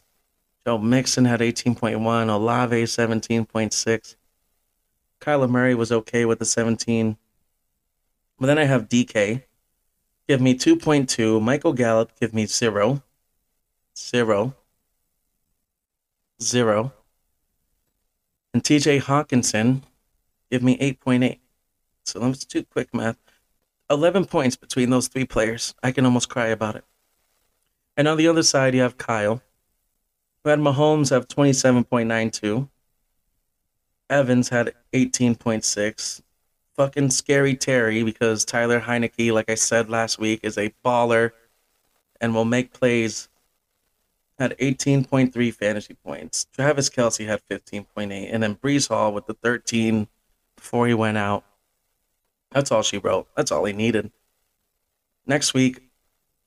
Joe 0.67 0.79
Mixon 0.79 1.23
had 1.23 1.39
18.1. 1.39 2.29
Olave 2.29 2.83
17.6. 2.83 4.15
Kyler 5.25 5.49
Murray 5.49 5.73
was 5.73 5.91
okay 5.91 6.23
with 6.23 6.37
the 6.37 6.45
17. 6.45 7.17
But 8.39 8.45
then 8.45 8.59
I 8.59 8.65
have 8.65 8.87
DK. 8.87 9.43
Give 10.27 10.39
me 10.39 10.53
2.2. 10.53 11.41
Michael 11.41 11.73
Gallup, 11.73 12.11
give 12.19 12.33
me 12.33 12.45
0. 12.45 13.01
0. 13.97 14.55
0. 16.41 16.93
And 18.53 18.63
TJ 18.63 19.01
Hockenson, 19.01 19.81
give 20.51 20.61
me 20.61 20.77
8.8. 20.77 21.39
So 22.03 22.19
let's 22.19 22.45
do 22.45 22.63
quick 22.63 22.93
math. 22.93 23.17
11 23.89 24.25
points 24.25 24.55
between 24.55 24.91
those 24.91 25.07
three 25.07 25.25
players. 25.25 25.73
I 25.81 25.91
can 25.91 26.05
almost 26.05 26.29
cry 26.29 26.47
about 26.47 26.75
it. 26.75 26.83
And 27.97 28.07
on 28.07 28.17
the 28.17 28.27
other 28.27 28.43
side, 28.43 28.75
you 28.75 28.81
have 28.81 28.97
Kyle, 28.97 29.41
who 30.43 30.49
had 30.51 30.59
Mahomes 30.59 31.09
have 31.09 31.27
27.92. 31.27 32.69
Evans 34.09 34.49
had 34.49 34.73
18.6. 34.93 36.21
Fucking 36.75 37.09
scary 37.09 37.55
Terry 37.55 38.03
because 38.03 38.43
Taylor 38.43 38.81
Heinicke, 38.81 39.31
like 39.31 39.49
I 39.49 39.55
said 39.55 39.89
last 39.89 40.19
week, 40.19 40.41
is 40.43 40.57
a 40.57 40.73
baller 40.83 41.31
and 42.19 42.35
will 42.35 42.45
make 42.45 42.73
plays. 42.73 43.29
Had 44.37 44.57
18.3 44.57 45.53
fantasy 45.53 45.93
points. 45.93 46.45
Travis 46.53 46.89
Kelce 46.89 47.25
had 47.25 47.41
15.8. 47.49 48.29
And 48.31 48.43
then 48.43 48.55
Breece 48.55 48.89
Hall 48.89 49.13
with 49.13 49.25
the 49.25 49.33
13 49.35 50.09
before 50.57 50.87
he 50.87 50.93
went 50.93 51.17
out. 51.17 51.45
That's 52.51 52.71
all 52.71 52.83
she 52.83 52.97
wrote. 52.97 53.27
That's 53.35 53.51
all 53.51 53.63
he 53.63 53.73
needed. 53.73 54.11
Next 55.25 55.53
week, 55.53 55.81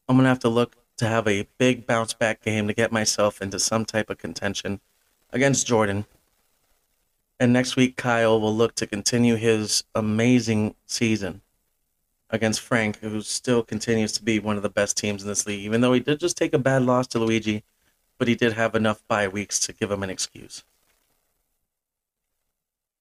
I'm 0.09 0.17
going 0.17 0.25
to 0.25 0.29
have 0.29 0.39
to 0.41 0.49
look 0.49 0.77
to 0.99 1.07
have 1.07 1.27
a 1.27 1.49
big 1.59 1.87
bounce 1.87 2.13
back 2.13 2.43
game 2.43 2.69
to 2.69 2.75
get 2.75 2.93
myself 2.93 3.41
into 3.41 3.59
some 3.59 3.85
type 3.85 4.11
of 4.11 4.19
contention 4.19 4.81
against 5.33 5.67
Jordan. 5.67 6.05
And 7.41 7.53
next 7.53 7.77
week, 7.77 7.97
Kyle 7.97 8.41
will 8.41 8.55
look 8.55 8.75
to 8.77 8.87
continue 8.87 9.37
his 9.37 9.85
amazing 9.95 10.75
season 10.87 11.43
against 12.31 12.61
Frank, 12.61 12.99
who 12.99 13.21
still 13.23 13.63
continues 13.63 14.13
to 14.13 14.25
be 14.25 14.39
one 14.39 14.57
of 14.57 14.63
the 14.63 14.69
best 14.69 14.97
teams 14.97 15.23
in 15.23 15.29
this 15.29 15.47
league, 15.47 15.65
even 15.65 15.81
though 15.81 15.93
he 15.93 16.01
did 16.01 16.21
just 16.21 16.37
take 16.37 16.53
a 16.53 16.59
bad 16.59 16.83
loss 16.83 17.07
to 17.09 17.19
Luigi, 17.19 17.65
but 18.19 18.29
he 18.29 18.35
did 18.35 18.55
have 18.55 18.75
enough 18.75 19.03
bye 19.09 19.29
weeks 19.29 19.61
to 19.61 19.73
give 19.73 19.91
him 19.91 20.03
an 20.03 20.11
excuse. 20.11 20.65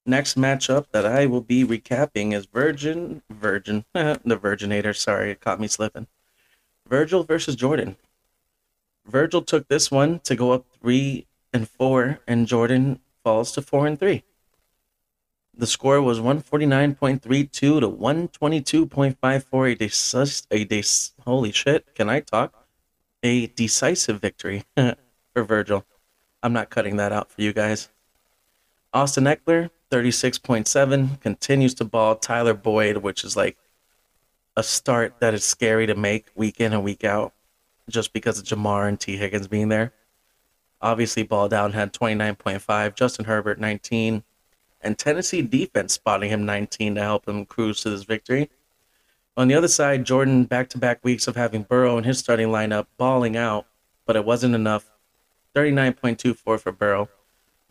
Next 0.05 0.37
matchup 0.37 0.85
that 0.91 1.05
I 1.05 1.25
will 1.25 1.41
be 1.41 1.65
recapping 1.65 2.33
is 2.33 2.45
Virgin, 2.45 3.23
Virgin, 3.29 3.83
the 3.93 4.39
Virginator. 4.41 4.93
Sorry, 4.93 5.31
it 5.31 5.41
caught 5.41 5.59
me 5.59 5.67
slipping. 5.67 6.07
Virgil 6.87 7.23
versus 7.23 7.55
Jordan. 7.55 7.97
Virgil 9.05 9.41
took 9.41 9.67
this 9.67 9.91
one 9.91 10.19
to 10.19 10.35
go 10.35 10.51
up 10.51 10.65
three 10.79 11.27
and 11.51 11.67
four, 11.67 12.19
and 12.25 12.47
Jordan 12.47 13.01
falls 13.27 13.51
to 13.51 13.61
four 13.61 13.85
and 13.85 13.99
three. 13.99 14.23
The 15.53 15.67
score 15.67 16.01
was 16.01 16.21
149.32 16.21 17.51
to 17.51 17.81
122.54. 17.81 19.71
A 19.71 19.75
decisive, 19.75 20.47
a 20.49 20.83
holy 21.29 21.51
shit, 21.51 21.93
can 21.93 22.09
I 22.09 22.21
talk? 22.21 22.53
A 23.23 23.47
decisive 23.47 24.21
victory 24.21 24.63
for 24.77 25.43
Virgil. 25.43 25.83
I'm 26.41 26.53
not 26.53 26.69
cutting 26.69 26.95
that 26.95 27.11
out 27.11 27.29
for 27.29 27.41
you 27.41 27.51
guys. 27.51 27.89
Austin 28.93 29.25
Ekeler, 29.25 29.71
36.7, 29.91 31.19
continues 31.19 31.73
to 31.73 31.83
ball. 31.83 32.15
Tyler 32.15 32.53
Boyd, 32.53 32.97
which 32.97 33.25
is 33.25 33.35
like 33.35 33.57
a 34.55 34.63
start 34.63 35.15
that 35.19 35.33
is 35.33 35.43
scary 35.43 35.85
to 35.85 35.95
make 35.95 36.27
week 36.33 36.61
in 36.61 36.71
and 36.71 36.81
week 36.81 37.03
out 37.03 37.33
just 37.89 38.13
because 38.13 38.39
of 38.39 38.45
Ja'Marr 38.45 38.87
and 38.87 38.97
Tee 38.97 39.17
Higgins 39.17 39.49
being 39.49 39.67
there. 39.67 39.91
Obviously, 40.81 41.23
ball 41.23 41.47
down 41.47 41.73
had 41.73 41.93
29.5, 41.93 42.95
Justin 42.95 43.25
Herbert 43.25 43.59
19, 43.59 44.23
and 44.81 44.97
Tennessee 44.97 45.41
defense 45.41 45.93
spotting 45.93 46.29
him 46.29 46.45
19 46.45 46.95
to 46.95 47.01
help 47.01 47.27
him 47.27 47.45
cruise 47.45 47.81
to 47.81 47.89
this 47.89 48.03
victory. 48.03 48.49
On 49.35 49.47
the 49.47 49.55
other 49.55 49.67
side, 49.67 50.05
Jordan 50.05 50.45
back 50.45 50.69
to 50.69 50.77
back 50.77 51.03
weeks 51.03 51.27
of 51.27 51.35
having 51.35 51.63
Burrow 51.63 51.97
in 51.97 52.03
his 52.03 52.19
starting 52.19 52.49
lineup 52.49 52.87
balling 52.97 53.35
out, 53.35 53.65
but 54.05 54.15
it 54.15 54.25
wasn't 54.25 54.55
enough. 54.55 54.91
39.24 55.55 56.59
for 56.59 56.71
Burrow. 56.71 57.09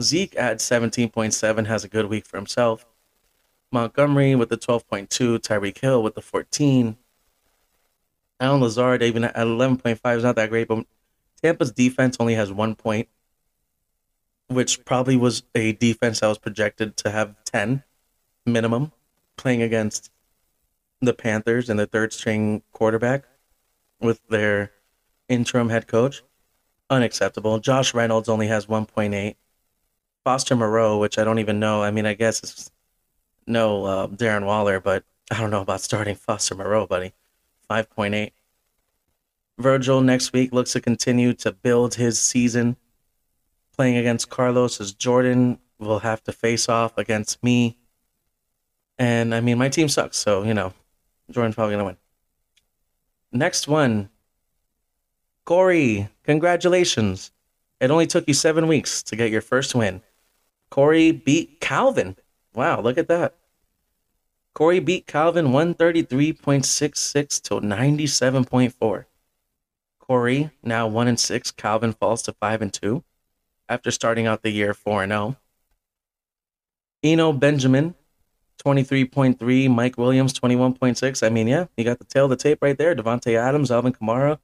Zeke 0.02 0.34
at 0.36 0.58
17.7 0.58 1.66
has 1.66 1.84
a 1.84 1.88
good 1.88 2.06
week 2.06 2.26
for 2.26 2.36
himself. 2.36 2.86
Montgomery 3.72 4.34
with 4.34 4.48
the 4.48 4.56
12.2, 4.56 5.08
Tyreek 5.38 5.78
Hill 5.78 6.02
with 6.02 6.14
the 6.14 6.22
14. 6.22 6.96
Allen 8.38 8.60
Lazard 8.60 9.02
even 9.02 9.24
at 9.24 9.34
11.5 9.34 10.16
is 10.16 10.22
not 10.22 10.36
that 10.36 10.50
great, 10.50 10.68
but 10.68 10.84
Tampa's 11.46 11.70
defense 11.70 12.16
only 12.18 12.34
has 12.34 12.50
one 12.50 12.74
point, 12.74 13.08
which 14.48 14.84
probably 14.84 15.16
was 15.16 15.44
a 15.54 15.72
defense 15.74 16.18
that 16.18 16.26
was 16.26 16.38
projected 16.38 16.96
to 16.96 17.10
have 17.12 17.36
10 17.44 17.84
minimum 18.44 18.90
playing 19.36 19.62
against 19.62 20.10
the 21.00 21.14
Panthers 21.14 21.70
and 21.70 21.78
the 21.78 21.86
third 21.86 22.12
string 22.12 22.62
quarterback 22.72 23.26
with 24.00 24.20
their 24.28 24.72
interim 25.28 25.68
head 25.68 25.86
coach. 25.86 26.24
Unacceptable. 26.90 27.60
Josh 27.60 27.94
Reynolds 27.94 28.28
only 28.28 28.48
has 28.48 28.66
1.8. 28.66 29.36
Foster 30.24 30.56
Moreau, 30.56 30.98
which 30.98 31.16
I 31.16 31.22
don't 31.22 31.38
even 31.38 31.60
know. 31.60 31.80
I 31.80 31.92
mean, 31.92 32.06
I 32.06 32.14
guess 32.14 32.42
it's 32.42 32.72
no 33.46 33.84
uh, 33.84 34.06
Darren 34.08 34.46
Waller, 34.46 34.80
but 34.80 35.04
I 35.30 35.38
don't 35.38 35.52
know 35.52 35.62
about 35.62 35.80
starting 35.80 36.16
Foster 36.16 36.56
Moreau, 36.56 36.88
buddy. 36.88 37.12
5.8. 37.70 38.32
Virgil 39.58 40.00
next 40.00 40.32
week 40.32 40.52
looks 40.52 40.72
to 40.72 40.80
continue 40.80 41.32
to 41.34 41.52
build 41.52 41.94
his 41.94 42.18
season. 42.18 42.76
Playing 43.74 43.96
against 43.96 44.30
Carlos 44.30 44.80
as 44.80 44.92
Jordan 44.92 45.58
will 45.78 46.00
have 46.00 46.22
to 46.24 46.32
face 46.32 46.68
off 46.68 46.96
against 46.96 47.42
me. 47.42 47.78
And 48.98 49.34
I 49.34 49.40
mean, 49.40 49.58
my 49.58 49.68
team 49.68 49.88
sucks, 49.88 50.16
so, 50.16 50.42
you 50.42 50.54
know, 50.54 50.72
Jordan's 51.30 51.54
probably 51.54 51.76
to 51.76 51.84
win. 51.84 51.96
Next 53.32 53.68
one 53.68 54.08
Corey, 55.44 56.08
congratulations. 56.24 57.30
It 57.80 57.90
only 57.90 58.06
took 58.06 58.26
you 58.26 58.34
seven 58.34 58.66
weeks 58.66 59.02
to 59.04 59.16
get 59.16 59.30
your 59.30 59.42
first 59.42 59.74
win. 59.74 60.02
Corey 60.70 61.12
beat 61.12 61.60
Calvin 61.60 62.16
Wow, 62.56 62.80
look 62.80 62.96
at 62.96 63.06
that. 63.08 63.34
Corey 64.54 64.80
beat 64.80 65.06
Calvin 65.06 65.48
133.66 65.48 67.42
to 67.42 67.60
97.4. 67.60 69.04
Corey 70.08 70.50
now 70.62 70.86
1 70.86 71.08
and 71.08 71.18
6. 71.18 71.50
Calvin 71.52 71.92
falls 71.92 72.22
to 72.22 72.32
5 72.32 72.62
and 72.62 72.72
2 72.72 73.02
after 73.68 73.90
starting 73.90 74.26
out 74.26 74.42
the 74.42 74.50
year 74.50 74.74
4 74.74 75.04
and 75.04 75.12
0. 75.12 75.36
Eno 77.02 77.32
Benjamin 77.32 77.94
23.3. 78.64 79.70
Mike 79.70 79.98
Williams 79.98 80.32
21.6. 80.38 81.26
I 81.26 81.28
mean, 81.28 81.48
yeah, 81.48 81.66
you 81.76 81.84
got 81.84 81.98
the 81.98 82.04
tail 82.04 82.24
of 82.24 82.30
the 82.30 82.36
tape 82.36 82.58
right 82.62 82.76
there. 82.76 82.94
Davante 82.94 83.36
Adams, 83.36 83.70
Alvin 83.70 83.92
Kamara, 83.92 84.38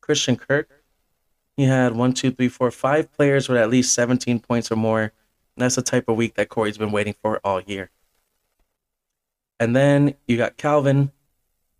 Christian 0.00 0.36
Kirk. 0.36 0.68
He 1.56 1.64
had 1.64 1.94
one, 1.94 2.12
two, 2.12 2.30
three, 2.30 2.48
four, 2.48 2.70
five 2.70 3.12
players 3.12 3.48
with 3.48 3.58
at 3.58 3.70
least 3.70 3.94
17 3.94 4.40
points 4.40 4.72
or 4.72 4.76
more 4.76 5.12
that's 5.56 5.76
the 5.76 5.82
type 5.82 6.08
of 6.08 6.16
week 6.16 6.34
that 6.34 6.48
Corey's 6.48 6.78
been 6.78 6.92
waiting 6.92 7.14
for 7.20 7.40
all 7.44 7.60
year. 7.60 7.90
And 9.60 9.76
then 9.76 10.14
you 10.26 10.36
got 10.36 10.56
Calvin, 10.56 11.12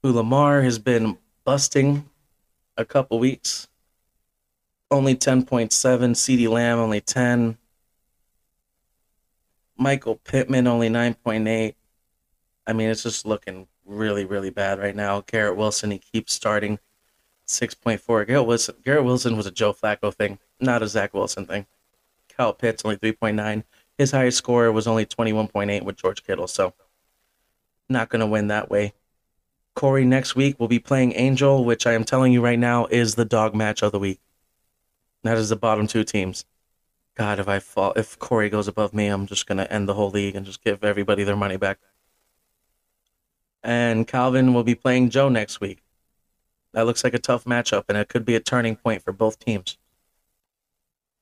who 0.03 0.13
Lamar 0.13 0.63
has 0.63 0.79
been 0.79 1.19
busting 1.45 2.09
a 2.83 2.87
couple 2.87 3.19
weeks. 3.19 3.69
Only 4.91 5.15
10.7. 5.15 5.71
CeeDee 5.71 6.49
Lamb, 6.49 6.79
only 6.79 7.01
10. 7.01 7.57
Michael 9.79 10.17
Pittman, 10.17 10.67
only 10.67 10.89
9.8. 10.89 11.75
I 12.67 12.73
mean, 12.73 12.91
it's 12.91 13.03
just 13.03 13.27
looking 13.27 13.67
really, 13.85 14.25
really 14.25 14.51
bad 14.51 14.79
right 14.79 14.95
now. 14.95 15.23
Garrett 15.23 15.57
Wilson, 15.57 15.91
he 15.91 15.99
keeps 15.99 16.33
starting 16.33 16.79
6.4. 17.47 18.27
Garrett 18.27 18.47
Wilson, 18.47 18.75
Garrett 18.85 19.05
Wilson 19.05 19.37
was 19.37 19.47
a 19.47 19.51
Joe 19.51 19.73
Flacco 19.73 20.13
thing, 20.15 20.39
not 20.61 20.83
a 20.83 20.89
Zach 20.89 21.15
Wilson 21.15 21.47
thing. 21.47 21.67
Kyle 22.37 22.53
Pitts 22.53 22.85
only 22.85 22.97
3.9. 22.97 23.65
His 23.99 24.11
highest 24.13 24.39
score 24.39 24.71
was 24.73 24.87
only 24.87 25.07
21.8 25.07 25.83
with 25.83 25.97
George 25.97 26.25
Kittle, 26.25 26.47
so 26.47 26.75
not 27.89 28.09
going 28.09 28.21
to 28.21 28.27
win 28.27 28.49
that 28.49 28.71
way. 28.71 28.95
Corey 29.75 30.05
next 30.05 30.37
week 30.37 30.61
will 30.61 30.69
be 30.69 30.79
playing 30.79 31.15
Angel, 31.15 31.65
which 31.65 31.87
I 31.87 31.93
am 31.93 32.05
telling 32.05 32.33
you 32.33 32.43
right 32.43 32.59
now 32.59 32.87
is 32.87 33.15
the 33.15 33.25
dog 33.25 33.55
match 33.55 33.83
of 33.83 33.93
the 33.93 33.99
week. 33.99 34.21
That 35.23 35.39
is 35.39 35.49
the 35.49 35.57
bottom 35.57 35.87
two 35.87 36.05
teams. 36.05 36.45
God, 37.15 37.39
if 37.39 37.49
I 37.49 37.59
fall, 37.59 37.93
if 37.95 38.19
Corey 38.19 38.51
goes 38.51 38.69
above 38.69 38.95
me, 38.95 39.07
I'm 39.07 39.27
just 39.27 39.47
gonna 39.47 39.67
end 39.71 39.89
the 39.89 39.95
whole 39.95 40.11
league 40.11 40.35
and 40.35 40.47
just 40.47 40.63
give 40.65 40.83
everybody 40.83 41.25
their 41.25 41.37
money 41.37 41.57
back. 41.57 41.79
And 43.63 44.07
Calvin 44.07 44.55
will 44.55 44.65
be 44.65 44.75
playing 44.75 45.11
Joe 45.11 45.29
next 45.29 45.61
week. 45.61 45.83
That 46.73 46.87
looks 46.87 47.05
like 47.05 47.15
a 47.15 47.19
tough 47.19 47.45
matchup, 47.45 47.85
and 47.89 47.99
it 47.99 48.09
could 48.09 48.25
be 48.25 48.35
a 48.35 48.41
turning 48.41 48.77
point 48.77 49.03
for 49.03 49.13
both 49.13 49.39
teams. 49.39 49.79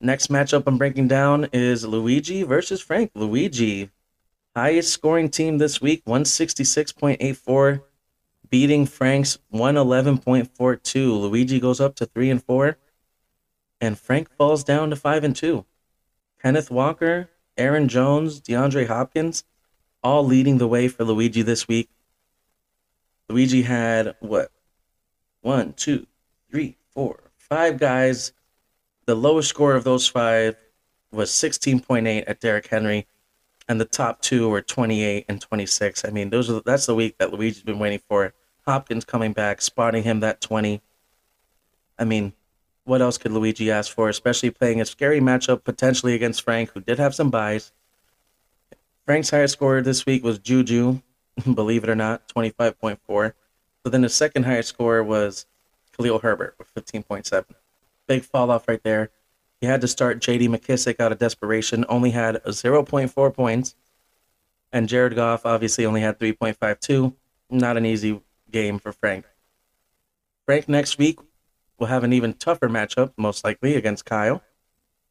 Next 0.00 0.28
matchup 0.28 0.62
I'm 0.66 0.78
breaking 0.78 1.08
down 1.08 1.48
is 1.52 1.84
Luigi 1.84 2.42
versus 2.42 2.80
Frank. 2.80 3.10
Luigi, 3.14 3.90
highest 4.56 4.92
scoring 4.92 5.28
team 5.28 5.58
this 5.58 5.80
week, 5.80 6.04
166.84. 6.06 7.82
beating 8.50 8.86
Frank's 8.86 9.38
111.42. 9.52 11.20
Luigi 11.20 11.60
goes 11.60 11.80
up 11.80 11.94
to 11.96 12.06
3 12.06 12.30
and 12.30 12.42
4 12.42 12.76
and 13.80 13.98
Frank 13.98 14.30
falls 14.30 14.62
down 14.62 14.90
to 14.90 14.96
5 14.96 15.24
and 15.24 15.34
2. 15.34 15.64
Kenneth 16.42 16.70
Walker, 16.70 17.30
Aaron 17.56 17.88
Jones, 17.88 18.40
DeAndre 18.40 18.86
Hopkins 18.86 19.44
all 20.02 20.24
leading 20.24 20.58
the 20.58 20.68
way 20.68 20.88
for 20.88 21.04
Luigi 21.04 21.42
this 21.42 21.68
week. 21.68 21.88
Luigi 23.28 23.62
had 23.62 24.14
what? 24.20 24.50
One, 25.42 25.72
two, 25.74 26.06
three, 26.50 26.76
four, 26.90 27.30
five 27.36 27.78
guys. 27.78 28.32
The 29.06 29.14
lowest 29.14 29.48
score 29.48 29.74
of 29.74 29.84
those 29.84 30.06
five 30.08 30.56
was 31.12 31.30
16.8 31.30 32.24
at 32.26 32.40
Derrick 32.40 32.66
Henry, 32.66 33.06
and 33.68 33.80
the 33.80 33.84
top 33.84 34.20
two 34.20 34.48
were 34.48 34.62
28 34.62 35.24
and 35.28 35.40
26. 35.40 36.04
I 36.04 36.10
mean, 36.10 36.30
those 36.30 36.50
are 36.50 36.60
that's 36.64 36.86
the 36.86 36.94
week 36.94 37.18
that 37.18 37.32
Luigi's 37.32 37.62
been 37.62 37.78
waiting 37.78 38.00
for. 38.08 38.34
Hopkins 38.70 39.04
coming 39.04 39.32
back, 39.32 39.60
spotting 39.60 40.04
him 40.04 40.20
that 40.20 40.40
20. 40.40 40.80
I 41.98 42.04
mean, 42.04 42.32
what 42.84 43.02
else 43.02 43.18
could 43.18 43.32
Luigi 43.32 43.68
ask 43.68 43.92
for, 43.92 44.08
especially 44.08 44.50
playing 44.50 44.80
a 44.80 44.84
scary 44.84 45.20
matchup 45.20 45.64
potentially 45.64 46.14
against 46.14 46.42
Frank, 46.42 46.70
who 46.70 46.80
did 46.80 46.98
have 47.00 47.12
some 47.12 47.30
buys. 47.30 47.72
Frank's 49.04 49.30
highest 49.30 49.54
score 49.54 49.82
this 49.82 50.06
week 50.06 50.22
was 50.22 50.38
Juju, 50.38 51.00
believe 51.54 51.82
it 51.82 51.90
or 51.90 51.96
not, 51.96 52.28
25.4. 52.28 53.32
But 53.82 53.90
then 53.90 54.02
the 54.02 54.08
second 54.08 54.44
highest 54.44 54.68
score 54.68 55.02
was 55.02 55.46
Khalil 55.96 56.20
Herbert 56.20 56.54
with 56.56 56.72
15.7. 56.72 57.44
Big 58.06 58.22
fall 58.22 58.52
off 58.52 58.68
right 58.68 58.82
there. 58.84 59.10
He 59.60 59.66
had 59.66 59.80
to 59.80 59.88
start 59.88 60.20
J.D. 60.20 60.46
McKissic 60.46 61.00
out 61.00 61.10
of 61.10 61.18
desperation, 61.18 61.84
only 61.88 62.10
had 62.10 62.36
a 62.36 62.50
0.4 62.50 63.34
points. 63.34 63.74
And 64.72 64.88
Jared 64.88 65.16
Goff 65.16 65.44
obviously 65.44 65.84
only 65.84 66.02
had 66.02 66.20
3.52. 66.20 67.14
Not 67.50 67.76
an 67.76 67.84
easy 67.84 68.20
game 68.50 68.78
for 68.78 68.92
Frank. 68.92 69.24
Frank 70.46 70.68
next 70.68 70.98
week 70.98 71.18
will 71.78 71.86
have 71.86 72.04
an 72.04 72.12
even 72.12 72.34
tougher 72.34 72.68
matchup, 72.68 73.12
most 73.16 73.44
likely, 73.44 73.74
against 73.74 74.04
Kyle. 74.04 74.42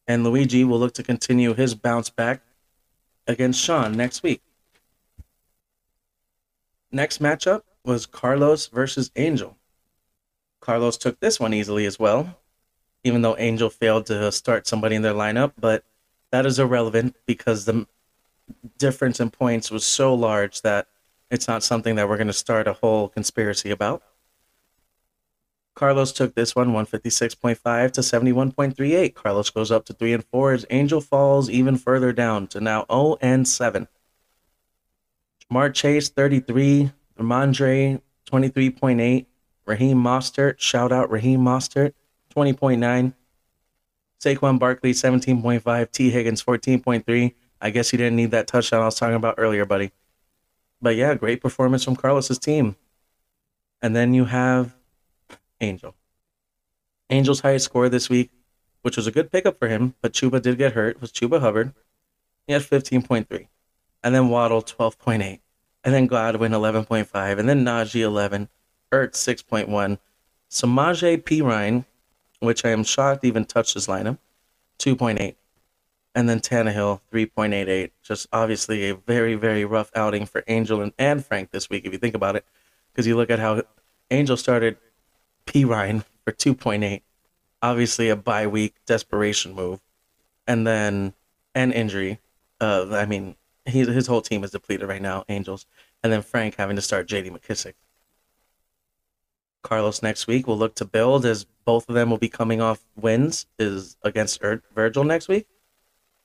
And 0.08 0.24
Luigi 0.24 0.64
will 0.64 0.80
look 0.80 0.94
to 0.96 1.04
continue 1.04 1.54
his 1.54 1.76
bounce 1.76 2.10
back 2.10 2.42
against 3.28 3.62
Sean 3.62 3.94
next 3.94 4.24
week. 4.24 4.42
Next 6.92 7.22
matchup 7.22 7.62
was 7.86 8.06
Carlos 8.06 8.68
versus 8.68 9.12
Angel. 9.16 9.58
Carlos 10.60 10.98
took 10.98 11.20
this 11.20 11.40
one 11.40 11.54
easily 11.54 11.86
as 11.86 12.00
well, 12.00 12.40
even 13.04 13.22
though 13.22 13.38
Angel 13.38 13.70
failed 13.70 14.08
to 14.08 14.32
start 14.32 14.68
somebody 14.68 14.96
in 14.96 15.04
their 15.04 15.14
lineup, 15.14 15.54
but 15.60 15.84
that 16.32 16.46
is 16.46 16.60
irrelevant 16.60 17.16
because 17.26 17.66
the 17.66 17.88
difference 18.78 19.20
in 19.20 19.30
points 19.30 19.72
was 19.72 19.86
so 19.86 20.14
large 20.14 20.62
that 20.62 20.88
it's 21.32 21.48
not 21.48 21.64
something 21.64 21.96
that 21.96 22.10
we're 22.10 22.18
going 22.18 22.28
to 22.28 22.34
start 22.34 22.68
a 22.68 22.74
whole 22.74 23.10
conspiracy 23.10 23.72
about. 23.72 24.04
Carlos 25.76 26.12
took 26.12 26.36
this 26.36 26.56
one 26.56 26.72
156.5 26.72 27.92
to 27.94 28.02
71.38. 28.02 29.14
Carlos 29.14 29.50
goes 29.50 29.72
up 29.72 29.86
to 29.86 29.94
3 29.94 30.14
and 30.14 30.26
4 30.26 30.52
as 30.52 30.66
Angel 30.70 31.00
falls 31.00 31.50
even 31.50 31.78
further 31.78 32.12
down 32.12 32.48
to 32.48 32.60
now 32.60 32.86
0 32.92 33.18
and 33.22 33.48
7. 33.48 33.88
Ja'Marr 35.50 35.74
Chase 35.74 36.10
33, 36.10 36.92
Rhamondre 37.18 38.02
23.8, 38.30 39.26
Raheem 39.66 39.98
Mostert, 39.98 40.60
shout 40.60 40.92
out 40.92 41.10
Raheem 41.10 41.40
Mostert 41.40 41.94
20.9. 42.36 43.14
Saquon 44.22 44.60
Barkley 44.60 44.92
17.5, 44.92 45.92
Tee 45.92 46.10
Higgins 46.10 46.44
14.3. 46.44 47.34
I 47.62 47.70
guess 47.70 47.94
you 47.94 47.98
didn't 47.98 48.18
need 48.18 48.32
that 48.32 48.48
touchdown 48.48 48.82
I 48.82 48.86
was 48.86 48.96
talking 48.96 49.16
about 49.16 49.36
earlier, 49.38 49.66
buddy. 49.66 49.92
But 50.82 50.96
yeah, 50.96 51.14
great 51.16 51.42
performance 51.42 51.84
from 51.84 51.96
Carlos's 51.96 52.40
team. 52.40 52.76
And 53.82 53.96
then 53.96 54.14
you 54.14 54.26
have 54.26 54.76
Angel. 55.62 55.96
Angel's 57.10 57.42
highest 57.42 57.66
score 57.66 57.90
this 57.90 58.10
week, 58.10 58.32
which 58.82 58.98
was 58.98 59.08
a 59.08 59.12
good 59.12 59.32
pickup 59.32 59.58
for 59.60 59.68
him, 59.68 59.96
but 60.02 60.14
Chuba 60.14 60.42
did 60.42 60.58
get 60.58 60.74
hurt, 60.74 61.02
was 61.02 61.12
Chuba 61.12 61.40
Hubbard. 61.42 61.74
He 62.48 62.54
had 62.54 62.62
15.3. 62.62 63.48
And 64.04 64.16
then 64.16 64.30
Waddle 64.30 64.62
12.8. 64.62 65.40
And 65.84 65.94
then 65.94 66.08
Godwin 66.08 66.52
11.5. 66.52 67.40
And 67.40 67.50
then 67.50 67.66
Najee 67.66 68.02
11. 68.02 68.50
Ertz 68.92 69.16
6.1. 69.16 69.98
Samaje 70.50 71.22
Perine, 71.24 71.86
which 72.40 72.66
I 72.66 72.70
am 72.70 72.84
shocked 72.84 73.24
even 73.24 73.46
touched 73.46 73.76
his 73.76 73.88
lineup, 73.88 74.18
2.8. 74.80 75.36
And 76.16 76.28
then 76.28 76.40
Tannehill 76.40 77.02
3.88. 77.12 77.92
Just 78.02 78.28
obviously 78.34 78.90
a 78.90 78.96
very, 78.96 79.36
very 79.36 79.64
rough 79.66 79.92
outing 79.96 80.26
for 80.26 80.44
Angel 80.48 80.82
and, 80.82 80.92
and 80.98 81.26
Frank 81.26 81.52
this 81.52 81.70
week, 81.70 81.86
if 81.86 81.94
you 81.94 82.00
think 82.00 82.16
about 82.16 82.36
it. 82.36 82.46
Because 82.92 83.06
you 83.08 83.16
look 83.16 83.30
at 83.30 83.40
how 83.40 83.64
Angel 84.10 84.36
started 84.36 84.78
Perine 85.46 86.04
for 86.24 86.32
2.8. 86.32 87.02
Obviously, 87.62 88.10
a 88.10 88.16
bye 88.16 88.48
week 88.48 88.76
desperation 88.86 89.54
move. 89.54 89.82
And 90.48 90.66
then 90.66 91.14
an 91.54 91.72
injury. 91.72 92.20
Uh, 92.60 92.88
I 92.92 93.06
mean, 93.06 93.36
he, 93.66 93.80
his 93.80 94.08
whole 94.08 94.22
team 94.22 94.44
is 94.44 94.52
depleted 94.52 94.88
right 94.88 95.02
now, 95.02 95.26
Angels. 95.30 95.66
And 96.04 96.12
then 96.12 96.22
Frank 96.22 96.56
having 96.56 96.76
to 96.76 96.82
start 96.82 97.08
JD 97.08 97.32
McKissic. 97.32 97.74
Carlos 99.62 100.02
next 100.02 100.28
week 100.28 100.48
will 100.48 100.58
look 100.58 100.76
to 100.76 100.86
build 100.86 101.26
as 101.26 101.46
both 101.66 101.88
of 101.90 101.96
them 101.96 102.10
will 102.10 102.18
be 102.18 102.30
coming 102.30 102.62
off 102.62 102.84
wins 102.96 103.46
is 103.58 103.98
against 104.04 104.42
Virgil 104.74 105.04
next 105.04 105.28
week. 105.28 105.48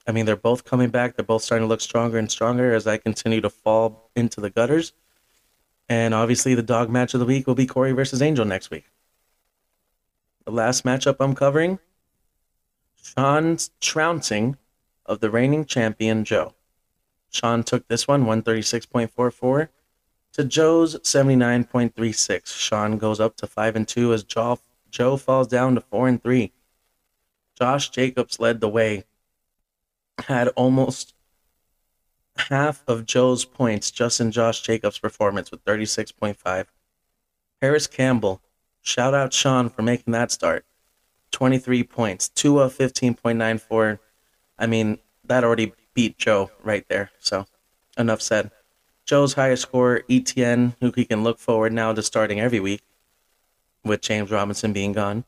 I 0.06 0.12
mean, 0.12 0.26
they're 0.26 0.36
both 0.36 0.64
coming 0.64 0.90
back. 0.90 1.16
They're 1.16 1.24
both 1.24 1.42
starting 1.42 1.64
to 1.64 1.68
look 1.68 1.80
stronger 1.80 2.18
and 2.18 2.30
stronger 2.30 2.74
as 2.74 2.86
I 2.86 2.98
continue 2.98 3.40
to 3.40 3.50
fall 3.50 4.10
into 4.14 4.40
the 4.40 4.50
gutters. 4.50 4.92
And 5.88 6.14
obviously, 6.14 6.54
the 6.54 6.62
dog 6.62 6.90
match 6.90 7.14
of 7.14 7.20
the 7.20 7.26
week 7.26 7.46
will 7.46 7.54
be 7.54 7.66
Corey 7.66 7.92
versus 7.92 8.22
Angel 8.22 8.44
next 8.44 8.70
week. 8.70 8.84
The 10.44 10.50
last 10.50 10.84
matchup 10.84 11.16
I'm 11.20 11.34
covering 11.34 11.78
Sean's 13.02 13.70
trouncing 13.80 14.56
of 15.06 15.20
the 15.20 15.30
reigning 15.30 15.64
champion 15.64 16.24
Joe. 16.24 16.54
Sean 17.30 17.62
took 17.62 17.88
this 17.88 18.06
one 18.06 18.24
136.44 18.24 19.68
to 20.34 20.44
Joe's 20.44 20.96
79.36. 20.96 22.46
Sean 22.46 22.98
goes 22.98 23.20
up 23.20 23.36
to 23.36 23.46
5 23.46 23.76
and 23.76 23.88
2 23.88 24.12
as 24.12 24.24
Joe, 24.24 24.58
Joe 24.90 25.16
falls 25.16 25.48
down 25.48 25.74
to 25.74 25.80
4 25.80 26.08
and 26.08 26.22
3. 26.22 26.52
Josh 27.58 27.90
Jacobs 27.90 28.40
led 28.40 28.60
the 28.60 28.68
way. 28.68 29.04
Had 30.18 30.48
almost 30.48 31.14
half 32.36 32.82
of 32.86 33.06
Joe's 33.06 33.44
points 33.44 33.90
just 33.90 34.20
in 34.20 34.30
Josh 34.30 34.60
Jacobs' 34.62 34.98
performance 34.98 35.50
with 35.50 35.64
36.5. 35.64 36.66
Parris 37.60 37.86
Campbell 37.86 38.40
Shout 38.84 39.14
out 39.14 39.32
Sean 39.32 39.70
for 39.70 39.80
making 39.80 40.12
that 40.12 40.30
start. 40.30 40.66
23 41.30 41.84
points. 41.84 42.28
two 42.28 42.60
of 42.60 42.76
15.94. 42.76 43.98
I 44.58 44.66
mean, 44.66 44.98
that 45.24 45.42
already 45.42 45.72
beat 45.94 46.18
Joe 46.18 46.50
right 46.62 46.86
there. 46.88 47.10
So, 47.18 47.46
enough 47.96 48.20
said. 48.20 48.50
Joe's 49.06 49.32
highest 49.32 49.62
score, 49.62 50.02
ETN, 50.08 50.76
who 50.80 50.92
he 50.94 51.06
can 51.06 51.24
look 51.24 51.38
forward 51.38 51.72
now 51.72 51.94
to 51.94 52.02
starting 52.02 52.40
every 52.40 52.60
week, 52.60 52.82
with 53.84 54.02
James 54.02 54.30
Robinson 54.30 54.74
being 54.74 54.92
gone. 54.92 55.24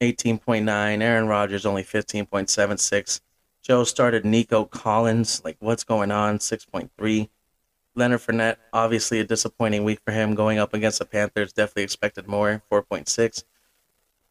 18.9. 0.00 1.00
Aaron 1.00 1.28
Rodgers 1.28 1.64
only 1.64 1.84
15.76. 1.84 3.20
Joe 3.66 3.82
started 3.82 4.24
Nico 4.24 4.64
Collins. 4.64 5.42
Like, 5.44 5.56
what's 5.58 5.82
going 5.82 6.12
on? 6.12 6.38
6.3. 6.38 7.28
Leonard 7.96 8.20
Fournette, 8.20 8.58
obviously 8.72 9.18
a 9.18 9.24
disappointing 9.24 9.82
week 9.82 9.98
for 10.04 10.12
him 10.12 10.36
going 10.36 10.60
up 10.60 10.72
against 10.72 11.00
the 11.00 11.04
Panthers. 11.04 11.52
Definitely 11.52 11.82
expected 11.82 12.28
more, 12.28 12.62
4.6. 12.70 13.42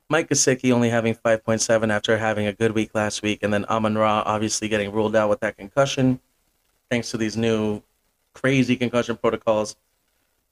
Mike 0.08 0.30
Gesicki 0.30 0.72
only 0.72 0.90
having 0.90 1.16
5.7 1.16 1.92
after 1.92 2.18
having 2.18 2.48
a 2.48 2.54
good 2.54 2.72
week 2.72 2.96
last 2.96 3.22
week. 3.24 3.40
And 3.44 3.54
then 3.54 3.66
Amon 3.66 3.98
Ra 3.98 4.24
obviously 4.26 4.70
getting 4.70 4.94
ruled 4.94 5.18
out 5.18 5.30
with 5.30 5.42
that 5.42 5.58
concussion. 5.58 6.22
Thanks 6.90 7.12
to 7.12 7.18
these 7.18 7.36
new 7.36 7.82
crazy 8.34 8.78
concussion 8.78 9.18
protocols, 9.18 9.76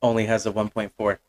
only 0.01 0.25
has 0.25 0.45
a 0.45 0.51
1.4. 0.51 1.19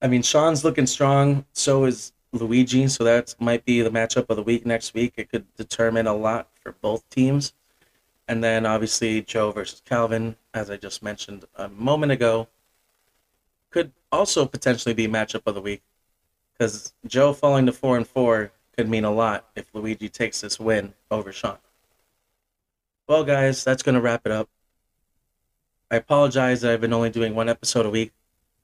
I 0.00 0.08
mean, 0.08 0.22
Sean's 0.22 0.64
looking 0.64 0.86
strong. 0.86 1.44
So 1.52 1.84
is 1.84 2.14
Luigi. 2.32 2.88
So 2.88 3.04
that 3.04 3.34
might 3.38 3.64
be 3.64 3.82
the 3.82 3.90
matchup 3.90 4.26
of 4.28 4.36
the 4.36 4.42
week 4.42 4.64
next 4.64 4.94
week. 4.94 5.14
It 5.16 5.30
could 5.30 5.52
determine 5.56 6.06
a 6.06 6.14
lot 6.14 6.48
for 6.54 6.72
both 6.80 7.08
teams. 7.10 7.52
And 8.28 8.44
then 8.44 8.64
obviously 8.66 9.22
Joe 9.22 9.50
versus 9.50 9.82
Calvin, 9.84 10.36
as 10.54 10.70
I 10.70 10.76
just 10.76 11.02
mentioned 11.02 11.44
a 11.56 11.68
moment 11.68 12.12
ago, 12.12 12.48
could 13.70 13.92
also 14.12 14.46
potentially 14.46 14.94
be 14.94 15.08
matchup 15.08 15.42
of 15.46 15.54
the 15.54 15.60
week. 15.60 15.82
Because 16.52 16.92
Joe 17.06 17.32
falling 17.32 17.66
to 17.66 17.72
four 17.72 17.96
and 17.96 18.06
four 18.06 18.52
could 18.76 18.88
mean 18.88 19.04
a 19.04 19.12
lot 19.12 19.46
if 19.56 19.66
Luigi 19.74 20.08
takes 20.08 20.40
this 20.40 20.60
win 20.60 20.94
over 21.10 21.32
Sean. 21.32 21.58
Well, 23.08 23.24
guys, 23.24 23.64
that's 23.64 23.82
to 23.82 24.00
wrap 24.00 24.22
it 24.24 24.32
up. 24.32 24.48
I 25.90 25.96
apologize 25.96 26.60
that 26.60 26.72
I've 26.72 26.80
been 26.80 26.92
only 26.92 27.10
doing 27.10 27.34
one 27.34 27.48
episode 27.48 27.84
a 27.84 27.90
week. 27.90 28.12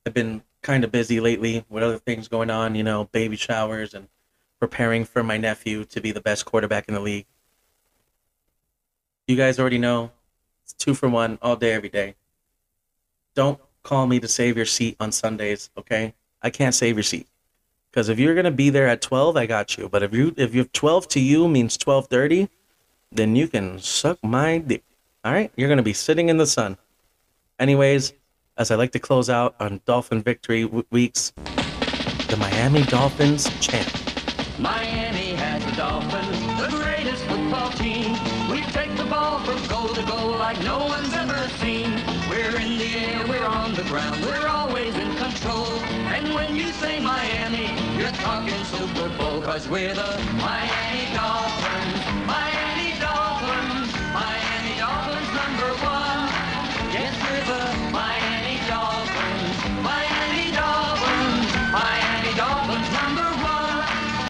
I've 0.06 0.14
been 0.14 0.42
kind 0.66 0.82
of 0.82 0.90
busy 0.90 1.20
lately 1.20 1.64
with 1.68 1.84
other 1.84 1.96
things 1.96 2.26
going 2.26 2.50
on, 2.50 2.74
you 2.74 2.82
know, 2.82 3.04
baby 3.12 3.36
showers 3.36 3.94
and 3.94 4.08
preparing 4.58 5.04
for 5.04 5.22
my 5.22 5.38
nephew 5.38 5.84
to 5.84 6.00
be 6.00 6.10
the 6.10 6.20
best 6.20 6.44
quarterback 6.44 6.88
in 6.88 6.94
the 6.94 7.00
league. 7.00 7.26
You 9.28 9.36
guys 9.36 9.60
already 9.60 9.78
know 9.78 10.10
it's 10.64 10.72
two 10.72 10.94
for 10.94 11.08
one 11.08 11.38
all 11.40 11.54
day, 11.54 11.72
every 11.72 11.88
day. 11.88 12.16
Don't 13.36 13.60
call 13.84 14.08
me 14.08 14.18
to 14.18 14.26
save 14.26 14.56
your 14.56 14.66
seat 14.66 14.96
on 14.98 15.12
Sundays, 15.12 15.70
okay? 15.78 16.14
I 16.42 16.50
can't 16.50 16.74
save 16.74 16.96
your 16.96 17.04
seat. 17.04 17.28
Because 17.92 18.08
if 18.08 18.18
you're 18.18 18.34
gonna 18.34 18.50
be 18.50 18.68
there 18.68 18.88
at 18.88 19.00
12, 19.00 19.36
I 19.36 19.46
got 19.46 19.78
you. 19.78 19.88
But 19.88 20.02
if 20.02 20.12
you 20.12 20.34
if 20.36 20.52
you 20.52 20.64
12 20.64 21.06
to 21.08 21.20
you 21.20 21.46
means 21.46 21.78
12:30, 21.78 22.48
then 23.12 23.36
you 23.36 23.46
can 23.46 23.78
suck 23.78 24.18
my 24.24 24.58
dick. 24.58 24.82
All 25.24 25.32
right, 25.32 25.52
you're 25.56 25.68
gonna 25.68 25.82
be 25.82 25.92
sitting 25.92 26.28
in 26.28 26.38
the 26.38 26.46
sun. 26.46 26.76
Anyways, 27.60 28.12
as 28.56 28.70
I 28.70 28.74
like 28.76 28.92
to 28.92 28.98
close 28.98 29.28
out 29.28 29.54
on 29.60 29.80
Dolphin 29.84 30.22
victory 30.22 30.62
w- 30.62 30.84
weeks, 30.90 31.32
the 32.28 32.36
Miami 32.38 32.82
Dolphins 32.84 33.48
champ. 33.60 33.88
Miami 34.58 35.34
has 35.34 35.64
the 35.64 35.72
Dolphins, 35.72 36.40
the 36.60 36.68
greatest 36.76 37.22
football 37.24 37.70
team. 37.72 38.12
We 38.50 38.62
take 38.72 38.96
the 38.96 39.04
ball 39.04 39.40
from 39.40 39.60
goal 39.68 39.88
to 39.88 40.02
goal 40.04 40.30
like 40.30 40.58
no 40.64 40.78
one's 40.78 41.12
ever 41.12 41.36
seen. 41.60 41.90
We're 42.30 42.56
in 42.56 42.78
the 42.78 42.92
air, 42.96 43.26
we're 43.28 43.44
on 43.44 43.74
the 43.74 43.82
ground, 43.82 44.24
we're 44.24 44.48
always 44.48 44.94
in 44.96 45.14
control. 45.16 45.66
And 46.16 46.34
when 46.34 46.56
you 46.56 46.68
say 46.72 46.98
Miami, 47.00 47.68
you're 47.98 48.16
talking 48.24 48.64
Super 48.64 49.10
Bowl, 49.18 49.42
cause 49.42 49.68
we're 49.68 49.94
the 49.94 50.18
Miami 50.38 51.14
Dolphins. 51.14 51.85